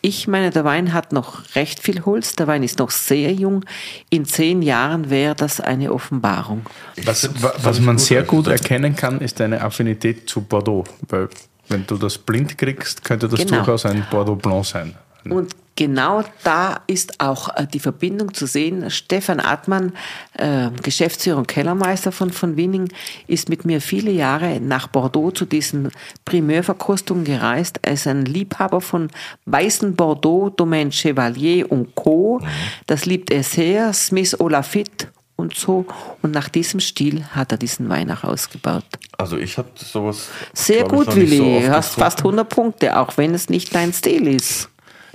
[0.00, 2.36] Ich meine, der Wein hat noch recht viel Holz.
[2.36, 3.64] Der Wein ist noch sehr jung.
[4.10, 6.64] In zehn Jahren wäre das eine Offenbarung.
[7.02, 10.84] Was, was man sehr gut erkennen kann, ist deine Affinität zu Bordeaux.
[11.08, 11.28] Weil
[11.68, 13.56] wenn du das blind kriegst, könnte das Genau.
[13.56, 14.94] durchaus ein Bordeaux Blanc sein.
[15.28, 15.50] Und
[15.80, 18.90] genau da ist auch äh, die Verbindung zu sehen.
[18.90, 19.94] Stefan Atmann,
[20.34, 22.92] äh, Geschäftsführer und Kellermeister von von Winning,
[23.26, 25.90] ist mit mir viele Jahre nach Bordeaux zu diesen
[26.26, 27.78] Primeurverkostungen gereist.
[27.80, 29.08] Er ist ein Liebhaber von
[29.46, 32.42] weißen Bordeaux, Domaine Chevalier und Co.
[32.86, 33.94] Das liebt er sehr.
[33.94, 35.08] Smith Olafite
[35.40, 35.86] und so.
[36.22, 38.84] Und nach diesem Stil hat er diesen Wein auch ausgebaut.
[39.18, 40.28] Also ich habe sowas.
[40.52, 41.38] Sehr ich, gut, Willi.
[41.38, 44.69] so Du hast fast 100 Punkte, auch wenn es nicht dein Stil ist.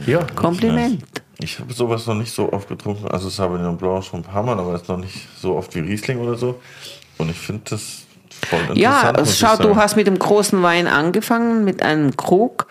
[0.05, 1.03] Ja, Kompliment.
[1.39, 3.07] Ich habe sowas noch nicht so oft getrunken.
[3.07, 6.19] Also Sauvignon Blanc schon ein paar Mal, aber jetzt noch nicht so oft wie Riesling
[6.19, 6.59] oder so.
[7.17, 8.04] Und ich finde das.
[8.73, 12.67] Ja, schau, du hast mit dem großen Wein angefangen, mit einem Krug.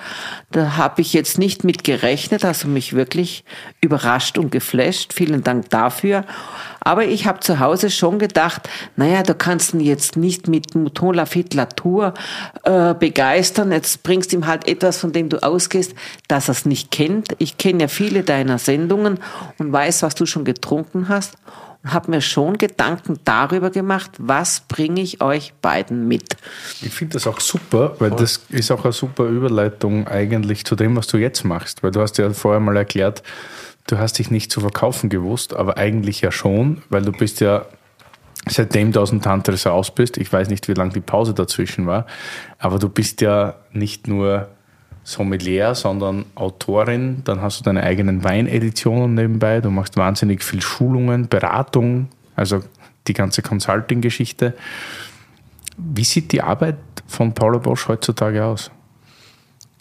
[0.51, 3.45] Da habe ich jetzt nicht mit gerechnet, also mich wirklich
[3.81, 5.13] überrascht und geflasht.
[5.13, 6.25] Vielen Dank dafür.
[6.81, 11.15] Aber ich habe zu Hause schon gedacht, naja, du kannst ihn jetzt nicht mit Mouton
[11.15, 12.15] Lafitte Latour
[12.63, 13.73] äh, begeistern.
[13.73, 15.95] Jetzt bringst ihm halt etwas, von dem du ausgehst,
[16.29, 17.29] dass er es nicht kennt.
[17.39, 19.19] Ich kenne ja viele deiner Sendungen
[19.59, 21.35] und weiß, was du schon getrunken hast
[21.85, 26.37] habe mir schon Gedanken darüber gemacht, was bringe ich euch beiden mit.
[26.81, 30.97] Ich finde das auch super, weil das ist auch eine super Überleitung eigentlich zu dem,
[30.97, 31.83] was du jetzt machst.
[31.83, 33.23] Weil du hast ja vorher mal erklärt,
[33.87, 37.67] du hast dich nicht zu verkaufen gewusst, aber eigentlich ja schon, weil du bist ja
[38.47, 41.87] seitdem du aus dem Tantris raus bist, ich weiß nicht, wie lange die Pause dazwischen
[41.87, 42.07] war,
[42.59, 44.49] aber du bist ja nicht nur
[45.05, 51.29] Sommelier, sondern Autorin, dann hast du deine eigenen Weineditionen nebenbei, du machst wahnsinnig viel Schulungen,
[51.29, 52.63] Beratung, also
[53.07, 54.55] die ganze Consulting-Geschichte.
[55.77, 58.71] Wie sieht die Arbeit von Paula Bosch heutzutage aus?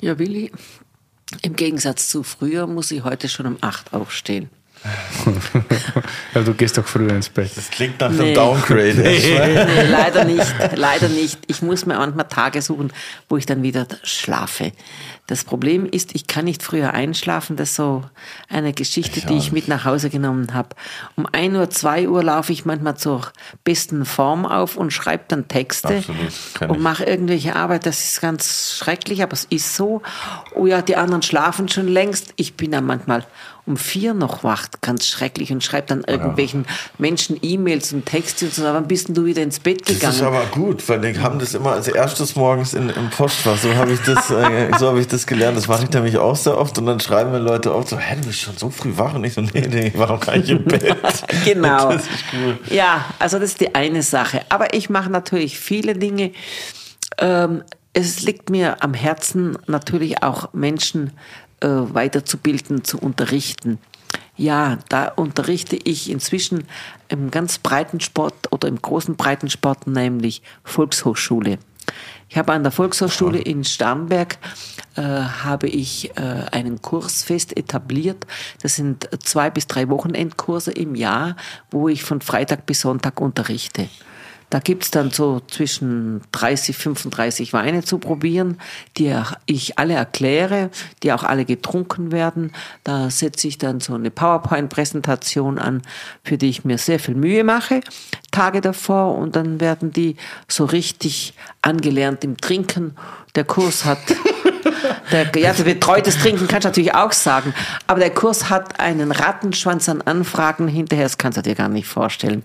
[0.01, 0.51] Ja, Willi,
[1.41, 4.49] im Gegensatz zu früher muss ich heute schon um 8 aufstehen.
[6.33, 7.51] Ja, du gehst doch früher ins Bett.
[7.55, 8.21] Das klingt nach Nee.
[8.23, 8.93] einem Downgrade.
[8.95, 10.45] Nee, leider nicht,
[10.75, 11.39] leider nicht.
[11.47, 12.91] Ich muss mir manchmal Tage suchen,
[13.29, 14.71] wo ich dann wieder schlafe.
[15.27, 17.55] Das Problem ist, ich kann nicht früher einschlafen.
[17.55, 18.03] Das ist so
[18.49, 20.69] eine Geschichte, die ich mit nach Hause genommen habe.
[21.15, 23.31] Um 1 Uhr, 2 Uhr laufe ich manchmal zur
[23.63, 26.81] besten Form auf und schreibe dann Texte Absolut, und ich.
[26.83, 27.85] mache irgendwelche Arbeit.
[27.85, 30.01] Das ist ganz schrecklich, aber es ist so.
[30.55, 32.33] Oh ja, die anderen schlafen schon längst.
[32.35, 33.25] Ich bin dann manchmal
[33.65, 36.65] um vier noch wach, ganz schrecklich und schreibe dann irgendwelchen
[36.97, 38.63] Menschen E-Mails und Texte und so.
[38.63, 40.15] Wann bist denn du wieder ins Bett Das gegangen?
[40.15, 43.57] ist aber gut, weil die haben das immer als erstes morgens in, im Postfach.
[43.57, 45.55] So habe ich das, äh, so habe ich das gelernt.
[45.55, 46.77] Das mache ich nämlich auch sehr oft.
[46.77, 49.13] Und dann schreiben mir Leute auch so, hä, du bist schon so früh wach.
[49.13, 50.95] Und ich so, nee, nee, ich war noch gar nicht im Bett.
[51.45, 51.89] Genau.
[51.93, 52.57] Das ist cool.
[52.69, 54.41] Ja, also das ist die eine Sache.
[54.49, 56.31] Aber ich mache natürlich viele Dinge.
[57.17, 57.63] Ähm,
[57.93, 61.11] es liegt mir am Herzen, natürlich auch Menschen
[61.63, 63.79] äh, weiterzubilden, zu unterrichten.
[64.35, 66.65] Ja, da unterrichte ich inzwischen
[67.07, 71.59] im ganz breiten Sport oder im großen Breitensport, nämlich Volkshochschule.
[72.29, 74.37] Ich habe an der Volkshochschule in Starnberg
[74.95, 78.25] äh, habe ich äh, einen Kurs fest etabliert.
[78.61, 81.35] Das sind zwei bis drei Wochenendkurse im Jahr,
[81.69, 83.87] wo ich von Freitag bis Sonntag unterrichte.
[84.53, 88.59] Da gibt's dann so zwischen 30, 35 Weine zu probieren,
[88.97, 89.11] die
[89.47, 90.69] ich alle erkläre,
[91.01, 92.51] die auch alle getrunken werden.
[92.83, 95.81] Da setze ich dann so eine PowerPoint-Präsentation an,
[96.23, 97.81] für die ich mir sehr viel Mühe mache,
[98.29, 99.17] Tage davor.
[99.17, 100.17] Und dann werden die
[100.47, 102.93] so richtig angelernt im Trinken.
[103.33, 103.97] Der Kurs hat
[105.13, 107.53] der, ja, betreutes Trinken kannst du natürlich auch sagen.
[107.87, 111.87] Aber der Kurs hat einen Rattenschwanz an Anfragen hinterher, das kannst du dir gar nicht
[111.87, 112.43] vorstellen.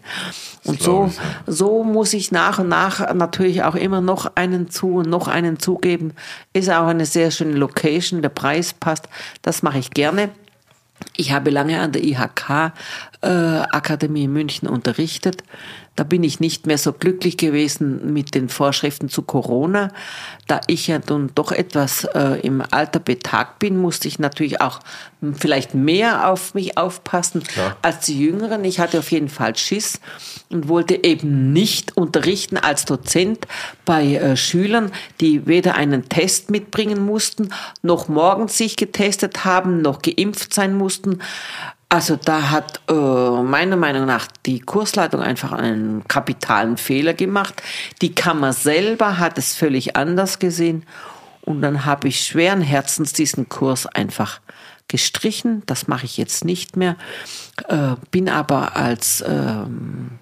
[0.64, 1.10] Und so,
[1.46, 5.58] so muss ich nach und nach natürlich auch immer noch einen zu und noch einen
[5.58, 6.12] zugeben.
[6.52, 9.08] Ist auch eine sehr schöne Location, der Preis passt.
[9.42, 10.28] Das mache ich gerne.
[11.16, 12.72] Ich habe lange an der IHK
[13.26, 15.42] Akademie in München unterrichtet.
[15.96, 19.88] Da bin ich nicht mehr so glücklich gewesen mit den Vorschriften zu Corona.
[20.46, 24.78] Da ich ja nun doch etwas äh, im Alter betagt bin, musste ich natürlich auch
[25.34, 27.76] vielleicht mehr auf mich aufpassen Klar.
[27.82, 28.64] als die Jüngeren.
[28.64, 30.00] Ich hatte auf jeden Fall Schiss
[30.50, 33.48] und wollte eben nicht unterrichten als Dozent
[33.84, 37.48] bei äh, Schülern, die weder einen Test mitbringen mussten,
[37.82, 41.18] noch morgens sich getestet haben, noch geimpft sein mussten.
[41.90, 47.62] Also da hat äh, meiner Meinung nach die Kursleitung einfach einen kapitalen Fehler gemacht.
[48.02, 50.84] Die Kammer selber hat es völlig anders gesehen.
[51.42, 54.40] Und dann habe ich schweren Herzens diesen Kurs einfach
[54.86, 55.62] gestrichen.
[55.64, 56.96] Das mache ich jetzt nicht mehr.
[57.68, 60.18] Äh, bin aber als ähm,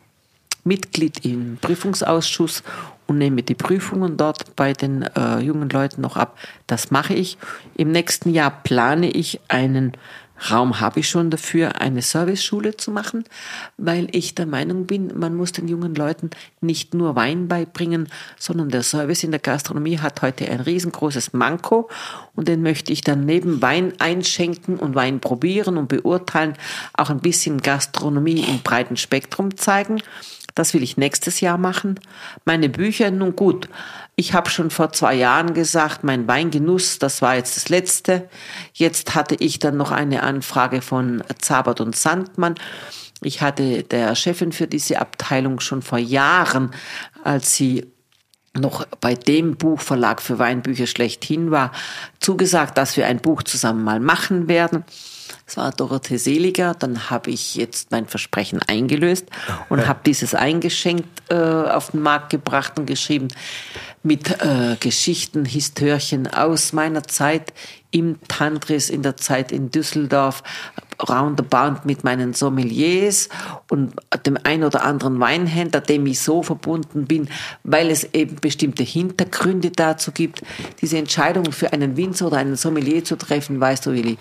[0.63, 2.63] Mitglied im Prüfungsausschuss
[3.09, 6.39] und nehme die Prüfungen dort bei den äh, jungen Leuten noch ab.
[6.69, 7.39] Das mache ich.
[7.77, 9.93] Im nächsten Jahr plane ich einen
[10.51, 13.25] Raum habe ich schon dafür, eine Serviceschule zu machen,
[13.77, 16.31] weil ich der Meinung bin, man muss den jungen Leuten
[16.61, 18.09] nicht nur Wein beibringen,
[18.39, 21.89] sondern der Service in der Gastronomie hat heute ein riesengroßes Manko
[22.35, 26.55] und den möchte ich dann neben Wein einschenken und Wein probieren und beurteilen,
[26.93, 30.03] auch ein bisschen Gastronomie im breiten Spektrum zeigen.
[30.55, 32.01] Das will ich nächstes Jahr machen.
[32.47, 33.69] Meine Bücher, nun gut,
[34.17, 38.29] ich habe schon vor zwei Jahren gesagt, mein Weingenuss, das war jetzt das letzte.
[38.73, 42.55] Jetzt hatte ich dann noch eine Anfrage von Zabert und Sandmann.
[43.23, 46.71] Ich hatte der Chefin für diese Abteilung schon vor Jahren,
[47.25, 47.93] als sie
[48.55, 51.73] noch bei dem Buchverlag für Weinbücher schlechthin war,
[52.19, 54.85] zugesagt, dass wir ein Buch zusammen mal machen werden.
[55.47, 56.75] Das war Dorothee Seliger.
[56.75, 59.27] Dann habe ich jetzt mein Versprechen eingelöst
[59.69, 63.29] und habe dieses eingeschenkt äh, auf den Markt gebracht und geschrieben
[64.03, 67.53] mit äh, Geschichten, Histörchen aus meiner Zeit
[67.93, 70.43] im Tantris, in der Zeit in Düsseldorf,
[71.09, 73.29] roundabout mit meinen Sommeliers
[73.71, 73.95] und
[74.27, 77.29] dem ein oder anderen Weinhändler, dem ich so verbunden bin,
[77.63, 80.43] weil es eben bestimmte Hintergründe dazu gibt.
[80.81, 84.19] Diese Entscheidung für einen Winzer oder einen Sommelier zu treffen, weißt du, Willi,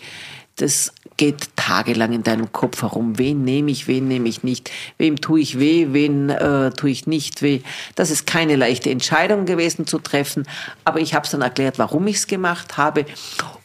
[0.57, 3.17] das geht tagelang in deinem Kopf herum.
[3.17, 4.71] Wen nehme ich, wen nehme ich nicht?
[4.97, 7.61] Wem tue ich weh, wen äh, tue ich nicht weh?
[7.95, 10.47] Das ist keine leichte Entscheidung gewesen zu treffen,
[10.83, 13.05] aber ich habe es dann erklärt, warum ich es gemacht habe.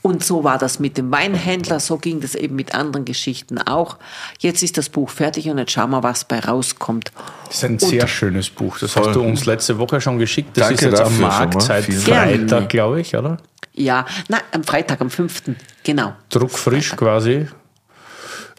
[0.03, 3.99] Und so war das mit dem Weinhändler, so ging das eben mit anderen Geschichten auch.
[4.39, 7.13] Jetzt ist das Buch fertig und jetzt schauen wir, was bei rauskommt.
[7.47, 8.79] Das ist ein und sehr schönes Buch.
[8.79, 10.57] Das hast du uns letzte Woche schon geschickt.
[10.57, 13.37] Das Danke ist jetzt am Markt seit Freitag, glaube ich, oder?
[13.75, 15.43] Ja, nein, am Freitag, am 5.
[15.83, 16.15] Genau.
[16.31, 17.49] Druckfrisch quasi.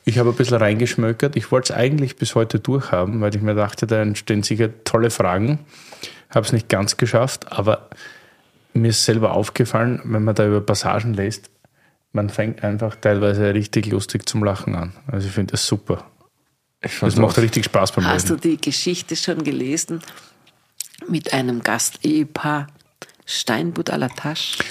[0.06, 1.36] Ich habe ein bisschen reingeschmökert.
[1.36, 5.10] Ich wollte es eigentlich bis heute durchhaben, weil ich mir dachte, da entstehen sicher tolle
[5.10, 5.60] Fragen.
[6.30, 7.90] Habe es nicht ganz geschafft, aber
[8.74, 11.50] mir ist selber aufgefallen, wenn man da über Passagen lässt,
[12.14, 14.94] man fängt einfach teilweise richtig lustig zum Lachen an.
[15.08, 16.06] Also ich finde das super.
[16.82, 18.36] Das macht richtig Spaß beim Hast Lesen.
[18.36, 20.02] Hast du die Geschichte schon gelesen
[21.08, 22.68] mit einem Gastehepaar
[23.26, 24.64] Steinbutt à la Tasche?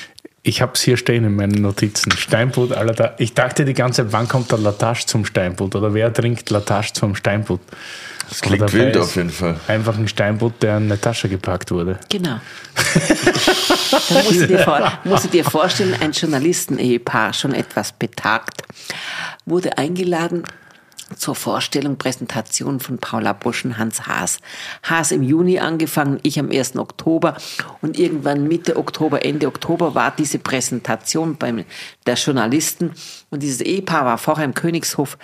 [0.50, 2.10] Ich habe es hier stehen in meinen Notizen.
[2.10, 3.14] Steinbutt Tasche.
[3.18, 5.76] Ich dachte die ganze Zeit, wann kommt der Latache zum Steinbutt?
[5.76, 7.60] Oder wer trinkt Latache zum Steinbutt?
[8.28, 9.60] Das klingt wild auf jeden Fall.
[9.68, 12.00] Einfach ein Steinbutt, der in eine Tasche gepackt wurde.
[12.08, 12.40] Genau.
[14.08, 18.62] da musst du, dir vor, musst du dir vorstellen, ein Journalisten-Ehepaar, schon etwas betagt,
[19.46, 20.42] wurde eingeladen
[21.16, 24.38] zur Vorstellung, Präsentation von Paula Bosch und Hans Haas.
[24.82, 26.76] Haas im Juni angefangen, ich am 1.
[26.76, 27.36] Oktober
[27.80, 31.64] und irgendwann Mitte Oktober, Ende Oktober war diese Präsentation beim
[32.06, 32.92] der Journalisten
[33.30, 35.18] und dieses Ehepaar war vorher im Königshof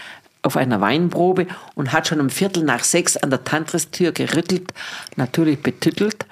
[0.46, 4.72] auf einer Weinprobe und hat schon um Viertel nach sechs an der Tantristür gerüttelt,
[5.16, 6.24] natürlich betüttelt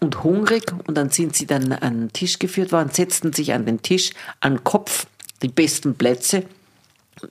[0.00, 0.72] und hungrig.
[0.86, 4.10] Und dann sind sie dann an den Tisch geführt worden, setzten sich an den Tisch,
[4.40, 5.06] an den Kopf
[5.42, 6.44] die besten Plätze.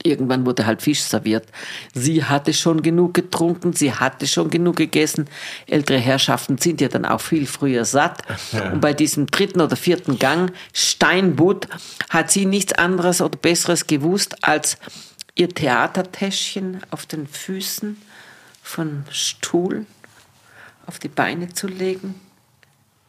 [0.02, 1.46] Irgendwann wurde halt Fisch serviert.
[1.94, 5.28] Sie hatte schon genug getrunken, sie hatte schon genug gegessen.
[5.66, 8.22] Ältere Herrschaften sind ja dann auch viel früher satt.
[8.72, 11.68] Und bei diesem dritten oder vierten Gang, Steinbutt,
[12.08, 14.78] hat sie nichts anderes oder Besseres gewusst, als
[15.34, 17.96] ihr Theatertäschchen auf den Füßen
[18.62, 19.86] von Stuhl
[20.86, 22.20] auf die Beine zu legen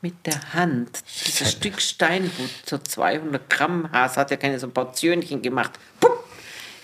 [0.01, 5.41] mit der Hand dieses Stück Steinbutt, so 200 Gramm, Haas hat ja keine so Portionchen
[5.41, 6.23] gemacht, pup,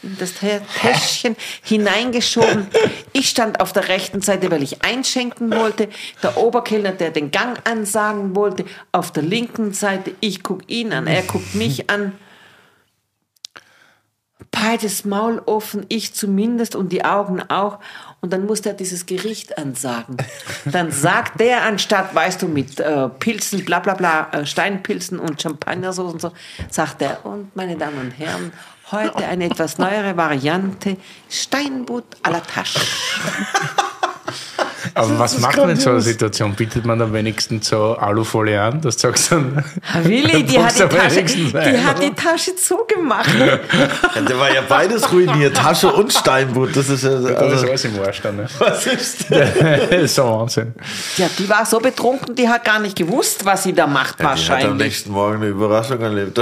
[0.03, 2.67] in das Tä- Täschchen hineingeschoben.
[3.13, 5.89] Ich stand auf der rechten Seite, weil ich einschenken wollte.
[6.23, 10.13] Der Oberkellner, der den Gang ansagen wollte, auf der linken Seite.
[10.19, 12.13] Ich guck ihn an, er guckt mich an.
[14.51, 17.79] Beides Maul offen, ich zumindest und die Augen auch.
[18.21, 20.17] Und dann musste er dieses Gericht ansagen.
[20.65, 25.41] Dann sagt der anstatt, weißt du, mit äh, Pilzen, bla bla bla, äh, Steinpilzen und
[25.41, 26.31] Champagnersauce und so,
[26.69, 28.51] sagt er, und meine Damen und Herren,
[28.91, 30.97] heute eine etwas neuere Variante,
[31.29, 32.79] Steinbutt à la Tasche.
[34.93, 36.53] Aber was macht man in so einer Situation?
[36.55, 38.81] Bietet man dann wenigstens so Alufolie an?
[38.81, 39.63] Das sagst du dann.
[40.03, 43.29] Willi, die hat die, Tasche, die ein, hat die Tasche zugemacht.
[43.37, 46.75] Ja, der war ja beides ruiniert, Tasche und Steinbutt.
[46.75, 47.11] Das ist ja.
[47.11, 48.37] Das ist Also, alles im Arsch dann.
[48.37, 48.47] Ne?
[48.59, 50.73] was ist Das ist so Wahnsinn.
[51.17, 54.23] Ja, die war so betrunken, die hat gar nicht gewusst, was sie da macht, Die
[54.23, 54.87] hat am wahrscheinlich.
[54.87, 56.39] nächsten Morgen eine Überraschung erlebt.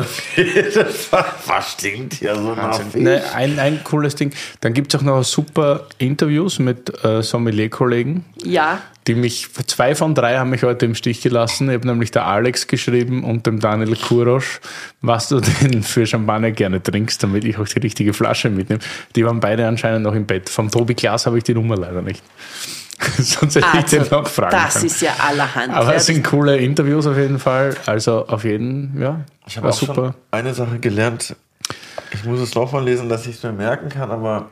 [1.47, 2.79] Was stinkt hier so nach?
[2.93, 4.31] Ne, ein, ein cooles Ding.
[4.61, 10.15] Dann gibt es auch noch super Interviews mit äh, Sommelier-Kollegen, Ja, die mich, zwei von
[10.15, 11.69] drei haben mich heute im Stich gelassen.
[11.69, 14.59] Ich habe nämlich der Alex geschrieben und dem Daniel Kurosch,
[15.01, 18.81] was du denn für Champagner gerne trinkst, damit ich auch die richtige Flasche mitnehme.
[19.15, 20.49] Die waren beide anscheinend noch im Bett.
[20.49, 22.23] Vom Tobi Klaas habe ich die Nummer leider nicht.
[23.19, 24.85] Sonst hätte ich den also, noch fragen das können.
[24.87, 25.73] ist ja allerhand.
[25.73, 27.75] Aber Ja, es sind coole Interviews auf jeden Fall.
[27.85, 30.15] Also auf jeden, ja, Ich habe war auch schon super.
[30.31, 31.35] eine Sache gelernt.
[32.11, 34.49] Ich muss es nochmal lesen, dass ich es mir merken kann, aber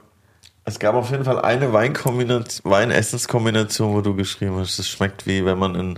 [0.66, 5.46] es gab auf jeden Fall eine Weinkombination, Weinessenskombination, wo du geschrieben hast, es schmeckt wie
[5.46, 5.96] wenn man in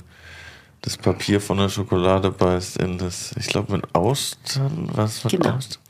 [0.82, 5.56] das Papier von der Schokolade beißt, in das, ich glaube mit Austern, was mit Genau.
[5.56, 5.82] Austern?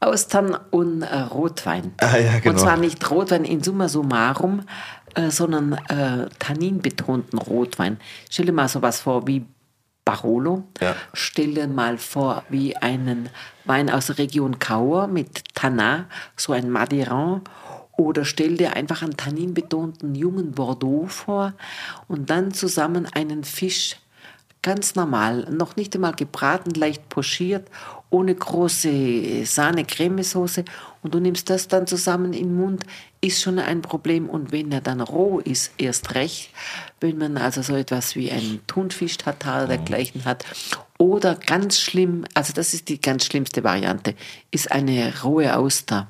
[0.00, 1.92] Austern und äh, Rotwein.
[1.98, 2.52] Ah, ja, genau.
[2.52, 4.62] Und zwar nicht Rotwein in summa summarum,
[5.14, 7.98] äh, sondern äh, tanninbetonten Rotwein.
[8.30, 9.46] Stell dir mal sowas vor wie
[10.06, 10.62] Barolo.
[10.80, 10.94] Ja.
[11.12, 13.28] Stell dir mal vor wie einen
[13.64, 16.04] Wein aus der Region Cahors mit Tannin,
[16.36, 17.42] so ein Madiran.
[17.98, 21.54] Oder stell dir einfach einen tanninbetonten jungen Bordeaux vor
[22.08, 23.96] und dann zusammen einen Fisch
[24.66, 27.68] Ganz normal, noch nicht einmal gebraten, leicht pochiert,
[28.10, 30.64] ohne große Sahne-Cremesoße.
[31.04, 32.84] Und du nimmst das dann zusammen in den Mund,
[33.20, 34.28] ist schon ein Problem.
[34.28, 36.50] Und wenn er dann roh ist, erst recht.
[37.00, 40.44] Wenn man also so etwas wie einen Thunfisch-Tatar dergleichen hat.
[40.98, 44.14] Oder ganz schlimm, also das ist die ganz schlimmste Variante,
[44.50, 46.08] ist eine rohe Auster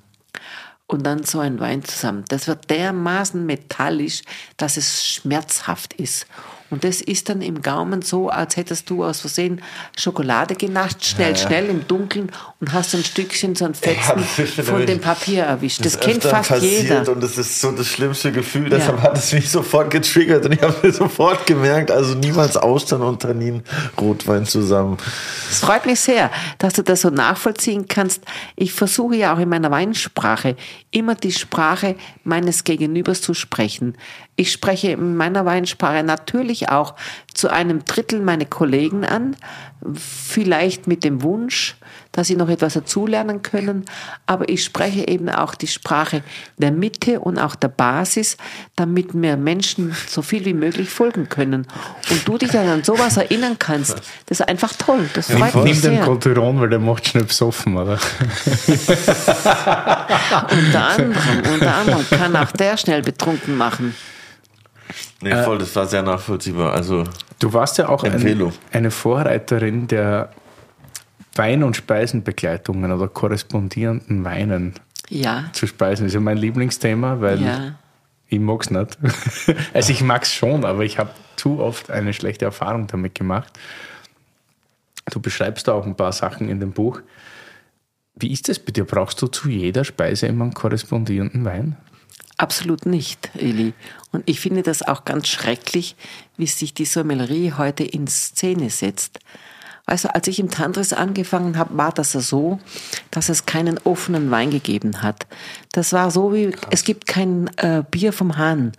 [0.86, 2.24] und dann so ein Wein zusammen.
[2.28, 4.22] Das wird dermaßen metallisch,
[4.56, 6.26] dass es schmerzhaft ist.
[6.70, 9.62] Und das ist dann im Gaumen so, als hättest du aus Versehen
[9.97, 12.30] Schokolade genascht, schnell, schnell im Dunkeln
[12.60, 15.84] und hast ein Stückchen, so ein Fetzen das schon von dem Papier erwischt.
[15.84, 17.09] Das, ist kennt fast jeder.
[17.09, 18.64] Und das ist so das schlimmste Gefühl.
[18.64, 18.78] Ja.
[18.78, 23.02] Deshalb hat es mich sofort getriggert und ich habe mir sofort gemerkt, also niemals Austern
[23.02, 23.62] und Tannin
[24.01, 24.97] Rotwein zusammen.
[25.51, 28.22] Es freut mich sehr, dass du das so nachvollziehen kannst.
[28.56, 30.56] Ich versuche ja auch in meiner Weinsprache
[30.90, 33.97] immer die Sprache meines Gegenübers zu sprechen.
[34.36, 36.94] Ich spreche in meiner Weinsprache natürlich auch
[37.32, 39.34] zu einem Drittel meine Kollegen an,
[39.94, 41.76] vielleicht mit dem Wunsch,
[42.12, 43.84] dass sie noch etwas dazulernen können,
[44.26, 46.22] aber ich spreche eben auch die Sprache
[46.56, 48.36] der Mitte und auch der Basis,
[48.74, 51.66] damit mir Menschen so viel wie möglich folgen können.
[52.10, 53.96] Und du dich dann an sowas erinnern kannst,
[54.26, 55.08] das ist einfach toll.
[55.14, 56.04] Das freut mich Nimm den sehr.
[56.04, 57.98] Kulturon, weil der macht schnell besoffen, oder?
[60.50, 63.94] Unter anderem, unter anderem kann auch der schnell betrunken machen.
[65.22, 66.72] Nee, voll, das war sehr nachvollziehbar.
[66.72, 67.05] Also,
[67.38, 68.52] Du warst ja auch ein, Empfehlung.
[68.72, 70.30] eine Vorreiterin der
[71.34, 74.74] Wein- und Speisenbegleitungen oder korrespondierenden Weinen
[75.09, 76.05] Ja, zu speisen.
[76.05, 77.74] Das ist ja mein Lieblingsthema, weil ja.
[78.28, 78.98] ich mag es nicht.
[79.74, 83.52] Also ich mag es schon, aber ich habe zu oft eine schlechte Erfahrung damit gemacht.
[85.10, 87.01] Du beschreibst da auch ein paar Sachen in dem Buch.
[88.18, 88.84] Wie ist das bei dir?
[88.84, 91.76] Brauchst du zu jeder Speise immer einen korrespondierenden Wein?
[92.38, 93.72] Absolut nicht, Eli.
[94.12, 95.96] Und ich finde das auch ganz schrecklich,
[96.36, 99.20] wie sich die Sommelerie heute in Szene setzt.
[99.86, 102.58] Also als ich im Tantris angefangen habe, war das so,
[103.12, 105.26] dass es keinen offenen Wein gegeben hat.
[105.72, 108.72] Das war so wie, es gibt kein äh, Bier vom Hahn.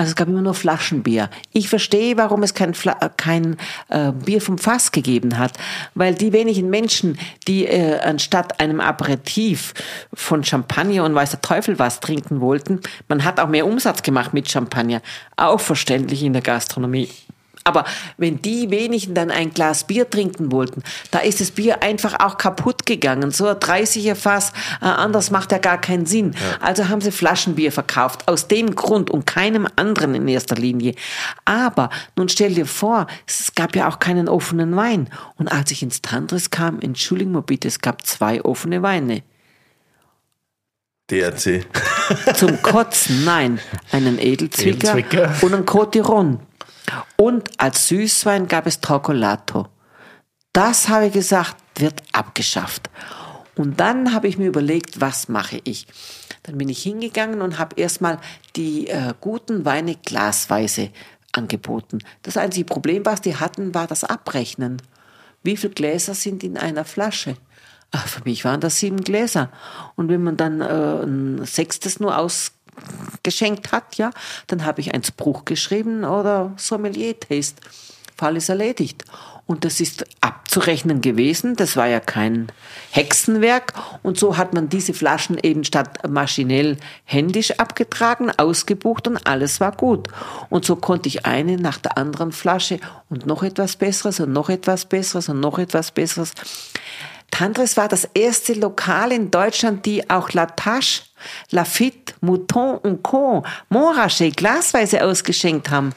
[0.00, 1.28] Also es gab immer nur Flaschenbier.
[1.52, 3.58] Ich verstehe, warum es kein, Fla kein
[3.90, 5.58] äh, Bier vom Fass gegeben hat,
[5.94, 9.74] weil die wenigen Menschen, die äh, anstatt einem Aperitif
[10.14, 14.32] von Champagner und weiß der Teufel was trinken wollten, man hat auch mehr Umsatz gemacht
[14.32, 15.02] mit Champagner,
[15.36, 17.10] auch verständlich in der Gastronomie.
[17.64, 17.84] Aber
[18.16, 22.38] wenn die wenigen dann ein Glas Bier trinken wollten, da ist das Bier einfach auch
[22.38, 23.30] kaputt gegangen.
[23.32, 26.32] So ein 30er Fass, äh, anders macht ja gar keinen Sinn.
[26.32, 26.66] Ja.
[26.66, 30.94] Also haben sie Flaschenbier verkauft, aus dem Grund und keinem anderen in erster Linie.
[31.44, 35.10] Aber nun stell dir vor, es gab ja auch keinen offenen Wein.
[35.36, 39.22] Und als ich ins Tantris kam, entschuldigen mal bitte, es gab zwei offene Weine.
[41.10, 41.66] DRC.
[42.34, 43.60] Zum Kotzen, nein.
[43.90, 45.34] Einen Edelzwicker, Edelzwicker.
[45.42, 46.40] und einen Cotiron.
[47.16, 49.68] Und als Süßwein gab es Troccolato.
[50.52, 52.90] Das habe ich gesagt, wird abgeschafft.
[53.56, 55.86] Und dann habe ich mir überlegt, was mache ich?
[56.42, 58.18] Dann bin ich hingegangen und habe erstmal
[58.56, 60.90] die äh, guten Weine glasweise
[61.32, 61.98] angeboten.
[62.22, 64.80] Das einzige Problem, was die hatten, war das Abrechnen.
[65.42, 67.36] Wie viele Gläser sind in einer Flasche?
[67.92, 69.50] Ach, für mich waren das sieben Gläser.
[69.96, 72.52] Und wenn man dann äh, ein sechstes nur aus
[73.22, 74.10] geschenkt hat, ja,
[74.46, 77.60] dann habe ich ein Spruch geschrieben oder Sommelier-Taste.
[78.20, 79.04] Fall ist erledigt.
[79.46, 81.56] Und das ist abzurechnen gewesen.
[81.56, 82.52] Das war ja kein
[82.92, 83.72] Hexenwerk.
[84.02, 89.72] Und so hat man diese Flaschen eben statt maschinell händisch abgetragen, ausgebucht und alles war
[89.72, 90.06] gut.
[90.50, 92.78] Und so konnte ich eine nach der anderen Flasche
[93.08, 96.32] und noch etwas Besseres und noch etwas Besseres und noch etwas Besseres.
[97.32, 101.02] Tandres war das erste Lokal in Deutschland, die auch La Tache
[101.50, 103.44] Lafitte, Mouton und Co.
[103.68, 105.92] Montrachet glasweise ausgeschenkt haben.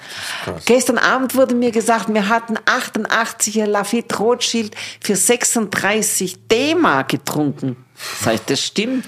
[0.65, 7.77] Gestern Abend wurde mir gesagt, wir hatten 88er Lafitte Rothschild für 36 D-Mark getrunken.
[7.95, 9.05] Das heißt, das stimmt.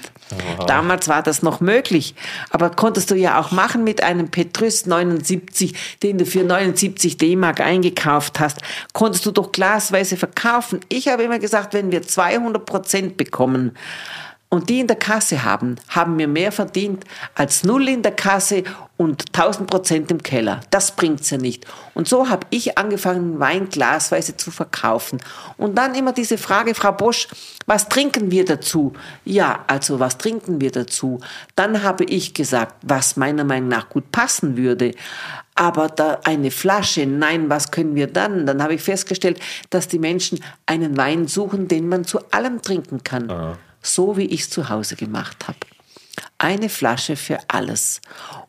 [0.58, 0.66] Wow.
[0.66, 2.16] Damals war das noch möglich.
[2.50, 7.62] Aber konntest du ja auch machen mit einem Petrus 79, den du für 79 D-Mark
[7.62, 8.62] eingekauft hast.
[8.94, 10.80] Konntest du doch glasweise verkaufen.
[10.90, 13.78] Ich habe immer gesagt, wenn wir 200 Prozent bekommen,
[14.56, 17.03] und die in der Kasse haben, haben mir mehr verdient
[17.36, 18.64] als null in der Kasse
[18.95, 20.61] und 1000 Prozent im Keller.
[20.69, 21.65] Das bringt's ja nicht.
[21.94, 25.19] Und so habe ich angefangen, Wein glasweise zu verkaufen.
[25.57, 27.27] Und dann immer diese Frage, Frau Bosch,
[27.65, 28.94] was trinken wir dazu?
[29.26, 31.19] Ja, also was trinken wir dazu?
[31.57, 34.94] Dann habe ich gesagt, was meiner Meinung nach gut passen würde.
[35.56, 38.45] Aber da eine Flasche, nein, was können wir dann?
[38.45, 43.03] Dann habe ich festgestellt, dass die Menschen einen Wein suchen, den man zu allem trinken
[43.03, 43.30] kann.
[43.30, 45.57] Aha so wie ich es zu Hause gemacht habe.
[46.38, 48.02] Eine Flasche für alles.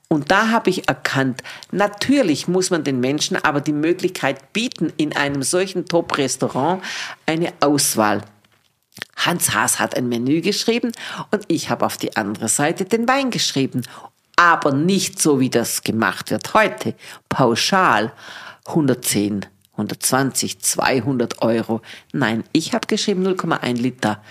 [0.08, 1.42] Und da habe ich erkannt,
[1.72, 6.82] natürlich muss man den Menschen aber die Möglichkeit bieten, in einem solchen Top-Restaurant
[7.26, 8.22] eine Auswahl.
[9.16, 10.92] Hans Haas hat ein Menü geschrieben
[11.30, 13.82] und ich habe auf die andere Seite den Wein geschrieben.
[14.36, 16.94] Aber nicht so, wie das gemacht wird heute.
[17.28, 18.12] Pauschal
[18.66, 21.80] 110, 120, 200 Euro.
[22.12, 24.22] Nein, ich habe geschrieben 0,1 Liter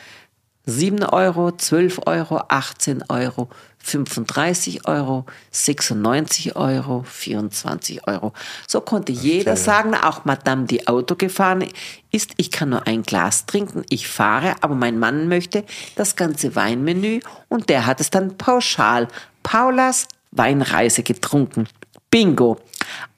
[0.66, 3.50] 7 Euro, 12 Euro, 18 Euro,
[3.86, 8.34] 35 Euro, 96 Euro, 24 Euro.
[8.68, 11.68] So konnte jeder sagen, auch Madame, die Auto gefahren
[12.12, 15.64] ist, ich kann nur ein Glas trinken, ich fahre, aber mein Mann möchte
[15.96, 19.08] das ganze Weinmenü und der hat es dann pauschal
[19.44, 21.68] Paulas Weinreise getrunken.
[22.10, 22.57] Bingo.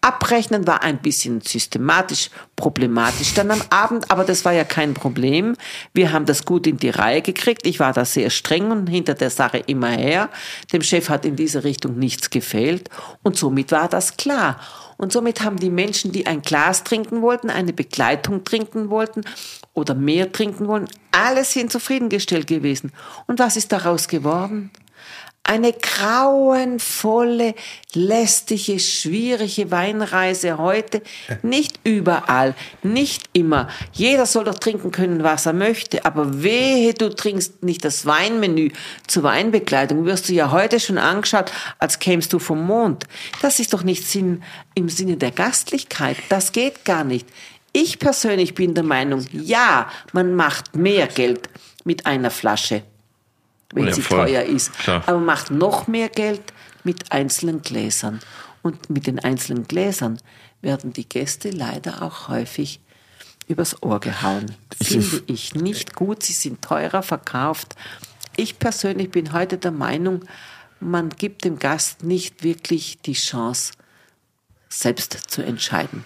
[0.01, 5.55] Abrechnen war ein bisschen systematisch problematisch dann am Abend, aber das war ja kein Problem.
[5.93, 7.67] Wir haben das gut in die Reihe gekriegt.
[7.67, 10.29] Ich war da sehr streng und hinter der Sache immer her.
[10.71, 12.89] Dem Chef hat in dieser Richtung nichts gefehlt
[13.23, 14.59] und somit war das klar.
[14.97, 19.21] Und somit haben die Menschen, die ein Glas trinken wollten, eine Begleitung trinken wollten
[19.73, 22.91] oder mehr trinken wollten, alles sind zufriedengestellt gewesen.
[23.27, 24.71] Und was ist daraus geworden?
[25.49, 27.55] Eine grauenvolle,
[27.93, 31.01] lästige, schwierige Weinreise heute.
[31.41, 32.53] Nicht überall,
[32.83, 33.69] nicht immer.
[33.93, 36.03] Jeder soll doch trinken können, was er möchte.
[36.03, 38.71] Aber wehe, du trinkst nicht das Weinmenü
[39.07, 40.03] zur Weinbekleidung.
[40.03, 41.49] Wirst du ja heute schon angeschaut,
[41.79, 43.05] als kämst du vom Mond.
[43.41, 44.43] Das ist doch nicht Sinn
[44.75, 46.17] im Sinne der Gastlichkeit.
[46.27, 47.25] Das geht gar nicht.
[47.71, 51.47] Ich persönlich bin der Meinung, ja, man macht mehr Geld
[51.85, 52.83] mit einer Flasche
[53.73, 54.25] wenn ja, sie voll.
[54.25, 54.73] teuer ist.
[54.79, 55.03] Klar.
[55.05, 56.41] Aber macht noch mehr Geld
[56.83, 58.19] mit einzelnen Gläsern.
[58.61, 60.19] Und mit den einzelnen Gläsern
[60.61, 62.79] werden die Gäste leider auch häufig
[63.47, 64.55] übers Ohr gehauen.
[64.81, 66.23] Finde ich nicht gut.
[66.23, 67.75] Sie sind teurer verkauft.
[68.35, 70.25] Ich persönlich bin heute der Meinung,
[70.79, 73.73] man gibt dem Gast nicht wirklich die Chance,
[74.69, 76.03] selbst zu entscheiden.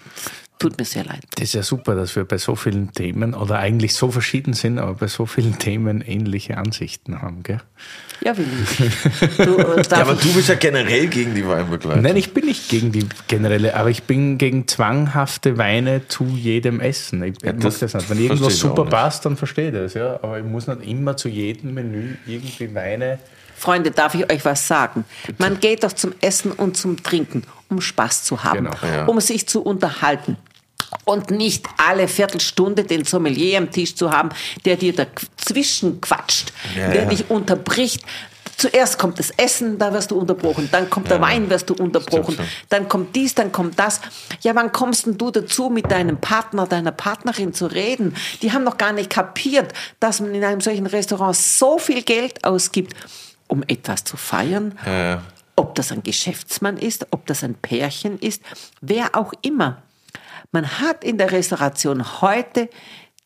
[0.62, 1.20] Tut mir sehr leid.
[1.34, 4.78] Das ist ja super, dass wir bei so vielen Themen oder eigentlich so verschieden sind,
[4.78, 7.60] aber bei so vielen Themen ähnliche Ansichten haben, gell?
[8.24, 8.48] Ja, Willi.
[9.36, 12.02] Du, äh, Ja, aber ich- du bist ja generell gegen die Weinbegleitung.
[12.02, 16.80] Nein, ich bin nicht gegen die generelle, aber ich bin gegen zwanghafte Weine zu jedem
[16.80, 17.22] Essen.
[17.24, 18.08] Ich Ja, das das nicht.
[18.10, 20.14] Wenn irgendwas super passt, dann verstehe ich das, ja.
[20.22, 23.18] Aber ich muss nicht immer zu jedem Menü irgendwie Weine.
[23.56, 25.04] Freunde, darf ich euch was sagen?
[25.38, 29.04] Man geht doch zum Essen und zum Trinken, um Spaß zu haben, Genau, ja.
[29.06, 30.36] um sich zu unterhalten.
[31.04, 34.28] Und nicht alle Viertelstunde den Sommelier am Tisch zu haben,
[34.64, 37.08] der dir dazwischen quatscht, Ja, der ja.
[37.08, 38.02] dich unterbricht.
[38.56, 40.68] Zuerst kommt das Essen, da wirst du unterbrochen.
[40.70, 42.38] Dann kommt der Wein, wirst du unterbrochen.
[42.68, 44.00] Dann kommt dies, dann kommt das.
[44.42, 48.14] Ja, wann kommst denn du dazu, mit deinem Partner, deiner Partnerin zu reden?
[48.40, 52.44] Die haben noch gar nicht kapiert, dass man in einem solchen Restaurant so viel Geld
[52.44, 52.94] ausgibt,
[53.48, 54.78] um etwas zu feiern.
[54.86, 55.22] Ja.
[55.56, 58.42] Ob das ein Geschäftsmann ist, ob das ein Pärchen ist,
[58.80, 59.82] wer auch immer.
[60.52, 62.68] Man hat in der Restauration heute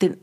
[0.00, 0.16] den,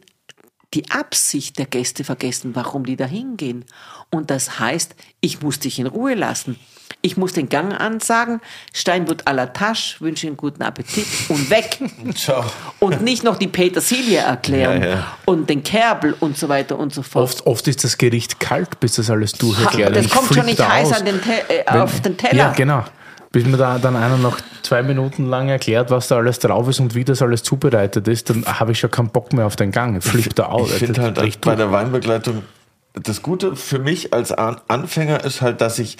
[0.73, 3.65] die Absicht der Gäste vergessen, warum die da hingehen.
[4.09, 6.57] Und das heißt, ich muss dich in Ruhe lassen.
[7.01, 8.39] Ich muss den Gang ansagen,
[8.73, 11.79] Steinbutt à la Tasche, wünsche einen guten Appetit und weg.
[12.15, 12.45] Ciao.
[12.79, 15.17] Und nicht noch die Petersilie erklären Ja, ja.
[15.25, 17.23] und den Kerbel und so weiter und so fort.
[17.23, 19.95] Oft, oft ist das Gericht kalt, bis das alles durch Ha, erklärt.
[19.97, 20.99] das kommt schon nicht heiß aus.
[20.99, 22.35] an den äh, Wenn- auf den Teller.
[22.37, 22.85] Ja, genau.
[23.33, 26.79] Bis mir da dann einer noch zwei Minuten lang erklärt, was da alles drauf ist
[26.79, 29.71] und wie das alles zubereitet ist, dann habe ich schon keinen Bock mehr auf den
[29.71, 29.97] Gang.
[29.97, 30.71] Ich flippe da aus.
[30.71, 31.65] Ich finde halt bricht bei durch.
[31.65, 32.43] der Weinbegleitung,
[32.93, 35.97] das Gute für mich als An Anfänger ist halt, dass ich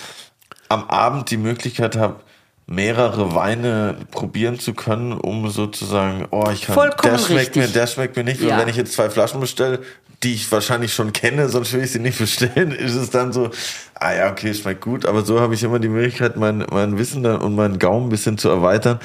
[0.69, 2.21] am Abend die Möglichkeit habe,
[2.65, 7.73] mehrere Weine probieren zu können, um sozusagen, oh, ich kann, Vollkommen der schmeckt mir, richtig.
[7.73, 8.41] der schmeckt mir nicht.
[8.41, 8.57] Und Ja.
[8.59, 9.81] wenn ich jetzt zwei Flaschen bestelle,
[10.23, 13.51] die ich wahrscheinlich schon kenne, sonst will ich sie nicht bestellen, ist es dann so,
[13.95, 17.25] ah ja, okay, schmeckt gut, aber so habe ich immer die Möglichkeit, mein, mein Wissen
[17.25, 18.99] und meinen Gaumen ein bisschen zu erweitern.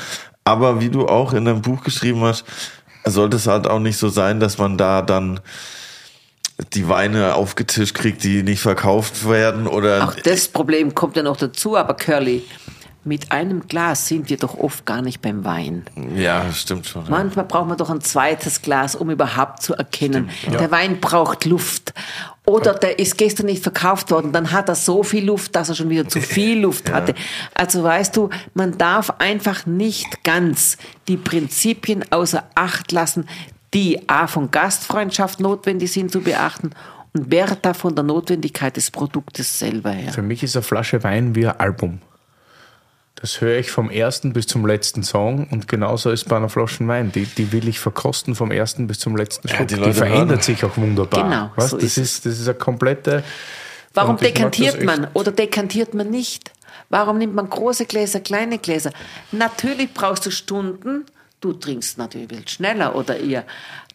[0.45, 2.45] Aber wie du auch in deinem Buch geschrieben hast,
[3.05, 5.41] sollte es halt auch nicht so sein, dass man da dann
[6.75, 11.37] die Weine aufgetischt kriegt, die nicht verkauft werden oder Auch das Problem kommt ja noch
[11.37, 12.43] dazu, aber Curly,
[13.05, 15.85] mit einem Glas sind wir doch oft gar nicht beim Wein.
[16.15, 17.05] ja, stimmt schon.
[17.05, 17.11] ja.
[17.11, 21.95] Manchmal braucht man doch ein zweites Glas, um überhaupt zu erkennen, der Wein braucht Luft.
[22.45, 25.75] Oder der ist gestern nicht verkauft worden, dann hat er so viel Luft, dass er
[25.75, 27.15] schon wieder zu viel Luft hatte.
[27.55, 33.29] Also weißt du, man darf einfach nicht ganz die Prinzipien außer Acht lassen,
[33.75, 36.71] die A von Gastfreundschaft notwendig sind zu beachten
[37.13, 40.13] und Bertha von der Notwendigkeit des Produktes selber her.
[40.13, 42.01] Für mich ist eine Flasche Wein wie ein Album.
[43.21, 46.87] Das höre ich vom ersten bis zum letzten Song und genauso ist bei einer Flasche
[46.87, 47.11] Wein.
[47.11, 49.67] Die, die will ich verkosten vom ersten bis zum letzten Schluck.
[49.67, 50.41] die die Leute verändert hören.
[50.43, 51.25] sich auch wunderbar.
[51.25, 51.71] Genau, weißt?
[51.71, 53.25] so das, ist ist, das ist eine komplette.
[53.93, 56.53] Warum dekantiert man oder dekantiert man nicht?
[56.91, 58.93] Warum nimmt man große Gläser, kleine Gläser?
[59.33, 61.05] Natürlich brauchst du Stunden.
[61.41, 63.45] Du trinkst natürlich ein bisschen schneller oder ihr,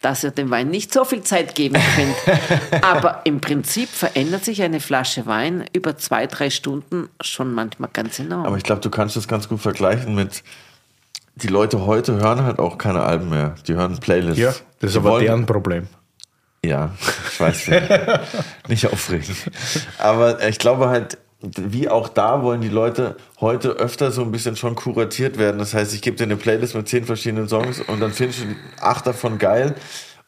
[0.00, 2.82] dass ihr dem Wein nicht so viel Zeit geben könnt.
[2.84, 8.18] Aber im Prinzip verändert sich eine Flasche Wein über zwei, drei Stunden schon manchmal ganz
[8.18, 8.46] enorm.
[8.46, 10.42] Aber ich glaube, du kannst das ganz gut vergleichen mit
[11.36, 13.56] die Leute heute hören halt auch keine Alben mehr.
[13.66, 14.38] Die hören Playlists.
[14.38, 15.88] Ja, das ist Die aber wollen- deren Problem.
[16.64, 16.92] Ja,
[17.30, 17.82] ich weiß nicht.
[18.68, 19.36] nicht aufregen.
[19.98, 21.18] Aber ich glaube halt,
[21.56, 25.58] wie auch da wollen die Leute heute öfter so ein bisschen schon kuratiert werden.
[25.58, 28.46] Das heißt, ich gebe dir eine Playlist mit zehn verschiedenen Songs und dann findest du
[28.80, 29.74] acht davon geil.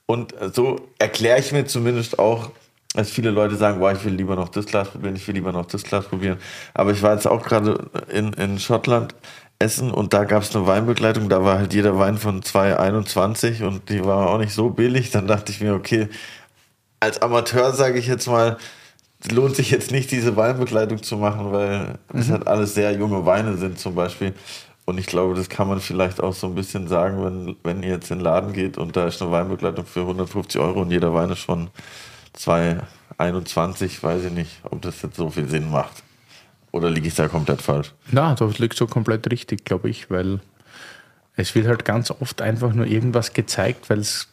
[0.07, 2.51] Und so erkläre ich mir zumindest auch,
[2.95, 5.53] dass viele Leute sagen, boah, ich will lieber noch das Glas probieren, ich will lieber
[5.53, 6.39] noch das Glas probieren.
[6.73, 9.15] Aber ich war jetzt auch gerade in, in Schottland
[9.59, 13.89] essen und da gab es eine Weinbegleitung, da war halt jeder Wein von 2,21 und
[13.89, 15.11] die war auch nicht so billig.
[15.11, 16.09] Dann dachte ich mir, okay,
[17.01, 18.59] als Amateur sage ich jetzt mal,
[19.31, 23.57] lohnt sich jetzt nicht diese Weinbegleitung zu machen, weil es halt alles sehr junge Weine
[23.57, 24.35] sind zum Beispiel.
[24.85, 27.91] Und ich glaube, das kann man vielleicht auch so ein bisschen sagen, wenn, wenn ihr
[27.91, 31.13] jetzt in den Laden geht und da ist eine Weinbegleitung für 150 Euro und jeder
[31.13, 31.71] Wein ist schon
[32.39, 36.05] 2,21, weiß ich nicht, ob das jetzt so viel Sinn macht.
[36.71, 37.95] Oder liege ich da komplett falsch?
[38.13, 40.41] Na, das liegt so komplett richtig, glaube ich, weil
[41.35, 44.29] es wird halt ganz oft einfach nur irgendwas gezeigt, weil es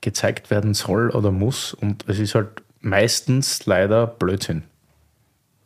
[0.00, 4.62] gezeigt werden soll oder muss und es ist halt meistens leider Blödsinn.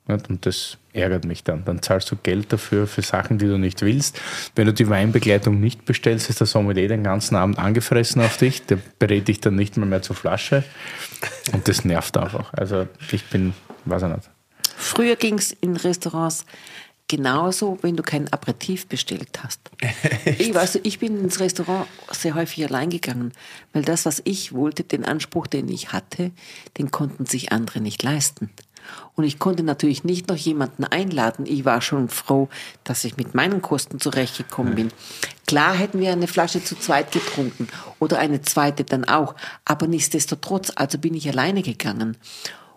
[0.07, 1.65] Und das ärgert mich dann.
[1.65, 4.21] Dann zahlst du Geld dafür für Sachen, die du nicht willst.
[4.57, 8.67] Wenn du die Weinbegleitung nicht bestellst, ist der Sommelier den ganzen Abend angefressen auf dich.
[8.67, 10.65] Der berät dich dann nicht mehr, mehr zur Flasche.
[11.53, 12.53] Und das nervt einfach.
[12.55, 14.31] Also ich bin, weiß ich nicht.
[14.77, 16.45] Früher ging es in Restaurants
[17.11, 19.61] genauso, wenn du kein Aperitif bestellt hast.
[20.24, 23.32] ich, du, ich bin ins Restaurant sehr häufig allein gegangen,
[23.73, 26.31] weil das, was ich wollte, den Anspruch, den ich hatte,
[26.78, 28.51] den konnten sich andere nicht leisten.
[29.15, 31.47] Und ich konnte natürlich nicht noch jemanden einladen.
[31.47, 32.49] Ich war schon froh,
[32.85, 34.89] dass ich mit meinen Kosten zurechtgekommen bin.
[35.47, 37.66] Klar hätten wir eine Flasche zu zweit getrunken
[37.99, 39.35] oder eine zweite dann auch,
[39.65, 42.16] aber nichtsdestotrotz, also bin ich alleine gegangen.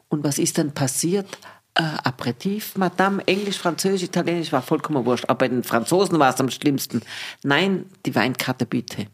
[0.10, 1.28] Und was ist dann passiert?
[1.76, 5.26] Äh, Aperitif, Madame, Englisch, Französisch, Italienisch war vollkommen wurscht.
[5.28, 7.02] Aber bei den Franzosen war es am schlimmsten.
[7.44, 9.08] Nein, die Weinkarte bitte.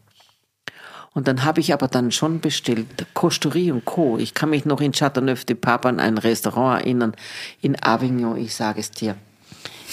[1.12, 4.16] Und dann habe ich aber dann schon bestellt, Costerie und Co.
[4.18, 7.16] Ich kann mich noch in Chateauneuf-de-Pape an ein Restaurant erinnern,
[7.60, 9.16] in Avignon, ich sage es dir.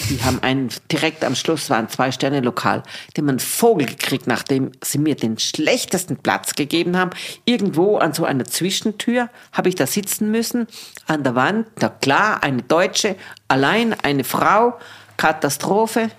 [0.08, 2.82] Die haben einen, direkt am Schluss war ein Zwei-Sterne-Lokal,
[3.16, 7.10] die haben einen Vogel gekriegt, nachdem sie mir den schlechtesten Platz gegeben haben.
[7.44, 10.66] Irgendwo an so einer Zwischentür habe ich da sitzen müssen,
[11.06, 13.16] an der Wand, da klar, eine Deutsche,
[13.48, 14.78] allein eine Frau,
[15.16, 16.10] Katastrophe.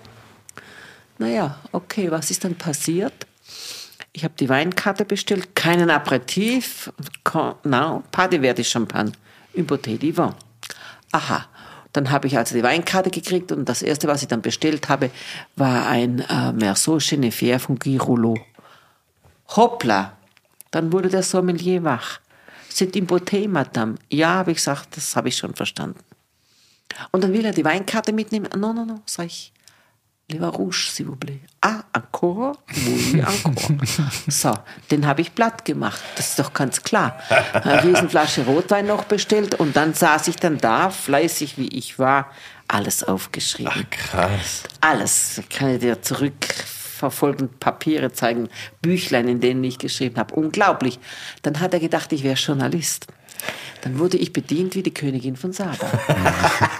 [1.18, 3.26] Naja, okay, was ist dann passiert?
[4.12, 6.92] Ich habe die Weinkarte bestellt, keinen Aperitif,
[7.64, 9.12] no, pas de verre de champagne,
[9.54, 10.34] une bouteille de.
[11.12, 11.46] Aha,
[11.92, 15.10] dann habe ich also die Weinkarte gekriegt und das erste, was ich dann bestellt habe,
[15.56, 18.38] war ein äh, Merceau Geneviève von Guy Rouleau.
[19.48, 20.16] Hoppla!
[20.70, 22.20] Dann wurde der Sommelier wach.
[22.72, 23.96] C'est une bouteille, Madame.
[24.08, 25.98] Ja, habe ich gesagt, das habe ich schon verstanden.
[27.10, 28.48] Und dann will er die Weinkarte mitnehmen.
[28.56, 29.52] No, no, no, sag ich.
[30.30, 31.40] Le vin rouge, s'il vous plaît.
[31.60, 32.56] Ah, encore?
[32.86, 33.76] Oui, encore.
[34.28, 34.52] so,
[34.90, 36.00] den habe ich platt gemacht.
[36.16, 37.18] Das ist doch ganz klar.
[37.52, 42.30] Eine Riesenflasche Rotwein noch bestellt und dann saß ich dann da, fleißig wie ich war,
[42.68, 43.72] alles aufgeschrieben.
[43.74, 44.62] Ach, krass.
[44.80, 45.42] Alles.
[45.50, 48.48] Kann ich dir zurückverfolgen, Papiere zeigen,
[48.80, 50.34] Büchlein, in denen ich geschrieben habe.
[50.34, 50.98] Unglaublich.
[51.42, 53.06] Dann hat er gedacht, ich wäre Journalist.
[53.82, 55.90] Dann wurde ich bedient wie die Königin von Saba.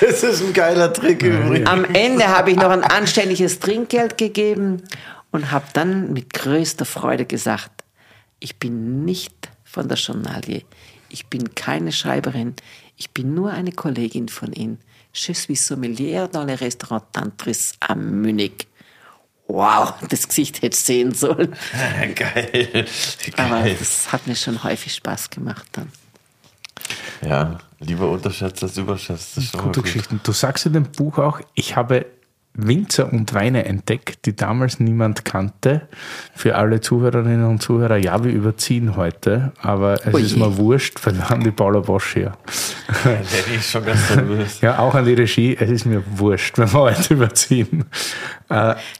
[0.00, 1.68] Das ist ein geiler Trick übrigens.
[1.68, 4.82] Am Ende habe ich noch ein anständiges Trinkgeld gegeben
[5.30, 7.84] und habe dann mit größter Freude gesagt,
[8.40, 10.64] ich bin nicht von der Journalie,
[11.10, 12.54] ich bin keine Schreiberin,
[12.96, 14.78] ich bin nur eine Kollegin von Ihnen.
[15.12, 18.68] Je suis sommelière dans le restaurant Tantris am Munich.
[19.48, 21.56] Wow, das Gesicht hätte sehen sollen.
[22.14, 22.86] Geil.
[23.36, 23.76] Aber Geil.
[23.78, 25.90] das hat mir schon häufig Spaß gemacht dann.
[27.22, 29.36] Ja, lieber unterschätzt als überschätzt.
[29.36, 29.84] Das ist Gute gut.
[29.84, 30.20] Geschichten.
[30.22, 32.06] Du sagst in dem Buch auch, ich habe
[32.58, 35.88] Winzer und Weine entdeckt, die damals niemand kannte.
[36.34, 40.24] Für alle Zuhörerinnen und Zuhörer, ja, wir überziehen heute, aber es Oje.
[40.24, 42.32] ist mir wurscht, weil wir haben die Paula Bosch hier.
[43.04, 44.60] Lenny ist schon ganz nervös.
[44.60, 47.84] Ja, auch an die Regie, es ist mir wurscht, wenn wir heute überziehen.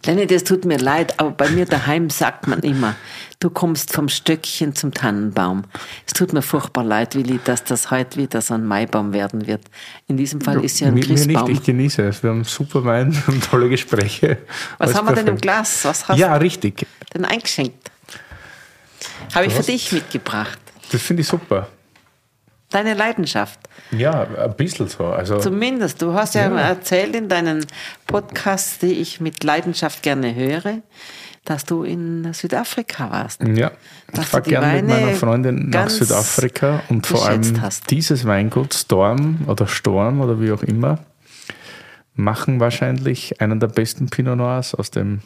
[0.06, 2.94] Lenny, das tut mir leid, aber bei mir daheim sagt man immer,
[3.40, 5.64] du kommst vom Stöckchen zum Tannenbaum.
[6.06, 9.62] Es tut mir furchtbar leid, Willi, dass das heute wieder so ein Maibaum werden wird.
[10.08, 11.50] In diesem Fall ist ja ein mir, mir nicht, Christbaum.
[11.50, 12.22] ich genieße es.
[12.22, 14.38] Wir haben super Wein und tolle Gespräche.
[14.78, 15.42] Was Alles haben wir denn im perfekt.
[15.42, 15.84] Glas?
[15.84, 16.86] Was hast Ja, du richtig.
[17.14, 17.90] denn eingeschenkt?
[19.34, 20.58] Habe ich für dich mitgebracht.
[20.90, 21.68] Das finde ich super.
[22.70, 23.58] Deine Leidenschaft.
[23.92, 25.06] Ja, ein bisschen so.
[25.06, 26.02] Also, Zumindest.
[26.02, 26.58] Du hast ja, Ja.
[26.60, 27.64] erzählt in deinen
[28.06, 30.82] Podcasts, die ich mit Leidenschaft gerne höre,
[31.48, 33.42] dass du in Südafrika warst.
[33.42, 33.72] Ja,
[34.12, 37.90] Dass ich fahre gerne mit meiner Freundin nach Südafrika und vor allem hast.
[37.90, 40.98] dieses Weingut Storm oder Storm oder wie auch immer
[42.14, 45.22] machen wahrscheinlich einen der besten Pinot Noirs aus dem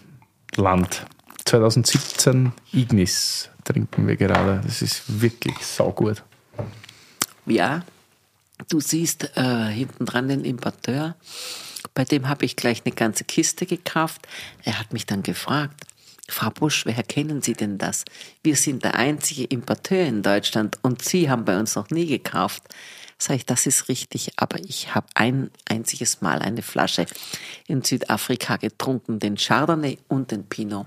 [0.54, 1.06] Land.
[1.44, 4.60] 2017 Ignis trinken wir gerade.
[4.64, 6.22] Das ist wirklich saugut.
[7.46, 7.82] Ja,
[8.68, 11.16] du siehst äh, hinten dran den Importeur.
[11.94, 14.28] Bei dem habe ich gleich eine ganze Kiste gekauft.
[14.62, 15.84] Er hat mich dann gefragt,
[16.28, 18.04] Frau Busch, woher kennen Sie denn das?
[18.42, 22.62] Wir sind der einzige Importeur in Deutschland und Sie haben bei uns noch nie gekauft.
[23.18, 27.06] Sag ich, das ist richtig, aber ich habe ein einziges Mal eine Flasche
[27.68, 30.86] in Südafrika getrunken, den Chardonnay und den Pinot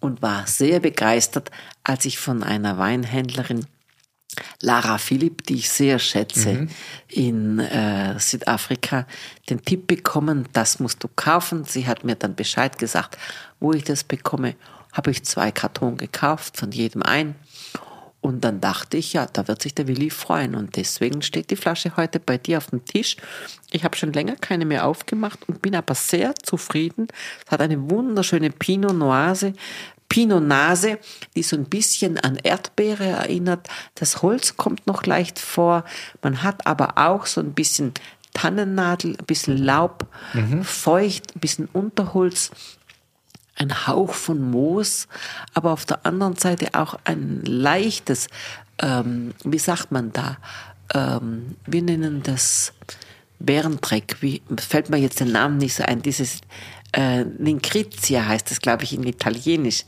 [0.00, 1.50] und war sehr begeistert,
[1.82, 3.66] als ich von einer Weinhändlerin
[4.60, 6.68] Lara Philipp, die ich sehr schätze,
[7.08, 9.06] in äh, Südafrika,
[9.50, 11.64] den Tipp bekommen, das musst du kaufen.
[11.64, 13.18] Sie hat mir dann Bescheid gesagt,
[13.60, 14.54] wo ich das bekomme.
[14.92, 17.34] Habe ich zwei Karton gekauft, von jedem ein.
[18.24, 20.54] Und dann dachte ich, ja, da wird sich der Willi freuen.
[20.54, 23.18] Und deswegen steht die Flasche heute bei dir auf dem Tisch.
[23.70, 27.08] Ich habe schon länger keine mehr aufgemacht und bin aber sehr zufrieden.
[27.44, 29.52] Es hat eine wunderschöne Pinot Noise,
[30.08, 30.98] Pinot Nase,
[31.34, 33.68] die so ein bisschen an Erdbeere erinnert.
[33.94, 35.84] Das Holz kommt noch leicht vor.
[36.22, 37.92] Man hat aber auch so ein bisschen
[38.32, 40.06] Tannennadel, ein bisschen Laub,
[40.62, 42.50] feucht, ein bisschen Unterholz
[43.56, 45.08] ein Hauch von Moos,
[45.52, 48.28] aber auf der anderen Seite auch ein leichtes,
[48.78, 50.38] ähm, wie sagt man da,
[50.92, 52.72] ähm, wir nennen das
[53.38, 56.40] Bärendreck, wie fällt mir jetzt der Name nicht so ein, dieses
[56.96, 59.84] äh, Lincrizia heißt das, glaube ich, in Italienisch.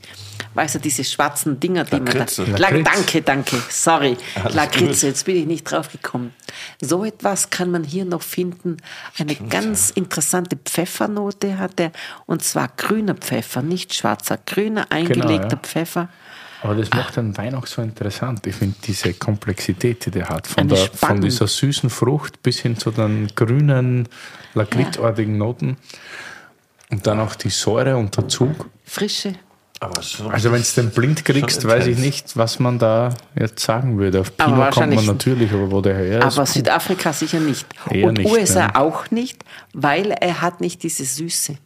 [0.53, 2.41] Weißt du, diese schwarzen Dinger, die Lakritze.
[2.41, 2.69] man da.
[2.69, 4.17] La, danke, danke, sorry.
[4.35, 6.33] Alles Lakritze, jetzt bin ich nicht drauf gekommen.
[6.81, 8.77] So etwas kann man hier noch finden.
[9.17, 11.91] Eine ganz interessante Pfeffernote hat er,
[12.25, 15.57] und zwar grüner Pfeffer, nicht schwarzer, grüner eingelegter ja.
[15.57, 16.09] Pfeffer.
[16.63, 18.45] Aber das macht den Wein auch so interessant.
[18.47, 22.77] Ich finde diese Komplexität, die der hat, von, der, von dieser süßen Frucht bis hin
[22.77, 24.09] zu den grünen,
[24.55, 25.77] lakritzartigen Noten.
[26.89, 28.69] Und dann auch die Säure und der Zug.
[28.83, 29.33] Frische.
[29.79, 33.59] Aber schon Also wenn du den blind kriegst, weiß ich nicht, was man da jetzt
[33.59, 34.21] sagen würde.
[34.21, 36.37] Auf Pinot kommt man natürlich, aber wo der her ist.
[36.37, 37.67] Aber Südafrika sicher nicht.
[37.89, 38.75] Eher und nicht, USA ne?
[38.75, 39.43] auch nicht,
[39.73, 41.57] weil er hat nicht diese Süße.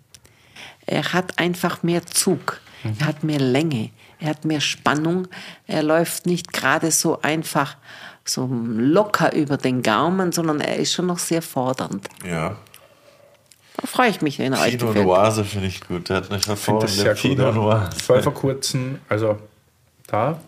[0.87, 2.59] Er hat einfach mehr Zug.
[2.83, 2.95] Mhm.
[2.99, 3.91] Er hat mehr Länge.
[4.19, 5.27] Er hat mehr Spannung.
[5.67, 7.77] Er läuft nicht gerade so einfach
[8.25, 12.07] so locker über den Gaumen, sondern er ist schon noch sehr fordernd.
[12.27, 12.57] Ja.
[13.81, 15.05] Da freue ich mich, wenn er euch Pinot gefällt.
[15.05, 16.09] Noir finde ich gut.
[16.09, 17.21] Der hat eine Ich finde das hervorragende sehr gut.
[17.21, 17.89] Pinot Noir.
[17.97, 19.37] Ich war vor kurzem, also
[20.07, 20.39] da,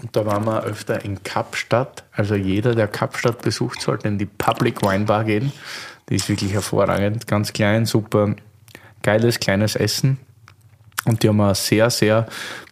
[0.00, 2.04] und da waren wir öfter in Kapstadt.
[2.12, 5.52] Also jeder, der Kapstadt besucht, sollte in die Public Wine Bar gehen.
[6.08, 8.34] Die ist wirklich hervorragend, ganz klein, super
[9.02, 10.18] geiles, kleines Essen.
[11.04, 12.26] Und die haben eine sehr, sehr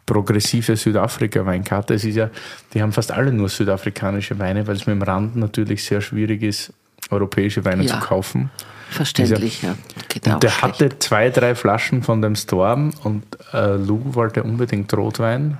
[0.06, 1.94] progressive Südafrika-Weinkarte.
[1.94, 2.30] Es ist ja,
[2.72, 6.42] die haben fast alle nur südafrikanische Weine, weil es mit dem Rand natürlich sehr schwierig
[6.42, 6.72] ist,
[7.10, 7.94] europäische Weine Ja.
[8.00, 8.50] zu kaufen.
[8.90, 9.70] Verständlich, ja.
[9.70, 10.62] Und der schlecht.
[10.62, 15.58] hatte zwei, drei Flaschen von dem Storm und äh, Lou wollte unbedingt Rotwein.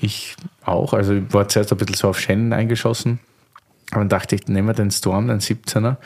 [0.00, 0.92] Ich auch.
[0.92, 3.20] Also ich war zuerst ein bisschen so auf Shannon eingeschossen.
[3.90, 5.96] Aber dann dachte ich, nehmen wir den Storm, den 17er.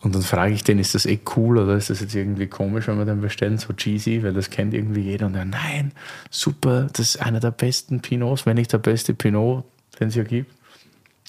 [0.00, 2.88] Und dann frage ich den, ist das eh cool oder ist das jetzt irgendwie komisch,
[2.88, 5.26] wenn wir den bestellen, so cheesy, weil das kennt irgendwie jeder.
[5.26, 5.92] Und er, nein,
[6.30, 9.64] super, das ist einer der besten Pinots, wenn nicht der beste Pinot,
[9.98, 10.52] den es hier gibt.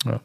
[0.03, 0.19] Ja.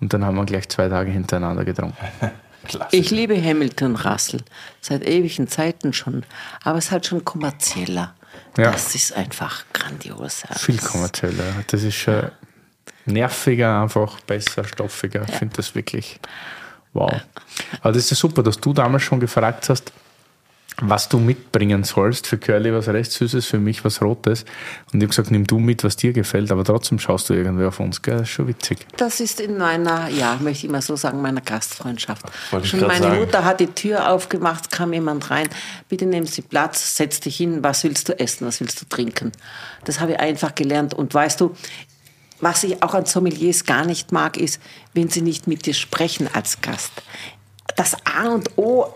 [0.00, 1.96] Und dann haben wir gleich zwei Tage hintereinander getrunken.
[2.64, 2.96] Klasse.
[2.96, 4.42] Ich liebe Hamilton Russell
[4.80, 6.24] seit ewigen Zeiten schon,
[6.62, 8.14] aber es ist halt schon kommerzieller.
[8.56, 8.70] Ja.
[8.72, 10.42] Das ist einfach grandios.
[10.48, 10.54] ja.
[10.56, 11.44] Viel kommerzieller.
[11.66, 12.30] Das ist schon
[13.06, 15.24] nerviger, einfach besser, stoffiger.
[15.28, 16.20] Ich finde das wirklich
[16.92, 17.12] wow.
[17.80, 19.92] Aber das ist ja super, dass du damals schon gefragt hast,
[20.80, 22.26] was du mitbringen sollst.
[22.26, 24.44] Für Curly was recht Süßes, für mich was Rotes.
[24.92, 27.64] Und ich habe gesagt, nimm du mit, was dir gefällt, aber trotzdem schaust du irgendwie
[27.64, 28.02] auf uns.
[28.02, 28.14] Gell?
[28.14, 28.86] Das ist schon witzig.
[28.96, 32.24] Das ist in meiner, ja, möchte ich mal so sagen, meiner Gastfreundschaft.
[32.50, 33.20] Wollte ich Schon meine sagen.
[33.20, 35.48] Mutter hat die Tür aufgemacht, kam jemand rein.
[35.88, 37.62] Bitte nehmen Sie Platz, setz dich hin.
[37.62, 38.46] Was willst du essen?
[38.46, 39.32] Was willst du trinken?
[39.84, 40.94] Das habe ich einfach gelernt.
[40.94, 41.54] Und weißt du,
[42.40, 44.60] was ich auch an Sommeliers gar nicht mag, ist,
[44.92, 46.92] wenn sie nicht mit dir sprechen als Gast.
[47.76, 48.92] Das A und O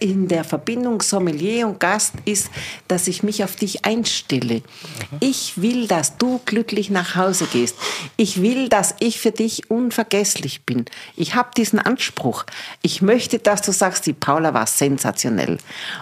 [0.00, 2.50] in der Verbindung Sommelier und Gast ist,
[2.88, 4.62] dass ich mich auf dich einstelle.
[5.20, 7.76] Ich will, dass du glücklich nach Hause gehst.
[8.16, 10.86] Ich will, dass ich für dich unvergesslich bin.
[11.16, 12.44] Ich habe diesen Anspruch.
[12.82, 15.58] Ich möchte, dass du sagst, die Paula war sensationell.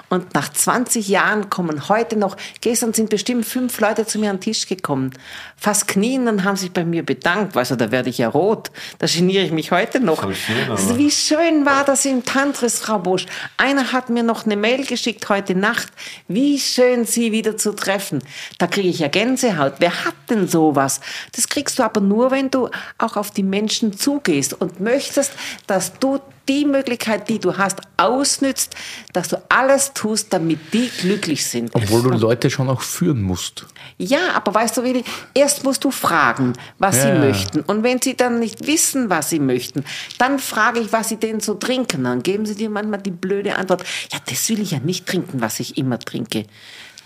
[0.08, 4.36] Und nach 20 Jahren kommen heute noch, gestern sind bestimmt fünf Leute zu mir an
[4.36, 5.12] den Tisch gekommen,
[5.56, 7.56] fast knien und haben sich bei mir bedankt.
[7.56, 8.70] Du, da werde ich ja rot.
[8.98, 10.22] Da geniere ich mich heute noch.
[10.32, 13.26] Schön, Also wie schön war das im Tantris, Frau Bosch.
[13.56, 15.88] Einer hat mir noch eine Mail geschickt heute Nacht.
[16.28, 18.22] Wie schön, Sie wieder zu treffen.
[18.58, 19.74] Da kriege ich ja Gänsehaut.
[19.78, 21.00] Wer hat denn sowas?
[21.32, 25.32] Das kriegst du aber nur, wenn du auch auf die Menschen zugehst und möchtest,
[25.66, 28.74] dass du die Möglichkeit, die du hast, ausnützt,
[29.12, 31.74] dass du alles tust, damit die glücklich sind.
[31.74, 33.66] Obwohl du Leute schon auch führen musst.
[33.98, 35.04] Ja, aber weißt du, Willi,
[35.34, 37.02] erst musst du fragen, was Ja.
[37.14, 37.60] sie möchten.
[37.60, 39.84] Und wenn sie dann nicht wissen, was sie möchten,
[40.18, 42.04] dann frage ich, was sie denn so trinken.
[42.04, 45.40] Dann geben sie dir manchmal die blöde Antwort, ja, das will ich ja nicht trinken,
[45.40, 46.44] was ich immer trinke.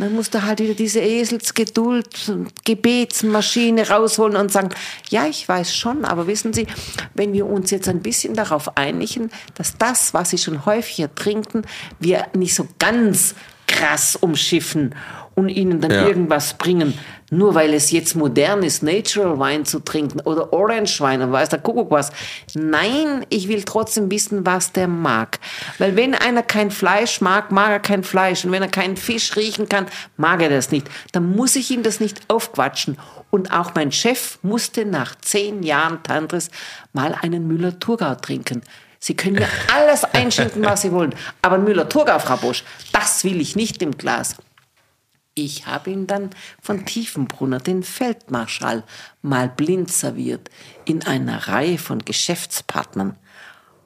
[0.02, 2.34] Dann musst du halt wieder diese Eselsgeduld,
[2.64, 4.70] Gebetsmaschine rausholen und sagen,
[5.10, 6.66] ja, ich weiß schon, aber wissen Sie,
[7.14, 11.62] wenn wir uns jetzt ein bisschen darauf einigen, dass das, was Sie schon häufiger trinken,
[12.00, 13.36] wir nicht so ganz
[13.68, 14.96] krass umschiffen
[15.34, 16.06] und ihnen dann Ja.
[16.06, 16.98] irgendwas bringen,
[17.30, 21.48] nur weil es jetzt modern ist, Natural Wein zu trinken oder Orange Wein und weiß
[21.48, 22.10] der Kuckuck was.
[22.54, 25.38] Nein, ich will trotzdem wissen, was der mag.
[25.78, 28.44] Weil wenn einer kein Fleisch mag, mag er kein Fleisch.
[28.44, 29.86] Und wenn er keinen Fisch riechen kann,
[30.16, 30.88] mag er das nicht.
[31.12, 32.98] Dann muss ich ihm das nicht aufquatschen.
[33.30, 36.50] Und auch mein Chef musste nach zehn Jahren Tantris
[36.92, 38.60] mal einen Müller-Thurgau trinken.
[38.98, 41.14] Sie können mir alles einschenken, was Sie wollen.
[41.40, 44.36] Aber Müller-Thurgau, Frau Bosch, das will ich nicht im Glas.
[45.34, 46.30] Ich habe ihn dann
[46.60, 48.84] von Tiefenbrunner, den Feldmarschall,
[49.22, 50.50] mal blind serviert
[50.84, 53.16] in einer Reihe von Geschäftspartnern.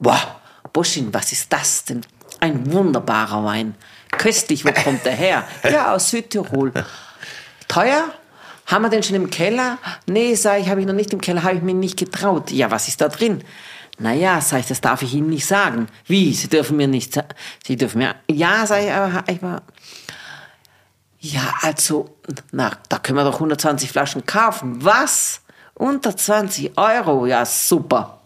[0.01, 0.41] Boah,
[0.73, 2.01] Boschin, was ist das denn?
[2.41, 3.77] Ein wunderbarer Wein.
[4.11, 5.45] Köstlich, wo kommt der her?
[5.71, 6.73] Ja, aus Südtirol.
[7.69, 8.13] Teuer?
[8.67, 9.79] Haben wir den schon im Keller?
[10.07, 12.51] Nee, sag ich, habe ich noch nicht im Keller, habe ich mir nicht getraut.
[12.51, 13.45] Ja, was ist da drin?
[13.99, 15.87] Naja, sag ich, das darf ich Ihnen nicht sagen.
[16.07, 16.35] Wie?
[16.35, 17.29] Sie dürfen mir nicht sagen.
[17.65, 18.17] Sie dürfen mir.
[18.29, 19.63] Ja, sag ich, aber ich war.
[21.33, 22.17] Ja, also,
[22.53, 24.85] na, da können wir doch 120 Flaschen kaufen.
[24.85, 25.41] Was?
[25.75, 27.27] Unter 20 Euro?
[27.27, 28.21] Ja, super.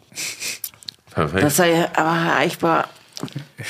[1.10, 1.42] Perfekt.
[1.42, 2.88] Da sag ich, aber Herr Eichbar,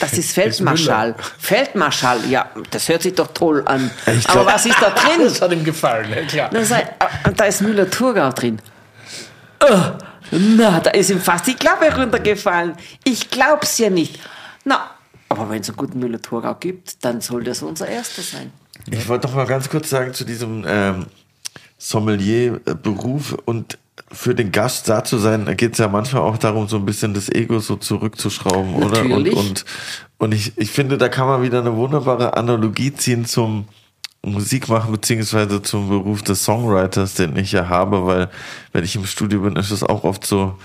[0.01, 1.15] das ist Feldmarschall.
[1.39, 3.90] Feldmarschall, ja, das hört sich doch toll an.
[4.27, 5.20] aber was ist da drin?
[5.23, 6.55] Das hat ihm gefallen, ja klar.
[6.55, 8.61] Ich, ah, da ist Müller-Thurgau drin.
[9.62, 9.81] Oh,
[10.32, 12.74] na, da ist ihm fast die Klappe runtergefallen.
[13.05, 14.19] Ich glaub's ja nicht.
[14.65, 14.90] Na,
[15.28, 18.52] aber wenn es einen guten Müller-Thurgau gibt, dann soll das unser erster sein.
[18.90, 21.07] Ich wollte doch mal ganz kurz sagen zu diesem ähm,
[21.78, 23.78] Sommelier-Beruf und
[24.12, 26.86] für den Gast da zu sein, da geht es ja manchmal auch darum, so ein
[26.86, 29.02] bisschen das Ego so zurückzuschrauben, oder?
[29.02, 29.36] Und, Natürlich.
[29.36, 29.65] und,
[30.19, 33.66] und ich, ich finde, da kann man wieder eine wunderbare Analogie ziehen zum
[34.23, 38.31] Musik machen, beziehungsweise zum Beruf des Songwriters, den ich ja habe, weil
[38.73, 40.59] wenn ich im Studio bin, ist es auch oft so,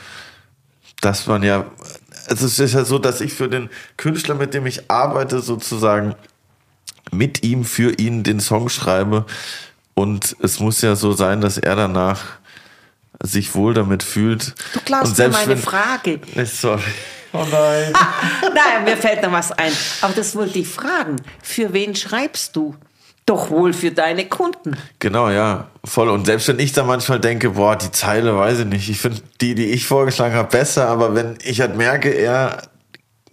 [1.02, 1.66] dass man ja,
[2.28, 6.16] also es ist ja so, dass ich für den Künstler, mit dem ich arbeite, sozusagen
[7.12, 9.26] mit ihm, für ihn den Song schreibe.
[9.94, 12.24] Und es muss ja so sein, dass er danach
[13.24, 14.54] sich wohl damit fühlt.
[14.74, 16.20] Du Und mir meine Frage.
[16.46, 16.82] Sorry.
[17.34, 17.92] Oh nein.
[18.42, 19.72] Nein, mir fällt noch was ein.
[20.02, 21.18] Aber das wollte ich fragen.
[21.44, 22.76] Für wen schreibst du?
[23.26, 24.78] Doch wohl für deine Kunden.
[25.00, 26.10] Genau, ja, voll.
[26.10, 29.22] Und selbst wenn ich da manchmal denke, boah, die Zeile, weiß ich nicht, ich finde
[29.42, 32.62] die, die ich vorgeschlagen habe, besser, aber wenn ich halt merke, er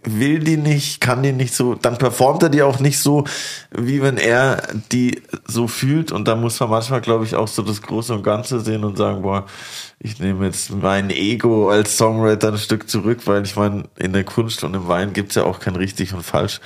[0.04, 3.24] will die nicht, kann die nicht so, dann performt er die auch nicht so,
[3.70, 6.10] wie wenn er die so fühlt.
[6.10, 8.96] Und da muss man manchmal, glaube ich, auch so das Große und Ganze sehen und
[8.96, 9.46] sagen, boah,
[10.00, 14.24] ich nehme jetzt mein Ego als Songwriter ein Stück zurück, weil ich meine, in der
[14.24, 16.60] Kunst und im Wein gibt's ja auch kein richtig und falsch,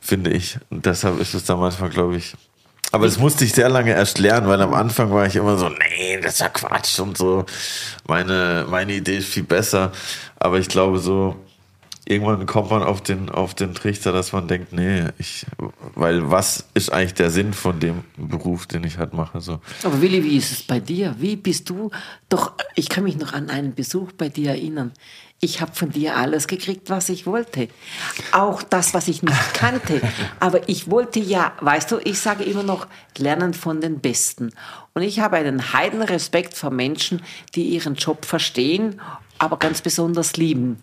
[0.00, 0.58] finde ich.
[0.70, 2.34] Und deshalb ist es da manchmal, glaube ich,
[2.92, 5.70] aber das musste ich sehr lange erst lernen, weil am Anfang war ich immer so,
[5.70, 7.46] nee, das ist ja Quatsch und so.
[8.06, 9.92] Meine, meine Idee ist viel besser.
[10.38, 11.34] Aber ich glaube so,
[12.04, 15.46] irgendwann kommt man auf den, auf den Trichter, dass man denkt, nee, ich,
[15.94, 19.60] weil was ist eigentlich der Sinn von dem Beruf, den ich halt mache, so.
[19.84, 21.14] Aber Willi, wie ist es bei dir?
[21.18, 21.90] Wie bist du?
[22.28, 24.92] Doch, ich kann mich noch an einen Besuch bei dir erinnern.
[25.44, 27.68] Ich habe von dir alles gekriegt, was ich wollte.
[28.30, 30.00] Auch das, was ich nicht kannte.
[30.38, 32.86] Aber ich wollte ja, weißt du, ich sage immer noch,
[33.18, 34.52] lernen von den Besten.
[34.94, 37.22] Und ich habe einen Heidenrespekt vor Menschen,
[37.54, 39.00] die ihren Job verstehen,
[39.42, 40.78] aber ganz besonders lieben.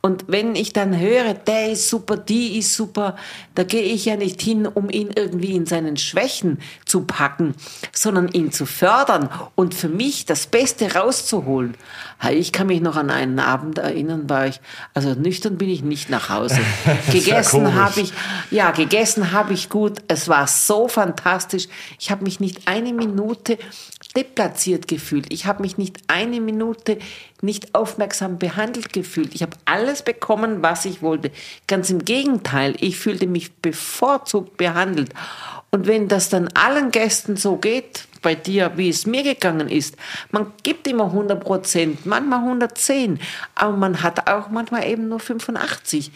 [0.00, 3.16] Und wenn ich dann höre, der ist super, die ist super,
[3.56, 7.56] da gehe ich ja nicht hin, um ihn irgendwie in seinen Schwächen zu packen,
[7.92, 11.76] sondern ihn zu fördern und für mich das Beste rauszuholen.
[12.30, 14.60] Ich kann mich noch an einen Abend erinnern, war ich,
[14.94, 16.60] also nüchtern bin ich nicht nach Hause.
[17.10, 18.12] Gegessen habe ich,
[18.52, 19.98] ja, gegessen habe ich gut.
[20.06, 21.66] Es war so fantastisch.
[21.98, 23.53] Ich habe mich nicht eine Minute
[24.16, 25.32] deplatziert gefühlt.
[25.32, 26.98] Ich habe mich nicht eine Minute
[27.40, 29.34] nicht aufmerksam behandelt gefühlt.
[29.34, 31.30] Ich habe alles bekommen, was ich wollte.
[31.66, 35.12] Ganz im Gegenteil, ich fühlte mich bevorzugt behandelt.
[35.70, 39.96] Und wenn das dann allen Gästen so geht, bei dir, wie es mir gegangen ist,
[40.32, 43.20] man gibt immer 100 Prozent, manchmal 110,
[43.54, 46.10] aber man hat auch manchmal eben nur 85.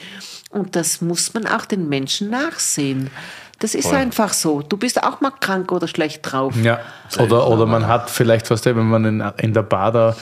[0.51, 3.11] Und das muss man auch den Menschen nachsehen.
[3.61, 4.63] Das ist einfach so.
[4.63, 6.55] Du bist auch mal krank oder schlecht drauf.
[6.63, 6.79] Ja,
[7.19, 10.17] oder, oder man hat vielleicht, was wenn man in, in der Bar da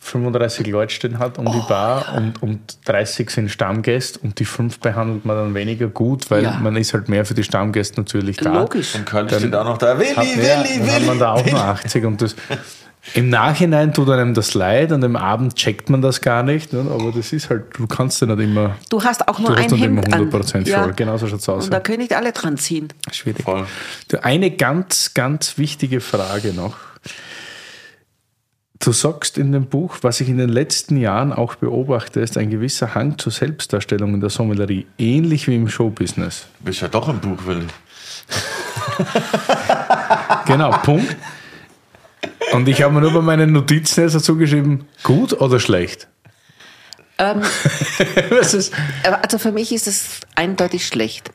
[0.00, 4.44] 35 Leute stehen hat um die Oh, Bar und, und 30 sind Stammgäste und die
[4.44, 6.58] fünf behandelt man dann weniger gut, weil Ja.
[6.60, 8.52] man ist halt mehr für die Stammgäste natürlich da.
[8.52, 8.94] Logisch.
[8.94, 9.98] Und Köln steht auch noch da.
[9.98, 10.78] Willi, Hat, Willi, ja, Willi.
[10.80, 12.36] dann hat man da auch nur 80 und das
[13.12, 16.86] im Nachhinein tut einem das leid, an dem Abend checkt man das gar nicht, ne?
[16.90, 19.64] aber das ist halt, du kannst ja nicht immer, Du hast auch nur Du hast
[19.64, 20.42] ein nicht immer Hemd an.
[20.42, 20.92] 100% voll.
[20.96, 21.82] Genau so schaut's aus, Und da ja.
[21.82, 22.88] können nicht alle dran ziehen.
[23.12, 23.42] schwierig.
[23.44, 23.66] Voll.
[24.22, 26.76] Eine ganz, ganz wichtige Frage noch.
[28.80, 32.50] Du sagst in dem Buch, was ich in den letzten Jahren auch beobachte, ist ein
[32.50, 36.46] gewisser Hang zur Selbstdarstellung in der Sommelerie, ähnlich wie im Showbusiness.
[36.58, 37.66] Du bist ja doch im Buch, Willi.
[40.46, 41.16] Genau, Punkt.
[42.54, 46.08] Und ich habe mir nur bei meinen Notizen jetzt dazu geschrieben, gut oder schlecht?
[49.04, 51.30] Aber Also für mich ist es eindeutig schlecht.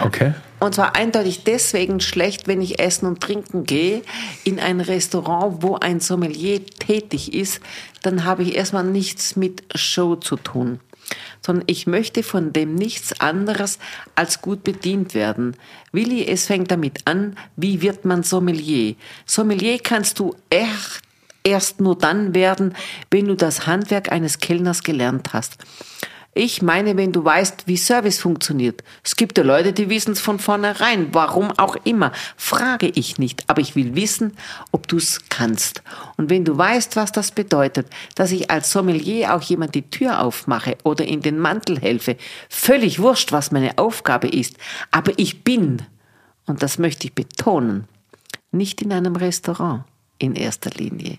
[0.00, 0.34] Okay.
[0.58, 4.02] Und zwar eindeutig deswegen schlecht, wenn ich essen und trinken gehe
[4.44, 7.60] in ein Restaurant, wo ein Sommelier tätig ist,
[8.02, 10.80] dann habe ich erstmal nichts mit Show zu tun.
[11.44, 13.78] Sondern ich möchte von dem nichts anderes
[14.14, 15.56] als gut bedient werden.
[15.92, 18.94] Willi, es fängt damit an, wie wird man Sommelier?
[19.24, 21.02] Sommelier kannst du echt
[21.46, 22.74] erst nur dann werden,
[23.10, 25.58] wenn du das Handwerk eines Kellners gelernt hast.
[26.38, 28.84] Ich meine, wenn du weißt, wie Service funktioniert.
[29.02, 31.08] Es gibt ja Leute, die wissen es von vornherein.
[31.14, 32.12] Warum auch immer.
[32.36, 33.44] Frage ich nicht.
[33.46, 34.36] Aber ich will wissen,
[34.70, 35.82] ob du es kannst.
[36.18, 37.86] Und wenn du weißt, was das bedeutet,
[38.16, 42.18] dass ich als Sommelier auch jemand die Tür aufmache oder in den Mantel helfe,
[42.50, 44.58] völlig wurscht, was meine Aufgabe ist.
[44.90, 45.86] Aber ich bin,
[46.44, 47.88] und das möchte ich betonen,
[48.50, 49.84] nicht in einem Restaurant
[50.18, 51.16] in erster Linie.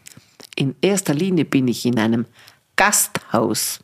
[0.55, 2.27] In erster Linie bin ich in einem
[2.75, 3.79] Gasthaus.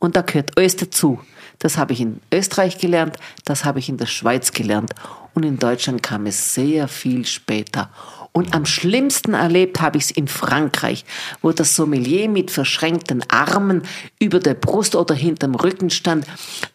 [0.00, 1.20] Und da gehört alles dazu.
[1.60, 4.92] Das habe ich in Österreich gelernt, das habe ich in der Schweiz gelernt.
[5.34, 7.90] Und in Deutschland kam es sehr viel später.
[8.32, 11.04] Und am schlimmsten erlebt habe ich es in Frankreich,
[11.42, 13.82] wo das Sommelier mit verschränkten Armen
[14.20, 16.26] über der Brust oder hinterm Rücken stand,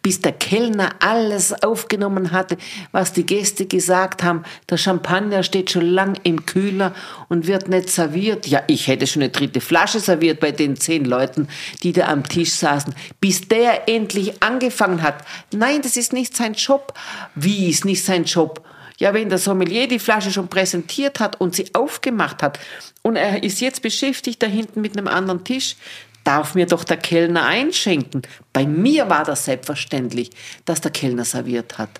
[0.02, 2.58] bis der Kellner alles aufgenommen hatte,
[2.92, 4.42] was die Gäste gesagt haben.
[4.68, 6.94] Der Champagner steht schon lang im Kühler
[7.28, 8.46] und wird nicht serviert.
[8.46, 11.48] Ja, ich hätte schon eine dritte Flasche serviert bei den zehn Leuten,
[11.82, 15.24] die da am Tisch saßen, bis der endlich angefangen hat.
[15.52, 16.92] Nein, das ist nicht sein Job.
[17.34, 18.62] Wie ist nicht sein Job?
[18.98, 22.58] Ja, wenn der Sommelier die Flasche schon präsentiert hat und sie aufgemacht hat
[23.02, 25.76] und er ist jetzt beschäftigt da hinten mit einem anderen Tisch,
[26.24, 28.22] darf mir doch der Kellner einschenken.
[28.52, 30.30] Bei mir war das selbstverständlich,
[30.64, 31.90] dass der Kellner serviert hat.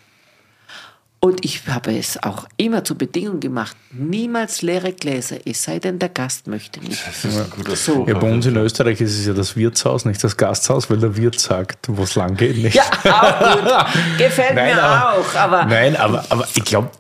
[1.26, 5.98] Und ich habe es auch immer zur Bedingung gemacht, niemals leere Gläser, es sei denn,
[5.98, 7.04] der Gast möchte nicht.
[7.04, 8.06] Das ist ein guter So.
[8.06, 11.16] Ja, bei uns in Österreich ist es ja das Wirtshaus, nicht das Gasthaus, weil der
[11.16, 12.58] Wirt sagt, wo es lang geht.
[12.58, 12.76] Nicht?
[12.76, 14.18] Ja, auch gut.
[14.18, 16.90] Gefällt Nein, mir aber- auch, aber Nein, aber, aber ich glaube,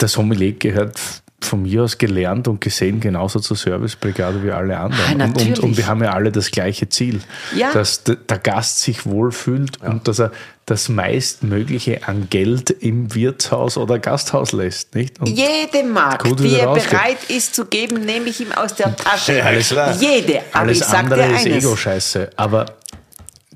[0.00, 0.98] der Sommelier gehört
[1.40, 5.20] von mir aus gelernt und gesehen genauso zur Servicebrigade wie alle anderen.
[5.20, 7.20] Ah, und, und, und wir haben ja alle das gleiche Ziel,
[7.54, 7.70] Ja.
[7.72, 10.32] dass de, der Gast sich wohlfühlt und dass er
[10.66, 14.94] das meistmögliche an Geld im Wirtshaus oder Gasthaus lässt.
[14.94, 15.20] Nicht?
[15.20, 16.90] Und Jede Mark, die er rausgeht.
[16.90, 19.38] bereit ist zu geben, nehme ich ihm aus der Tasche.
[19.38, 19.94] Ja, alles klar.
[19.96, 20.40] Jede.
[20.52, 21.64] Aber alles ich andere dir ist.
[21.64, 22.30] Ego-Scheiße.
[22.36, 22.66] Aber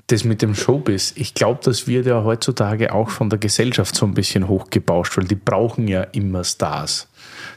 [0.07, 4.05] das mit dem Showbiz, ich glaube, das wird ja heutzutage auch von der Gesellschaft so
[4.05, 7.07] ein bisschen hochgebauscht, weil die brauchen ja immer Stars.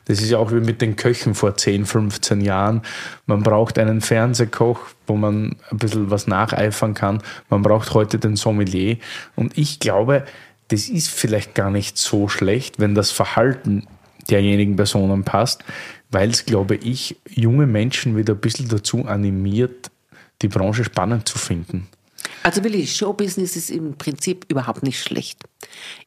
[0.06, 2.82] Das ist ja auch wie mit den Köchen vor 10, 15 Jahren.
[3.26, 7.22] Man braucht einen Fernsehkoch, wo man ein bisschen was nacheifern kann.
[7.48, 8.96] Man braucht heute den Sommelier.
[9.36, 10.24] Und ich glaube,
[10.68, 13.86] das ist vielleicht gar nicht so schlecht, wenn das Verhalten
[14.30, 15.64] derjenigen Personen passt,
[16.10, 19.90] weil es, glaube ich, junge Menschen wieder ein bisschen dazu animiert,
[20.42, 21.88] die Branche spannend zu finden.
[22.42, 25.38] Also Willi, Showbusiness ist im Prinzip überhaupt nicht schlecht.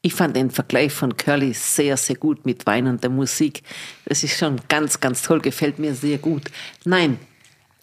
[0.02, 3.64] Ich fand den Vergleich von Curly sehr, sehr gut mit Wein und der Musik.
[4.06, 6.44] Das ist schon ganz, ganz toll, gefällt mir sehr gut.
[6.84, 7.20] Nein,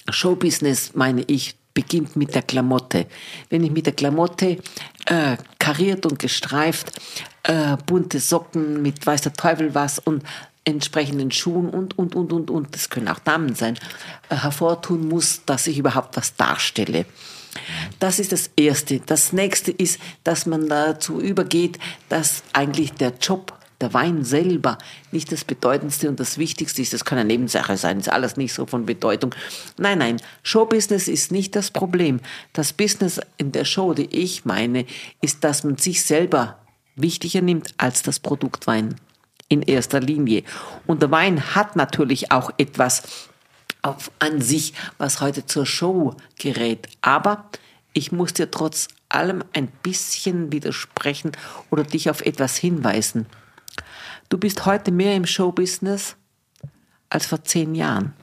[0.08, 3.06] Showbusiness, meine ich, beginnt mit der Klamotte.
[3.48, 4.58] Wenn ich mit der Klamotte
[5.06, 6.92] äh, kariert und gestreift,
[7.44, 10.22] äh, bunte Socken mit weiß der Teufel was und
[10.64, 13.78] entsprechenden Schuhen und, und, und, und, und, das können auch Damen sein,
[14.28, 17.06] äh, hervortun muss, dass ich überhaupt was darstelle.
[17.98, 19.00] Das ist das Erste.
[19.00, 24.78] Das Nächste ist, dass man dazu übergeht, dass eigentlich der Job, der Wein selber,
[25.10, 26.92] nicht das Bedeutendste und das Wichtigste ist.
[26.92, 29.34] Das kann eine Nebensache sein, ist alles nicht so von Bedeutung.
[29.76, 32.20] Nein, nein, Showbusiness ist nicht das Problem.
[32.52, 34.86] Das Business in der Show, die ich meine,
[35.20, 36.58] ist, dass man sich selber
[36.96, 38.96] wichtiger nimmt als das Produkt Wein.
[39.48, 40.44] In erster Linie.
[40.86, 43.28] Und der Wein hat natürlich auch etwas
[43.82, 46.88] auf, an sich, was heute zur Show gerät.
[47.02, 47.50] Aber
[47.92, 51.32] ich muss dir trotz allem ein bisschen widersprechen
[51.70, 53.26] oder dich auf etwas hinweisen.
[54.28, 56.16] Du bist heute mehr im Showbusiness
[57.10, 58.14] als vor zehn Jahren.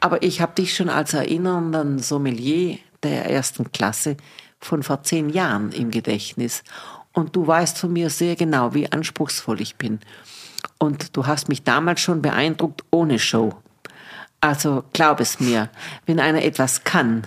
[0.00, 4.16] Aber ich habe dich schon als erinnernden Sommelier der ersten Klasse
[4.58, 6.64] von vor zehn Jahren im Gedächtnis.
[7.12, 10.00] Und du weißt von mir sehr genau, wie anspruchsvoll ich bin.
[10.78, 13.54] Und du hast mich damals schon beeindruckt ohne Show.
[14.40, 15.70] Also glaub es mir,
[16.04, 17.26] wenn einer etwas kann,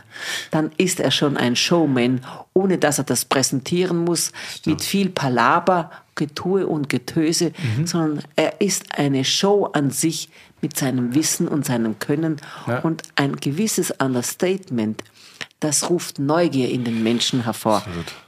[0.52, 2.22] dann ist er schon ein Showman,
[2.54, 4.32] ohne dass er das präsentieren muss,
[4.66, 7.52] mit viel Palaber, Getue und Getöse,
[7.86, 10.30] sondern er ist eine Show an sich
[10.62, 12.38] mit seinem Wissen und seinem Können
[12.68, 12.80] Ja.
[12.80, 15.04] und ein gewisses Understatement.
[15.62, 17.84] Das ruft Neugier in den Menschen hervor,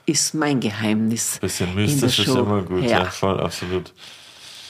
[0.06, 1.38] ist mein Geheimnis.
[1.40, 3.06] Bisschen in der mystisch ist immer gut, ja, Ja.
[3.06, 3.94] voll, absolut.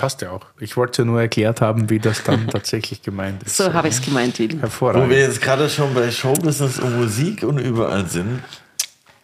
[0.02, 0.48] Passt ja auch.
[0.60, 3.56] Ich wollte ja nur erklärt haben, wie das dann tatsächlich gemeint ist.
[3.58, 4.54] So habe ich es gemeint, Willi.
[4.54, 5.12] Wo wir Hervorragend.
[5.14, 8.42] jetzt gerade schon bei Showbusiness und Musik und überall sind,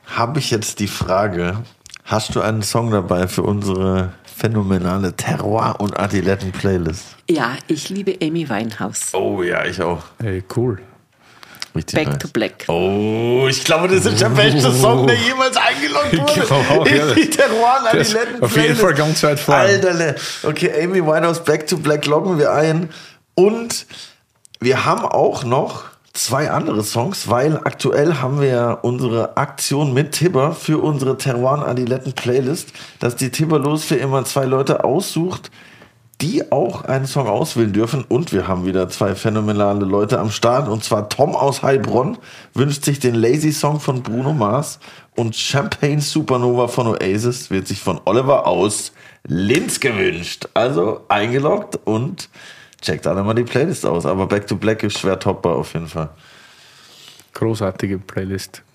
[0.05, 1.63] habe ich jetzt die Frage,
[2.05, 7.15] hast du einen Song dabei für unsere phänomenale Terroir- und Adiletten-Playlist?
[7.27, 9.15] Ja, ich liebe Amy Winehouse.
[9.15, 10.03] Oh ja, ich auch.
[10.21, 10.79] Hey, cool.
[11.77, 12.17] Richtig Back nice.
[12.19, 12.65] to Black.
[12.67, 16.41] Oh, ich glaube, das ist der beste Song, der jemals eingeloggt Ich wurde.
[16.41, 17.07] glaube auch, ja.
[17.09, 18.43] In die Terroir- und Das- Adiletten-Playlist.
[18.43, 19.61] auf jeden Fall ganz weit vorne.
[19.61, 20.15] Alterle.
[20.43, 22.89] Okay, Amy Winehouse Back to Black loggen wir ein.
[23.35, 23.85] Und
[24.59, 25.83] wir haben auch noch
[26.13, 31.61] zwei andere Songs, weil aktuell haben wir ja unsere Aktion mit Tibber für unsere Teruan
[31.61, 35.51] Adiletten Playlist, dass die Tibber los für immer zwei Leute aussucht,
[36.21, 38.03] die auch einen Song auswählen dürfen.
[38.07, 40.67] Und wir haben wieder zwei phänomenale Leute am Start.
[40.67, 42.17] Und zwar Tom aus Heilbronn
[42.53, 44.79] wünscht sich den Lazy Song von Bruno Mars
[45.15, 48.93] und Champagne Supernova von Oasis wird sich von Oliver aus
[49.27, 50.47] Linz gewünscht.
[50.53, 52.29] Also eingeloggt und
[52.81, 54.05] checkt alle mal die Playlist aus.
[54.05, 56.09] Aber Back to Black ist schwer toppbar auf jeden Fall.
[57.33, 58.63] Großartige Playlist.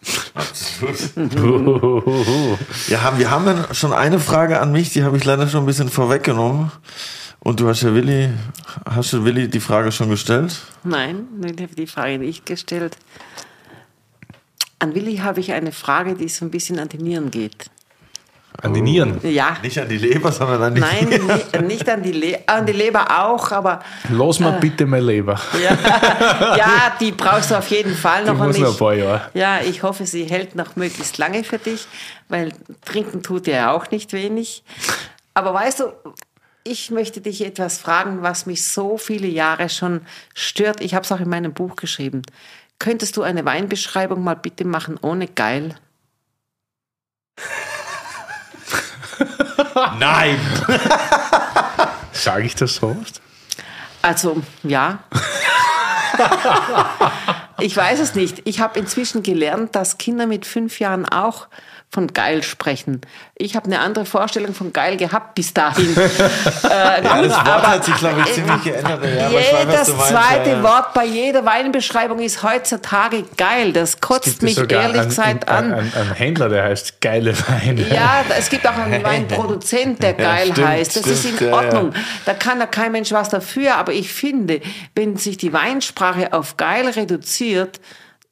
[2.89, 5.67] Ja, haben, wir haben schon eine Frage an mich, die habe ich leider schon ein
[5.67, 6.71] bisschen vorweggenommen.
[7.45, 8.31] Und du hast ja Willi,
[8.89, 10.57] hast du Willi die Frage schon gestellt?
[10.85, 12.97] Nein, ich habe die Frage nicht gestellt.
[14.79, 17.67] An Willi habe ich eine Frage, die so ein bisschen an die Nieren geht.
[18.61, 19.19] An die Nieren.
[19.23, 19.57] Ja.
[19.63, 22.73] Nicht an die Leber, sondern an die Nein, ni- nicht an die, Le an die
[22.73, 25.41] Leber auch, aber Los mal bitte mein Leber.
[25.61, 28.35] ja, ja, die brauchst du auf jeden Fall noch.
[28.35, 29.23] Die muss noch ein paar Jahre.
[29.35, 31.87] Ja, ich hoffe, sie hält noch möglichst lange für dich,
[32.29, 32.53] weil
[32.85, 34.63] trinken tut dir ja auch nicht wenig.
[35.35, 35.85] Aber weißt du,
[36.65, 40.01] ich möchte dich etwas fragen, was mich so viele Jahre schon
[40.35, 40.81] stört.
[40.81, 42.23] Ich habe es auch in meinem Buch geschrieben.
[42.79, 45.75] Könntest du eine Weinbeschreibung mal bitte machen ohne geil?
[49.99, 50.39] Nein!
[52.13, 53.21] Sage ich das so oft?
[54.03, 55.03] Also, ja.
[57.61, 58.43] ich weiß es nicht.
[58.45, 61.49] Ich habe inzwischen gelernt, dass Kinder mit fünf Jahren auch
[61.93, 63.03] von geil sprechen.
[63.37, 65.95] Ich habe eine andere Vorstellung von geil gehabt bis dahin.
[65.97, 69.05] äh, Ja, das Wort aber- hat sich, glaube ich, ziemlich geändert.
[69.05, 70.09] Ja, weiß, Jedes meinst.
[70.09, 70.63] zweite Ja, ja.
[70.63, 73.75] Wort bei jeder Weinbeschreibung ist heutzutage geil.
[73.75, 75.73] Das kotzt mich ehrlich gesagt an.
[75.75, 77.87] einen- einen Händler, der heißt geile Weine.
[77.95, 80.97] Ja, es gibt auch einen Weinproduzent, der geil stimmt, heißt.
[80.97, 81.93] Das ist in stimmt, Ordnung.
[82.25, 83.75] Da kann da kein Mensch was dafür.
[83.77, 84.63] Aber ich finde,
[84.95, 87.81] wenn sich die Weinsprache auf geil reduziert,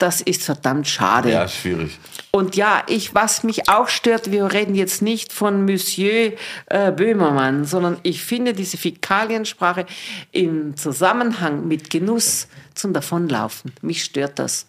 [0.01, 1.31] das ist verdammt schade.
[1.31, 1.99] Ja, schwierig.
[2.31, 6.33] Und ja, ich, was mich auch stört, wir reden jetzt nicht von Monsieur
[6.67, 9.85] äh, Böhmermann, sondern ich finde diese Fäkaliensprache
[10.33, 13.73] im Zusammenhang mit Genuss zum Davonlaufen.
[13.83, 14.67] Mich stört das.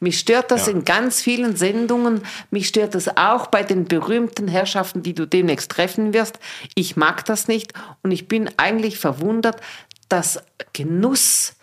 [0.00, 0.72] Mich stört das Ja.
[0.72, 2.22] in ganz vielen Sendungen.
[2.50, 6.40] Mich stört das auch bei den berühmten Herrschaften, die du demnächst treffen wirst.
[6.74, 9.60] Ich mag das nicht und ich bin eigentlich verwundert,
[10.08, 10.42] dass
[10.72, 11.54] Genuss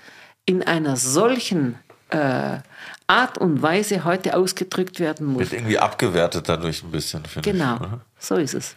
[0.45, 1.77] in einer solchen
[2.11, 2.59] äh,
[3.07, 5.39] Art und Weise heute ausgedrückt werden muss.
[5.41, 7.81] Wird irgendwie abgewertet dadurch ein bisschen, finde Genau, ich.
[7.81, 8.01] oder?
[8.19, 8.75] so ist es.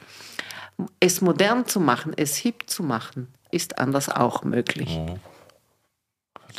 [0.99, 4.99] Es modern zu machen, es hip zu machen, ist anders auch möglich.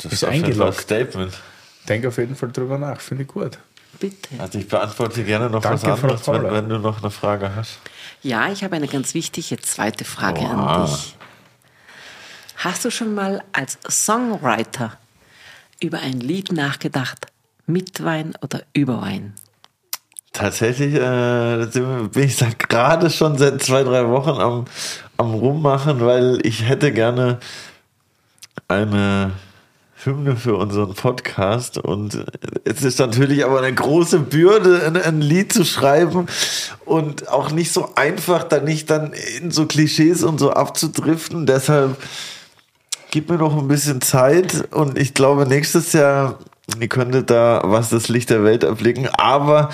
[0.02, 0.80] Das Ist auf jeden Fall ein eingeloggt.
[0.80, 1.34] Statement.
[1.88, 3.58] Denk auf jeden Fall drüber nach, finde ich gut.
[3.98, 4.28] Bitte.
[4.38, 7.78] Also ich beantworte gerne noch Danke, was anderes, wenn, wenn du noch eine Frage hast.
[8.22, 10.90] Ja, ich habe eine ganz wichtige zweite Frage an Wow.
[10.90, 11.16] dich.
[12.56, 14.98] Hast du schon mal als Songwriter
[15.80, 17.26] über ein Lied nachgedacht?
[17.66, 19.34] Mit Wein oder über Wein?
[20.32, 21.66] Tatsächlich äh,
[22.12, 24.64] bin ich da gerade schon seit zwei, drei Wochen am,
[25.16, 27.38] am Rummachen, weil ich hätte gerne
[28.68, 29.32] eine
[30.04, 32.26] Hymne für unseren Podcast und
[32.64, 36.26] es ist natürlich aber eine große Bürde, ein, ein Lied zu schreiben
[36.84, 41.46] und auch nicht so einfach, da nicht dann in so Klischees und so abzudriften.
[41.46, 41.96] Deshalb
[43.10, 46.38] gib mir noch ein bisschen Zeit und ich glaube, nächstes Jahr,
[46.80, 49.70] ihr könntet da was das Licht der Welt erblicken, aber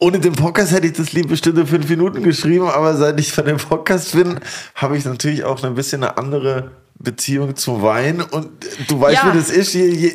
[0.00, 3.32] ohne den Podcast hätte ich das Lied bestimmt in fünf Minuten geschrieben, aber seit ich
[3.32, 4.38] von dem Podcast bin,
[4.76, 6.70] habe ich natürlich auch ein bisschen eine andere
[7.00, 8.20] Beziehung zu Wein.
[8.22, 8.48] Und
[8.88, 9.32] du weißt, Ja.
[9.32, 10.12] wie das ist, je, je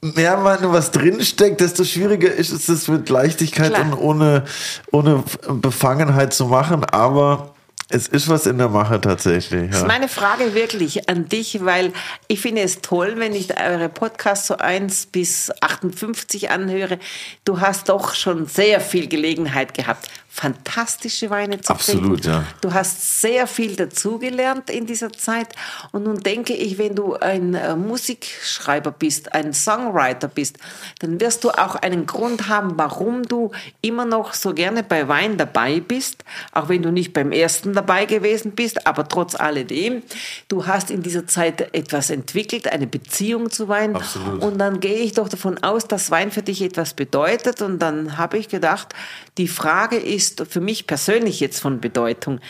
[0.00, 3.86] mehr man was drinsteckt, desto schwieriger ist es, das mit Leichtigkeit Klar.
[3.86, 4.44] und ohne,
[4.90, 7.53] ohne Befangenheit zu machen, aber
[7.94, 9.68] es ist was in der Mache tatsächlich.
[9.70, 9.88] Das ist Ja.
[9.88, 11.92] meine Frage wirklich an dich, weil
[12.28, 16.98] ich finde es toll, wenn ich eure Podcasts so 1 bis 58 anhöre.
[17.44, 22.42] Du hast doch schon sehr viel Gelegenheit gehabt, fantastische Weine zu Absolut, trinken.
[22.42, 22.44] ja.
[22.60, 25.54] Du hast sehr viel dazugelernt in dieser Zeit.
[25.92, 30.58] Und nun denke ich, wenn du ein äh, Musikschreiber bist, ein Songwriter bist,
[30.98, 35.36] dann wirst du auch einen Grund haben, warum du immer noch so gerne bei Wein
[35.38, 40.02] dabei bist, auch wenn du nicht beim ersten dabei gewesen bist, aber trotz alledem,
[40.48, 43.94] du hast in dieser Zeit etwas entwickelt, eine Beziehung zu Wein.
[43.94, 44.42] Absolut.
[44.42, 47.62] Und dann gehe ich doch davon aus, dass Wein für dich etwas bedeutet.
[47.62, 48.96] Und dann habe ich gedacht,
[49.38, 52.40] die Frage ist für mich persönlich jetzt von Bedeutung,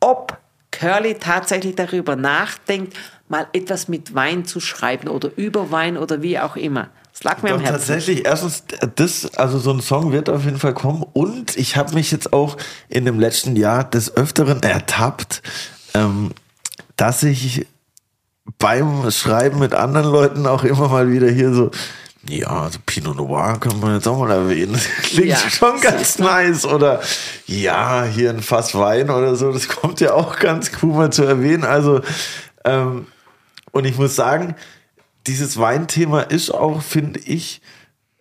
[0.00, 0.38] ob
[0.70, 2.96] Curly tatsächlich darüber nachdenkt,
[3.28, 6.88] mal etwas mit Wein zu schreiben oder über Wein oder wie auch immer.
[7.12, 7.78] Das lag mir Doch, am Herzen.
[7.78, 8.64] tatsächlich, erstens,
[8.96, 11.04] das, also so ein Song wird auf jeden Fall kommen.
[11.12, 12.56] Und ich habe mich jetzt auch
[12.88, 15.40] in dem letzten Jahr des Öfteren ertappt,
[15.94, 16.32] ähm,
[16.96, 17.66] dass ich
[18.58, 21.70] beim Schreiben mit anderen Leuten auch immer mal wieder hier so
[22.28, 24.80] Ja, also Pinot Noir können wir jetzt auch mal erwähnen.
[25.02, 26.64] Klingt Ja, schon ganz nice.
[26.64, 27.02] Oder
[27.46, 29.52] ja, hier ein Fass Wein oder so.
[29.52, 31.64] Das kommt ja auch ganz cool mal zu erwähnen.
[31.64, 32.00] Also,
[32.64, 33.06] ähm,
[33.72, 34.54] und ich muss sagen,
[35.26, 37.60] dieses Weinthema ist auch, finde ich,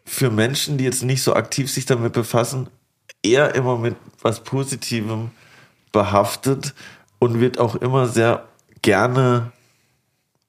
[0.05, 2.67] für Menschen, die jetzt nicht so aktiv sich damit befassen,
[3.23, 5.31] eher immer mit was Positivem
[5.91, 6.73] behaftet
[7.19, 8.43] und wird auch immer sehr
[8.81, 9.51] gerne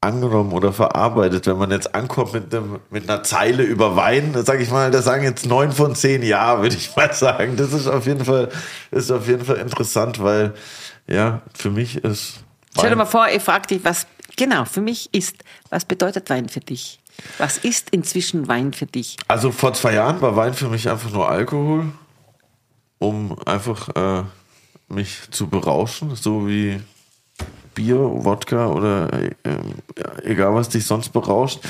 [0.05, 1.47] angenommen oder verarbeitet.
[1.47, 5.03] Wenn man jetzt ankommt mit, einem, mit einer Zeile über Wein, sage ich mal, da
[5.03, 7.57] sagen jetzt neun von zehn Ja, würde ich mal sagen.
[7.57, 8.51] Das ist auf jeden Fall,
[8.91, 10.55] ist auf jeden Fall interessant, weil
[11.07, 14.07] ja, für mich ist Stell dir Wein- mal vor, ich frage dich, was
[14.37, 15.37] genau für mich ist.
[15.71, 17.01] Was bedeutet Wein für dich?
[17.39, 19.17] Was ist inzwischen Wein für dich?
[19.29, 21.93] Also vor zwei Jahren war Wein für mich einfach nur Alkohol,
[22.99, 24.25] um einfach äh,
[24.89, 26.81] mich zu berauschen, so wie
[27.75, 29.29] Bier, Wodka oder äh,
[29.99, 31.61] ja, egal was dich sonst berauscht.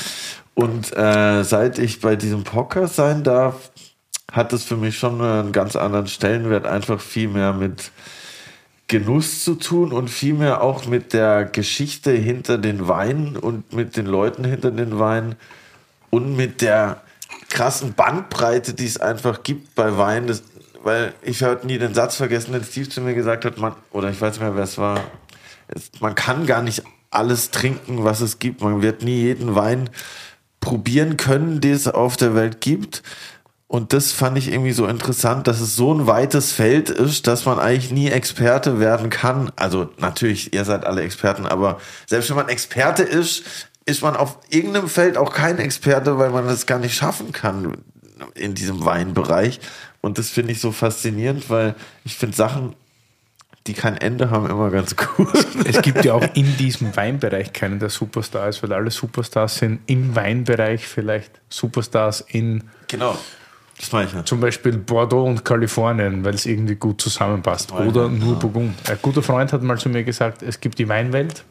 [0.55, 3.71] Und äh, seit ich bei diesem Podcast sein darf,
[4.31, 7.91] hat es für mich schon einen ganz anderen Stellenwert, einfach viel mehr mit
[8.87, 14.07] Genuss zu tun und vielmehr auch mit der Geschichte hinter den Weinen und mit den
[14.07, 15.37] Leuten hinter den Weinen
[16.11, 17.01] und mit der
[17.49, 20.27] krassen Bandbreite, die es einfach gibt bei Wein.
[20.27, 20.43] Das,
[20.83, 24.11] weil ich habe nie den Satz vergessen, den Steve zu mir gesagt hat, man, oder
[24.11, 25.01] ich weiß nicht mehr, wer es war,
[26.01, 28.61] man kann gar nicht alles trinken, was es gibt.
[28.61, 29.91] Man wird nie jeden Wein
[30.61, 33.03] probieren können, den es auf der Welt gibt.
[33.67, 37.45] Und das fand ich irgendwie so interessant, dass es so ein weites Feld ist, dass
[37.45, 39.51] man eigentlich nie Experte werden kann.
[39.57, 43.43] Also natürlich, ihr seid alle Experten, aber selbst wenn man Experte ist,
[43.87, 47.77] ist man auf irgendeinem Feld auch kein Experte, weil man das gar nicht schaffen kann
[48.35, 49.61] in diesem Weinbereich.
[50.01, 51.75] Und das finde ich so faszinierend, weil
[52.05, 52.77] ich finde Sachen,
[53.67, 55.29] die kein Ende haben, immer ganz cool.
[55.65, 59.81] Es gibt ja auch in diesem Weinbereich keinen, der Superstar ist, weil alle Superstars sind
[59.87, 63.17] im Weinbereich vielleicht Superstars in genau.
[63.79, 64.25] Das meine ich ja.
[64.25, 67.73] zum Beispiel Bordeaux und Kalifornien, weil es irgendwie gut zusammenpasst.
[67.73, 68.75] Oder nur Burgund.
[68.89, 71.45] Ein guter Freund hat mal zu mir gesagt, es gibt die Weinwelt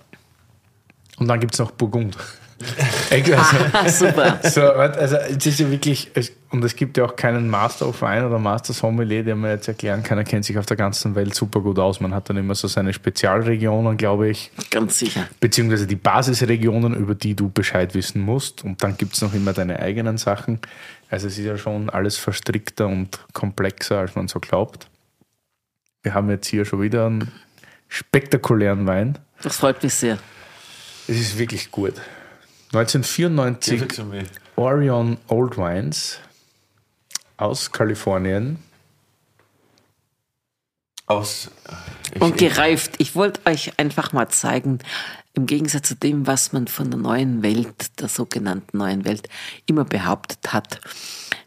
[1.18, 2.18] und dann gibt es noch Burgund.
[3.36, 4.40] Ah, super.
[4.44, 6.12] so, also es ist ja wirklich,
[6.50, 9.68] und es gibt ja auch keinen Master of Wein oder Master Sommelier, der mir jetzt
[9.68, 12.00] erklären kann, er kennt sich auf der ganzen Welt super gut aus.
[12.00, 15.28] Man hat dann immer so seine Spezialregionen, glaube ich, Ganz sicher.
[15.40, 18.64] beziehungsweise die Basisregionen, über die du Bescheid wissen musst.
[18.64, 20.60] Und dann gibt es noch immer deine eigenen Sachen.
[21.10, 24.88] Also es ist ja schon alles verstrickter und komplexer, als man so glaubt.
[26.02, 27.32] Wir haben jetzt hier schon wieder einen
[27.88, 29.20] spektakulären Wein.
[29.42, 30.18] Das freut mich sehr.
[31.08, 31.94] Es ist wirklich gut.
[32.74, 34.24] 1994 zu mir.
[34.56, 36.20] Orion Old Wines
[37.38, 38.58] aus Kalifornien.
[41.06, 41.52] Aus.
[42.16, 42.96] Ich, Und gereift.
[42.98, 44.80] Ich wollte euch einfach mal zeigen,
[45.36, 49.30] im Gegensatz zu dem, was man von der neuen Welt, der sogenannten neuen Welt,
[49.66, 50.80] immer behauptet hat,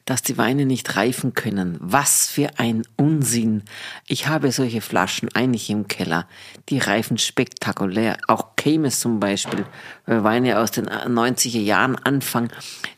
[0.06, 1.76] dass die Weine nicht reifen können.
[1.80, 3.64] Was für ein Unsinn.
[4.06, 6.26] Ich habe solche Flaschen eigentlich im Keller.
[6.68, 8.16] Die reifen spektakulär.
[8.28, 9.66] Auch Camus zum Beispiel,
[10.06, 12.50] äh, Weine aus den 90er Jahren anfangen,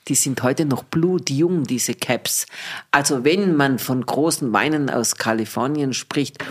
[0.06, 2.46] die sind heute noch blutjung, diese Caps.
[2.90, 6.44] Also wenn man von großen Weinen aus Kalifornien spricht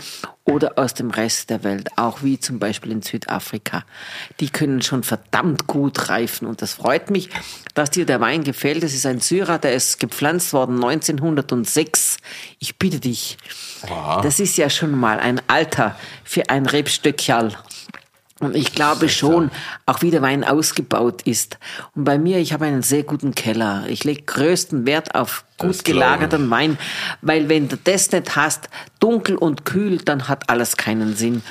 [0.48, 3.84] oder aus dem Rest der Welt, auch wie zum Beispiel in Südafrika,
[4.40, 6.48] die können schon verdammt gut reifen.
[6.48, 7.28] Und das freut mich,
[7.74, 8.82] dass dir der Wein gefällt.
[8.82, 12.16] Es ist ein Syrah, der ist gepflanzt worden 1906.
[12.58, 13.36] Ich bitte dich,
[14.22, 17.54] das ist ja schon mal ein Alter für ein Rebstöckchen.
[18.40, 19.50] Und ich glaube schon,
[19.84, 21.58] auch wie der Wein ausgebaut ist.
[21.96, 23.84] Und bei mir, ich habe einen sehr guten Keller.
[23.88, 26.78] Ich lege größten Wert auf gut Das gelagerten Wein,
[27.20, 28.68] weil wenn du das nicht hast,
[29.00, 31.42] dunkel und kühl, dann hat alles keinen Sinn.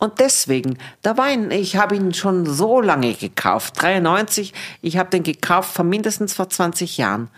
[0.00, 4.52] Und deswegen, der Wein, ich habe ihn schon so lange gekauft, 93,
[4.82, 7.28] ich habe den gekauft vor mindestens vor 20 Jahren.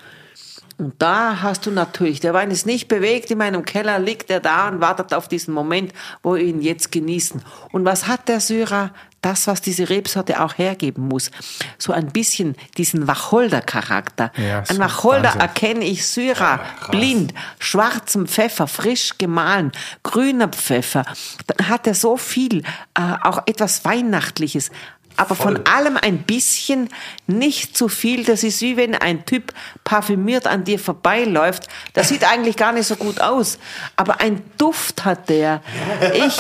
[0.78, 4.40] Und da hast du natürlich, der Wein ist nicht bewegt, in meinem Keller liegt er
[4.40, 5.92] da und wartet auf diesen Moment,
[6.22, 7.42] wo wir ihn jetzt genießen.
[7.72, 8.90] Und was hat der Syrah?
[9.22, 11.32] Das, was diese Rebsorte auch hergeben muss.
[11.78, 14.30] So ein bisschen diesen Wacholder-Charakter.
[14.36, 15.40] Ja, Ein Wacholder Wahnsinn.
[15.40, 16.60] erkenne ich Syrah,
[16.92, 19.72] blind, schwarzem Pfeffer, frisch gemahlen,
[20.04, 21.04] grüner Pfeffer.
[21.48, 22.58] Dann hat er so viel,
[22.94, 24.70] äh, auch etwas Weihnachtliches.
[25.16, 26.88] Aber von allem ein bisschen,
[27.26, 28.24] nicht zu viel.
[28.24, 29.52] Das ist wie wenn ein Typ
[29.84, 31.68] parfümiert an dir vorbeiläuft.
[31.94, 33.58] Das sieht eigentlich gar nicht so gut aus.
[33.96, 35.62] Aber ein Duft hat der.
[36.14, 36.38] Ich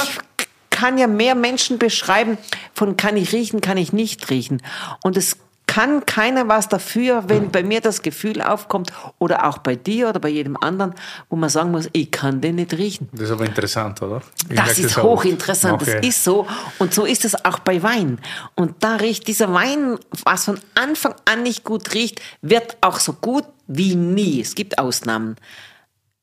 [0.70, 2.36] kann ja mehr Menschen beschreiben,
[2.74, 4.62] von kann ich riechen, kann ich nicht riechen.
[5.02, 9.74] Und es kann keiner was dafür, wenn bei mir das Gefühl aufkommt oder auch bei
[9.76, 10.94] dir oder bei jedem anderen,
[11.28, 13.08] wo man sagen muss, ich kann den nicht riechen.
[13.12, 14.22] Das ist aber interessant, oder?
[14.48, 15.02] Ich Das ist auch.
[15.02, 15.96] hochinteressant, Okay.
[16.00, 16.46] das ist so.
[16.78, 18.18] Und so ist es auch bei Wein.
[18.54, 23.12] Und da riecht dieser Wein, was von Anfang an nicht gut riecht, wird auch so
[23.12, 24.40] gut wie nie.
[24.40, 25.36] Es gibt Ausnahmen.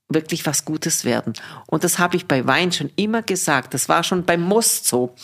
[0.09, 1.33] Wirklich was Gutes werden.
[1.65, 3.73] Und das habe ich bei Wein schon immer gesagt.
[3.73, 5.15] Das war schon beim Most so.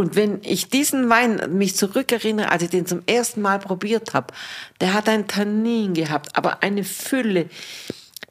[0.00, 4.32] Und wenn ich diesen Wein mich zurückerinnere, als ich den zum ersten Mal probiert habe,
[4.80, 7.50] der hat ein Tannin gehabt, aber eine Fülle.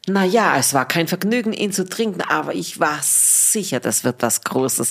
[0.08, 4.42] Naja, es war kein Vergnügen, ihn zu trinken, aber ich war sicher, das wird was
[4.42, 4.90] Großes.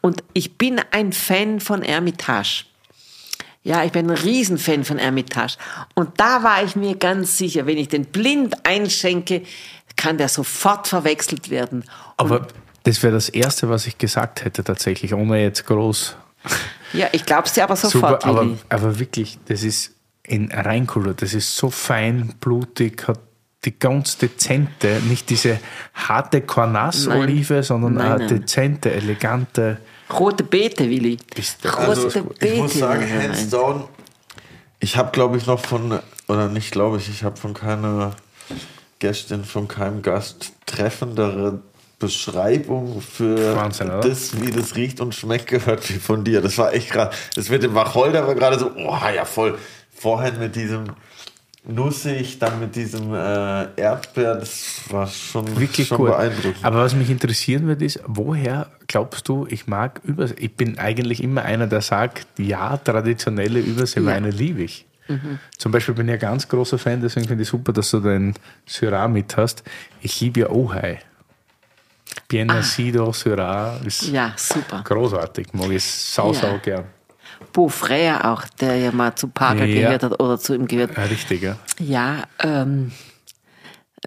[0.00, 2.64] Und ich bin ein Fan von Hermitage.
[3.62, 5.58] Ja, ich bin ein Riesenfan von Hermitage.
[5.94, 9.42] Und da war ich mir ganz sicher, wenn ich den blind einschenke,
[9.94, 11.84] kann der sofort verwechselt werden.
[12.16, 12.48] Aber
[12.84, 16.16] das wäre das Erste, was ich gesagt hätte, tatsächlich, ohne jetzt groß.
[16.92, 19.92] Ja, ich glaub's dir aber sofort, Super, aber, aber wirklich, das ist
[20.22, 23.20] in Reinkultur, das ist so fein, blutig, hat
[23.64, 25.58] die ganz dezente, nicht diese
[25.92, 28.28] harte Cornas-Olive, sondern Nein, eine nein.
[28.28, 29.78] dezente, elegante.
[30.18, 31.18] Rote Beete, Willi.
[31.64, 32.46] Rote Also Beete.
[32.46, 33.84] ich muss sagen, hands down,
[34.78, 38.16] ich habe, glaube ich, noch von, oder nicht glaube ich, ich habe von keiner
[38.98, 41.60] Gästin, von keinem Gast treffendere
[42.00, 46.40] Beschreibung für Wahnsinn, das, wie das riecht und schmeckt, gehört wie von dir.
[46.40, 49.56] Das war echt gerade, das mit dem Wacholder war gerade so, oh ja, voll.
[49.94, 50.84] Vorhin mit diesem
[51.62, 56.08] Nussig, dann mit diesem äh, Erdbeer, das war schon, Wirklich schon cool.
[56.08, 56.64] beeindruckend.
[56.64, 60.36] Aber was mich interessieren wird, ist, woher glaubst du, ich mag Übersee?
[60.38, 64.86] Ich bin eigentlich immer einer, der sagt, ja, traditionelle Überseeweine liebe ich.
[65.58, 68.34] Zum Beispiel bin ich ein ganz großer Fan, deswegen finde ich super, dass du den
[68.64, 69.64] Syrah mit hast.
[70.00, 71.00] Ich liebe ja Ojai.
[72.28, 74.82] Bien nacido, Syrah ist Ja, super.
[74.84, 76.40] großartig, mag ich sau, Ja.
[76.40, 76.84] sau gern.
[77.52, 79.74] Beaufrère auch, der ja mal zu Parker Ja.
[79.74, 80.96] gehört hat oder zu ihm gehört.
[80.96, 81.56] Ja, richtig, ja.
[81.78, 82.92] Ja, ähm,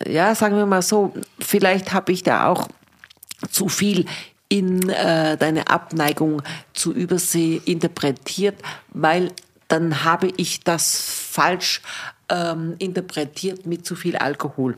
[0.07, 2.67] ja, sagen wir mal so, vielleicht habe ich da auch
[3.49, 4.05] zu viel
[4.49, 6.41] in äh, deine Abneigung
[6.73, 8.55] zu Übersee interpretiert,
[8.89, 9.31] weil
[9.67, 11.81] dann habe ich das falsch
[12.29, 14.77] ähm, interpretiert mit zu viel Alkohol.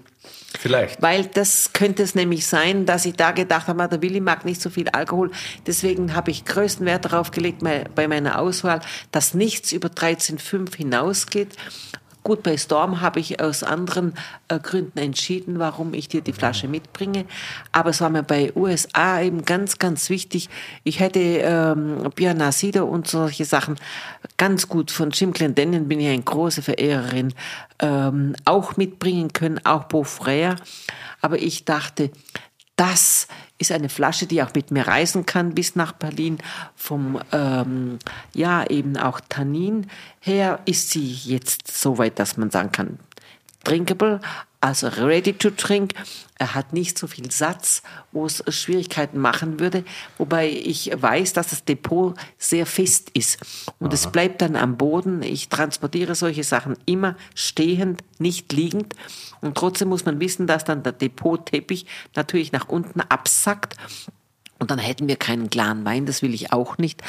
[0.57, 1.01] Vielleicht.
[1.01, 4.61] Weil das könnte es nämlich sein, dass ich da gedacht habe, der Willi mag nicht
[4.61, 5.31] so viel Alkohol.
[5.67, 7.61] Deswegen habe ich größten Wert darauf gelegt
[7.93, 8.81] bei meiner Auswahl,
[9.11, 11.55] dass nichts über 13,5 hinausgeht.
[12.26, 14.15] Gut, bei Storm habe ich aus anderen
[14.47, 17.26] äh, Gründen entschieden, warum ich dir die Flasche mitbringe.
[17.72, 20.49] Aber es war mir bei USA eben ganz, ganz wichtig.
[20.84, 23.76] Ich hätte ähm, Pierre Nacido und solche Sachen
[24.38, 27.31] ganz gut von Jim Clendenin bin ich eine große Verehrerin
[27.77, 30.56] ähm, auch mitbringen können, auch Beaufrère.
[31.22, 32.10] Aber ich dachte,
[32.76, 33.27] das
[33.57, 36.38] ist eine Flasche, die auch mit mir reisen kann bis nach Berlin.
[36.76, 37.99] Vom, ähm,
[38.34, 39.88] ja, eben auch Tannin
[40.19, 42.99] her ist sie jetzt so weit, dass man sagen kann,
[43.64, 44.19] drinkable,
[44.61, 45.94] also ready to drink.
[46.38, 49.86] Er hat nicht so viel Satz, wo es Schwierigkeiten machen würde,
[50.18, 53.40] wobei ich weiß, dass das Depot sehr fest ist
[53.80, 55.22] und es bleibt dann am Boden.
[55.22, 58.95] Ich transportiere solche Sachen immer stehend, nicht liegend
[59.45, 61.85] und trotzdem muss man wissen, dass dann der Depotteppich
[62.15, 63.76] natürlich nach unten absackt
[64.59, 67.01] und dann hätten wir keinen klaren Wein, das will ich auch nicht.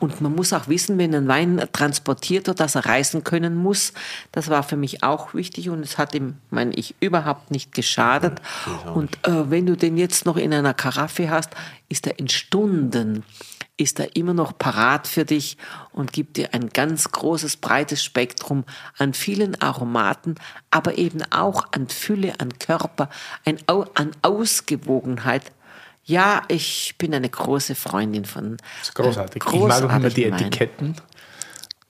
[0.00, 3.92] Und man muss auch wissen, wenn ein Wein transportiert wird, dass er reisen können muss.
[4.32, 8.40] Das war für mich auch wichtig und es hat ihm, meine ich, überhaupt nicht geschadet.
[8.94, 11.50] Und äh, wenn du den jetzt noch in einer Karaffe hast,
[11.88, 13.24] ist er in Stunden,
[13.76, 15.56] ist er immer noch parat für dich
[15.92, 18.64] und gibt dir ein ganz großes, breites Spektrum
[18.98, 20.34] an vielen Aromaten,
[20.70, 23.08] aber eben auch an Fülle, an Körper,
[23.44, 25.52] an Ausgewogenheit.
[26.08, 28.56] Ja, ich bin eine große Freundin von.
[28.80, 29.42] Das ist großartig.
[29.44, 30.24] äh, ich mag auch immer die.
[30.24, 30.96] Etiketten.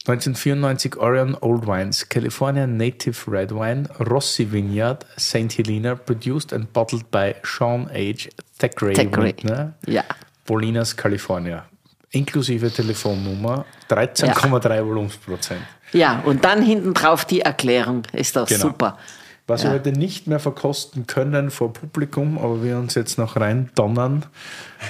[0.07, 5.57] 1994 Orion Old Wines, California Native Red Wine, Rossi Vineyard, St.
[5.59, 8.29] Helena, produced and bottled by Sean H.
[8.59, 9.35] Thackeray, Thackeray.
[9.87, 10.03] Ja.
[10.47, 11.65] Bolinas, California.
[12.11, 15.61] Inklusive Telefonnummer, 13,3 Volumensprozent.
[15.93, 18.03] Ja, und dann hinten drauf die Erklärung.
[18.13, 18.61] Ist doch Genau.
[18.63, 18.99] super.
[19.49, 23.71] Was wir heute nicht mehr verkosten können vor Publikum, aber wir uns jetzt noch rein
[23.75, 24.27] donnern,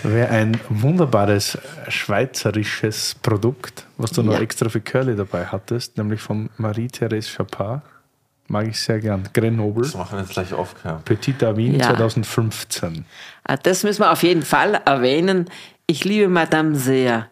[0.03, 1.57] wäre ein wunderbares
[1.89, 4.41] schweizerisches Produkt, was du noch Ja.
[4.41, 7.83] extra für Curly dabei hattest, nämlich von Marie-Therese Chapard.
[8.49, 9.29] Mag ich sehr gern.
[9.33, 11.03] Grenoble, Das machen wir jetzt gleich auf, Cam.
[11.03, 11.95] Petit Avin Ja.
[11.95, 13.05] 2015.
[13.45, 15.49] Ah, Das müssen wir auf jeden Fall erwähnen.
[15.87, 17.29] Ich liebe Madame sehr.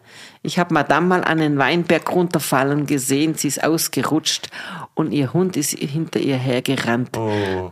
[0.47, 3.35] Ich habe Madame mal an den Weinberg runterfallen gesehen.
[3.35, 4.47] Sie ist ausgerutscht
[4.93, 7.17] und ihr Hund ist hinter ihr hergerannt.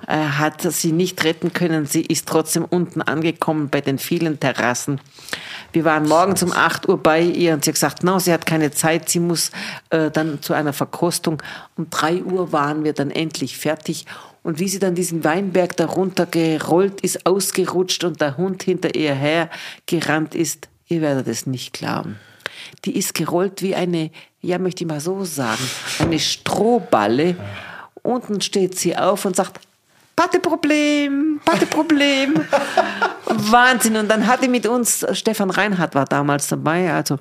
[0.06, 1.85] Er hat sie nicht retten können.
[1.85, 4.99] Sie ist trotzdem unten angekommen bei den vielen Terrassen.
[5.72, 8.45] Wir waren morgens um 8 Uhr bei ihr und sie hat gesagt, no, sie hat
[8.45, 9.52] keine Zeit, sie muss
[9.89, 11.41] äh, dann zu einer Verkostung.
[11.77, 14.06] Um 3 Uhr waren wir dann endlich fertig.
[14.43, 19.15] Und wie sie dann diesen Weinberg darunter gerollt ist, ausgerutscht und der Hund hinter ihr
[19.15, 19.49] her
[19.85, 22.19] gerannt ist, ihr werdet es nicht glauben.
[22.86, 25.64] Die ist gerollt wie eine, ja, möchte ich mal so sagen,
[25.99, 27.36] eine Strohballe.
[28.03, 29.65] Unten steht sie auf und sagt,
[30.16, 32.36] Patteproblem, Patteproblem.
[33.28, 33.98] Wahnsinn.
[33.98, 37.18] Und dann hatte mit uns, Stefan Reinhardt war damals dabei, also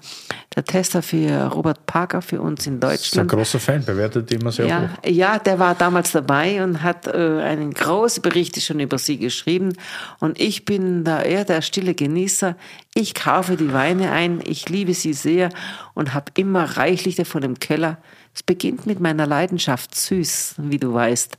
[0.55, 3.31] der Tester für Robert Parker für uns in ist ein Deutschland.
[3.31, 5.09] großer Fan, bewertet immer sehr Ja, hoch.
[5.09, 7.11] ja, der war damals dabei und hat äh,
[7.43, 9.73] einen großen Bericht schon über sie geschrieben.
[10.21, 12.57] Und ich bin da eher der stille Genießer.
[12.95, 15.49] Ich kaufe die Weine ein, ich liebe sie sehr
[15.95, 17.99] und habe immer reichlich davon im Keller.
[18.35, 21.39] Es beginnt mit meiner Leidenschaft süß, wie du weißt.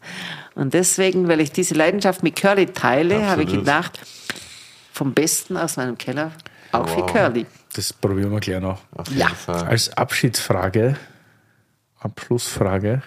[0.55, 3.65] Und deswegen, weil ich diese Leidenschaft mit Curly teile, habe ich Absolut.
[3.65, 3.99] gedacht,
[4.93, 6.31] vom Besten aus meinem Keller
[6.71, 7.45] auch für Curly.
[7.73, 8.79] Das probieren wir gleich noch.
[8.95, 9.27] Auf jeden Ja.
[9.27, 9.63] Fall.
[9.67, 10.95] Als Abschiedsfrage,
[11.99, 13.01] Abschlussfrage,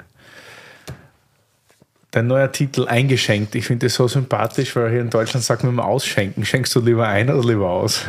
[2.10, 3.54] dein neuer Titel eingeschenkt.
[3.54, 6.44] Ich finde das so sympathisch, weil hier in Deutschland sagt man immer ausschenken.
[6.44, 8.02] Schenkst du lieber ein oder lieber aus?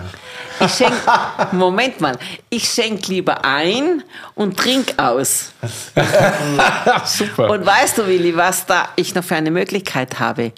[0.62, 0.94] Ich schenk,
[1.52, 2.18] Moment mal,
[2.50, 4.04] ich schenk lieber ein
[4.36, 5.52] und trink aus.
[7.06, 7.50] Super.
[7.50, 10.54] Und weißt du, Willi, was da ich noch für eine Möglichkeit habe?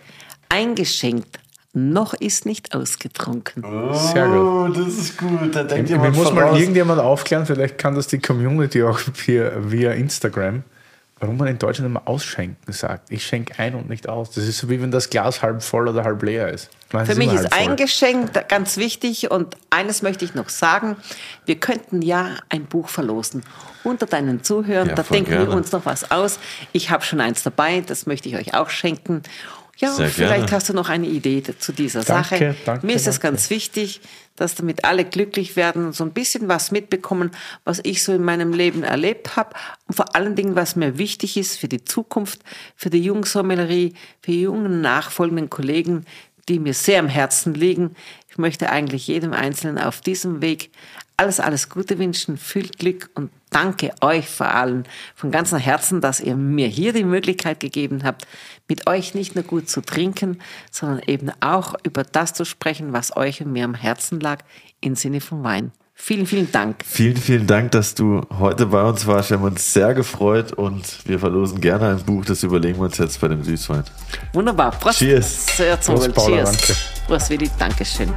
[0.50, 1.40] Eingeschenkt,
[1.74, 3.64] noch ist nicht ausgetrunken.
[3.94, 4.38] Sehr gut.
[4.38, 5.56] Oh, das ist gut.
[5.56, 9.52] Da denkt Mir jemand muss mal irgendjemand aufklären, vielleicht kann das die Community auch via,
[9.58, 10.64] via Instagram,
[11.22, 13.12] warum man in Deutschland immer ausschenken sagt.
[13.12, 14.32] Ich schenke ein und nicht aus.
[14.32, 16.70] Das ist so wie wenn das Glas halb voll oder halb leer ist.
[16.92, 17.72] Meine, Für mich immer ist halb voll.
[17.72, 20.98] eingeschenkt ganz wichtig und eines möchte ich noch sagen.
[21.46, 23.44] Wir könnten ja ein Buch verlosen
[23.84, 24.90] unter deinen Zuhörern.
[24.90, 25.56] Ja, da denken wir gerne.
[25.56, 26.40] uns noch was aus.
[26.72, 29.22] Ich habe schon eins dabei, das möchte ich euch auch schenken.
[29.82, 30.52] Ja, Sehr und vielleicht gerne.
[30.52, 32.56] hast du noch eine Idee zu dieser Danke, Sache.
[32.66, 34.00] danke, Mir ist es ganz wichtig,
[34.36, 37.32] dass damit alle glücklich werden und so ein bisschen was mitbekommen,
[37.64, 39.56] was ich so in meinem Leben erlebt habe
[39.88, 42.42] und vor allen Dingen, was mir wichtig ist für die Zukunft,
[42.76, 46.06] für die Jungsommelerie, für die jungen nachfolgenden Kollegen,
[46.48, 47.96] die mir sehr am Herzen liegen.
[48.30, 50.72] Ich möchte eigentlich jedem Einzelnen auf diesem Weg
[51.18, 54.84] alles, alles Gute wünschen, viel Glück und danke euch vor allem
[55.16, 58.28] von ganzem Herzen, dass ihr mir hier die Möglichkeit gegeben habt,
[58.68, 60.40] mit euch nicht nur gut zu trinken,
[60.72, 64.40] sondern eben auch über das zu sprechen, was euch und mir am Herzen lag,
[64.80, 65.72] im Sinne von Wein.
[66.04, 66.84] Vielen, vielen Dank.
[66.84, 69.30] Vielen, vielen Dank, dass du heute bei uns warst.
[69.30, 72.26] Wir haben uns sehr gefreut und wir verlosen gerne ein Buch.
[72.26, 73.84] Das überlegen wir uns jetzt bei dem Süßwein.
[74.34, 74.72] Wunderbar.
[74.72, 74.98] Prost.
[74.98, 75.58] Cheers.
[75.58, 76.14] Sehr zum Prost.
[76.16, 76.52] Paula, Cheers.
[76.58, 76.76] danke.
[77.06, 77.50] Prost, Willi.
[77.60, 78.12] Dankeschön.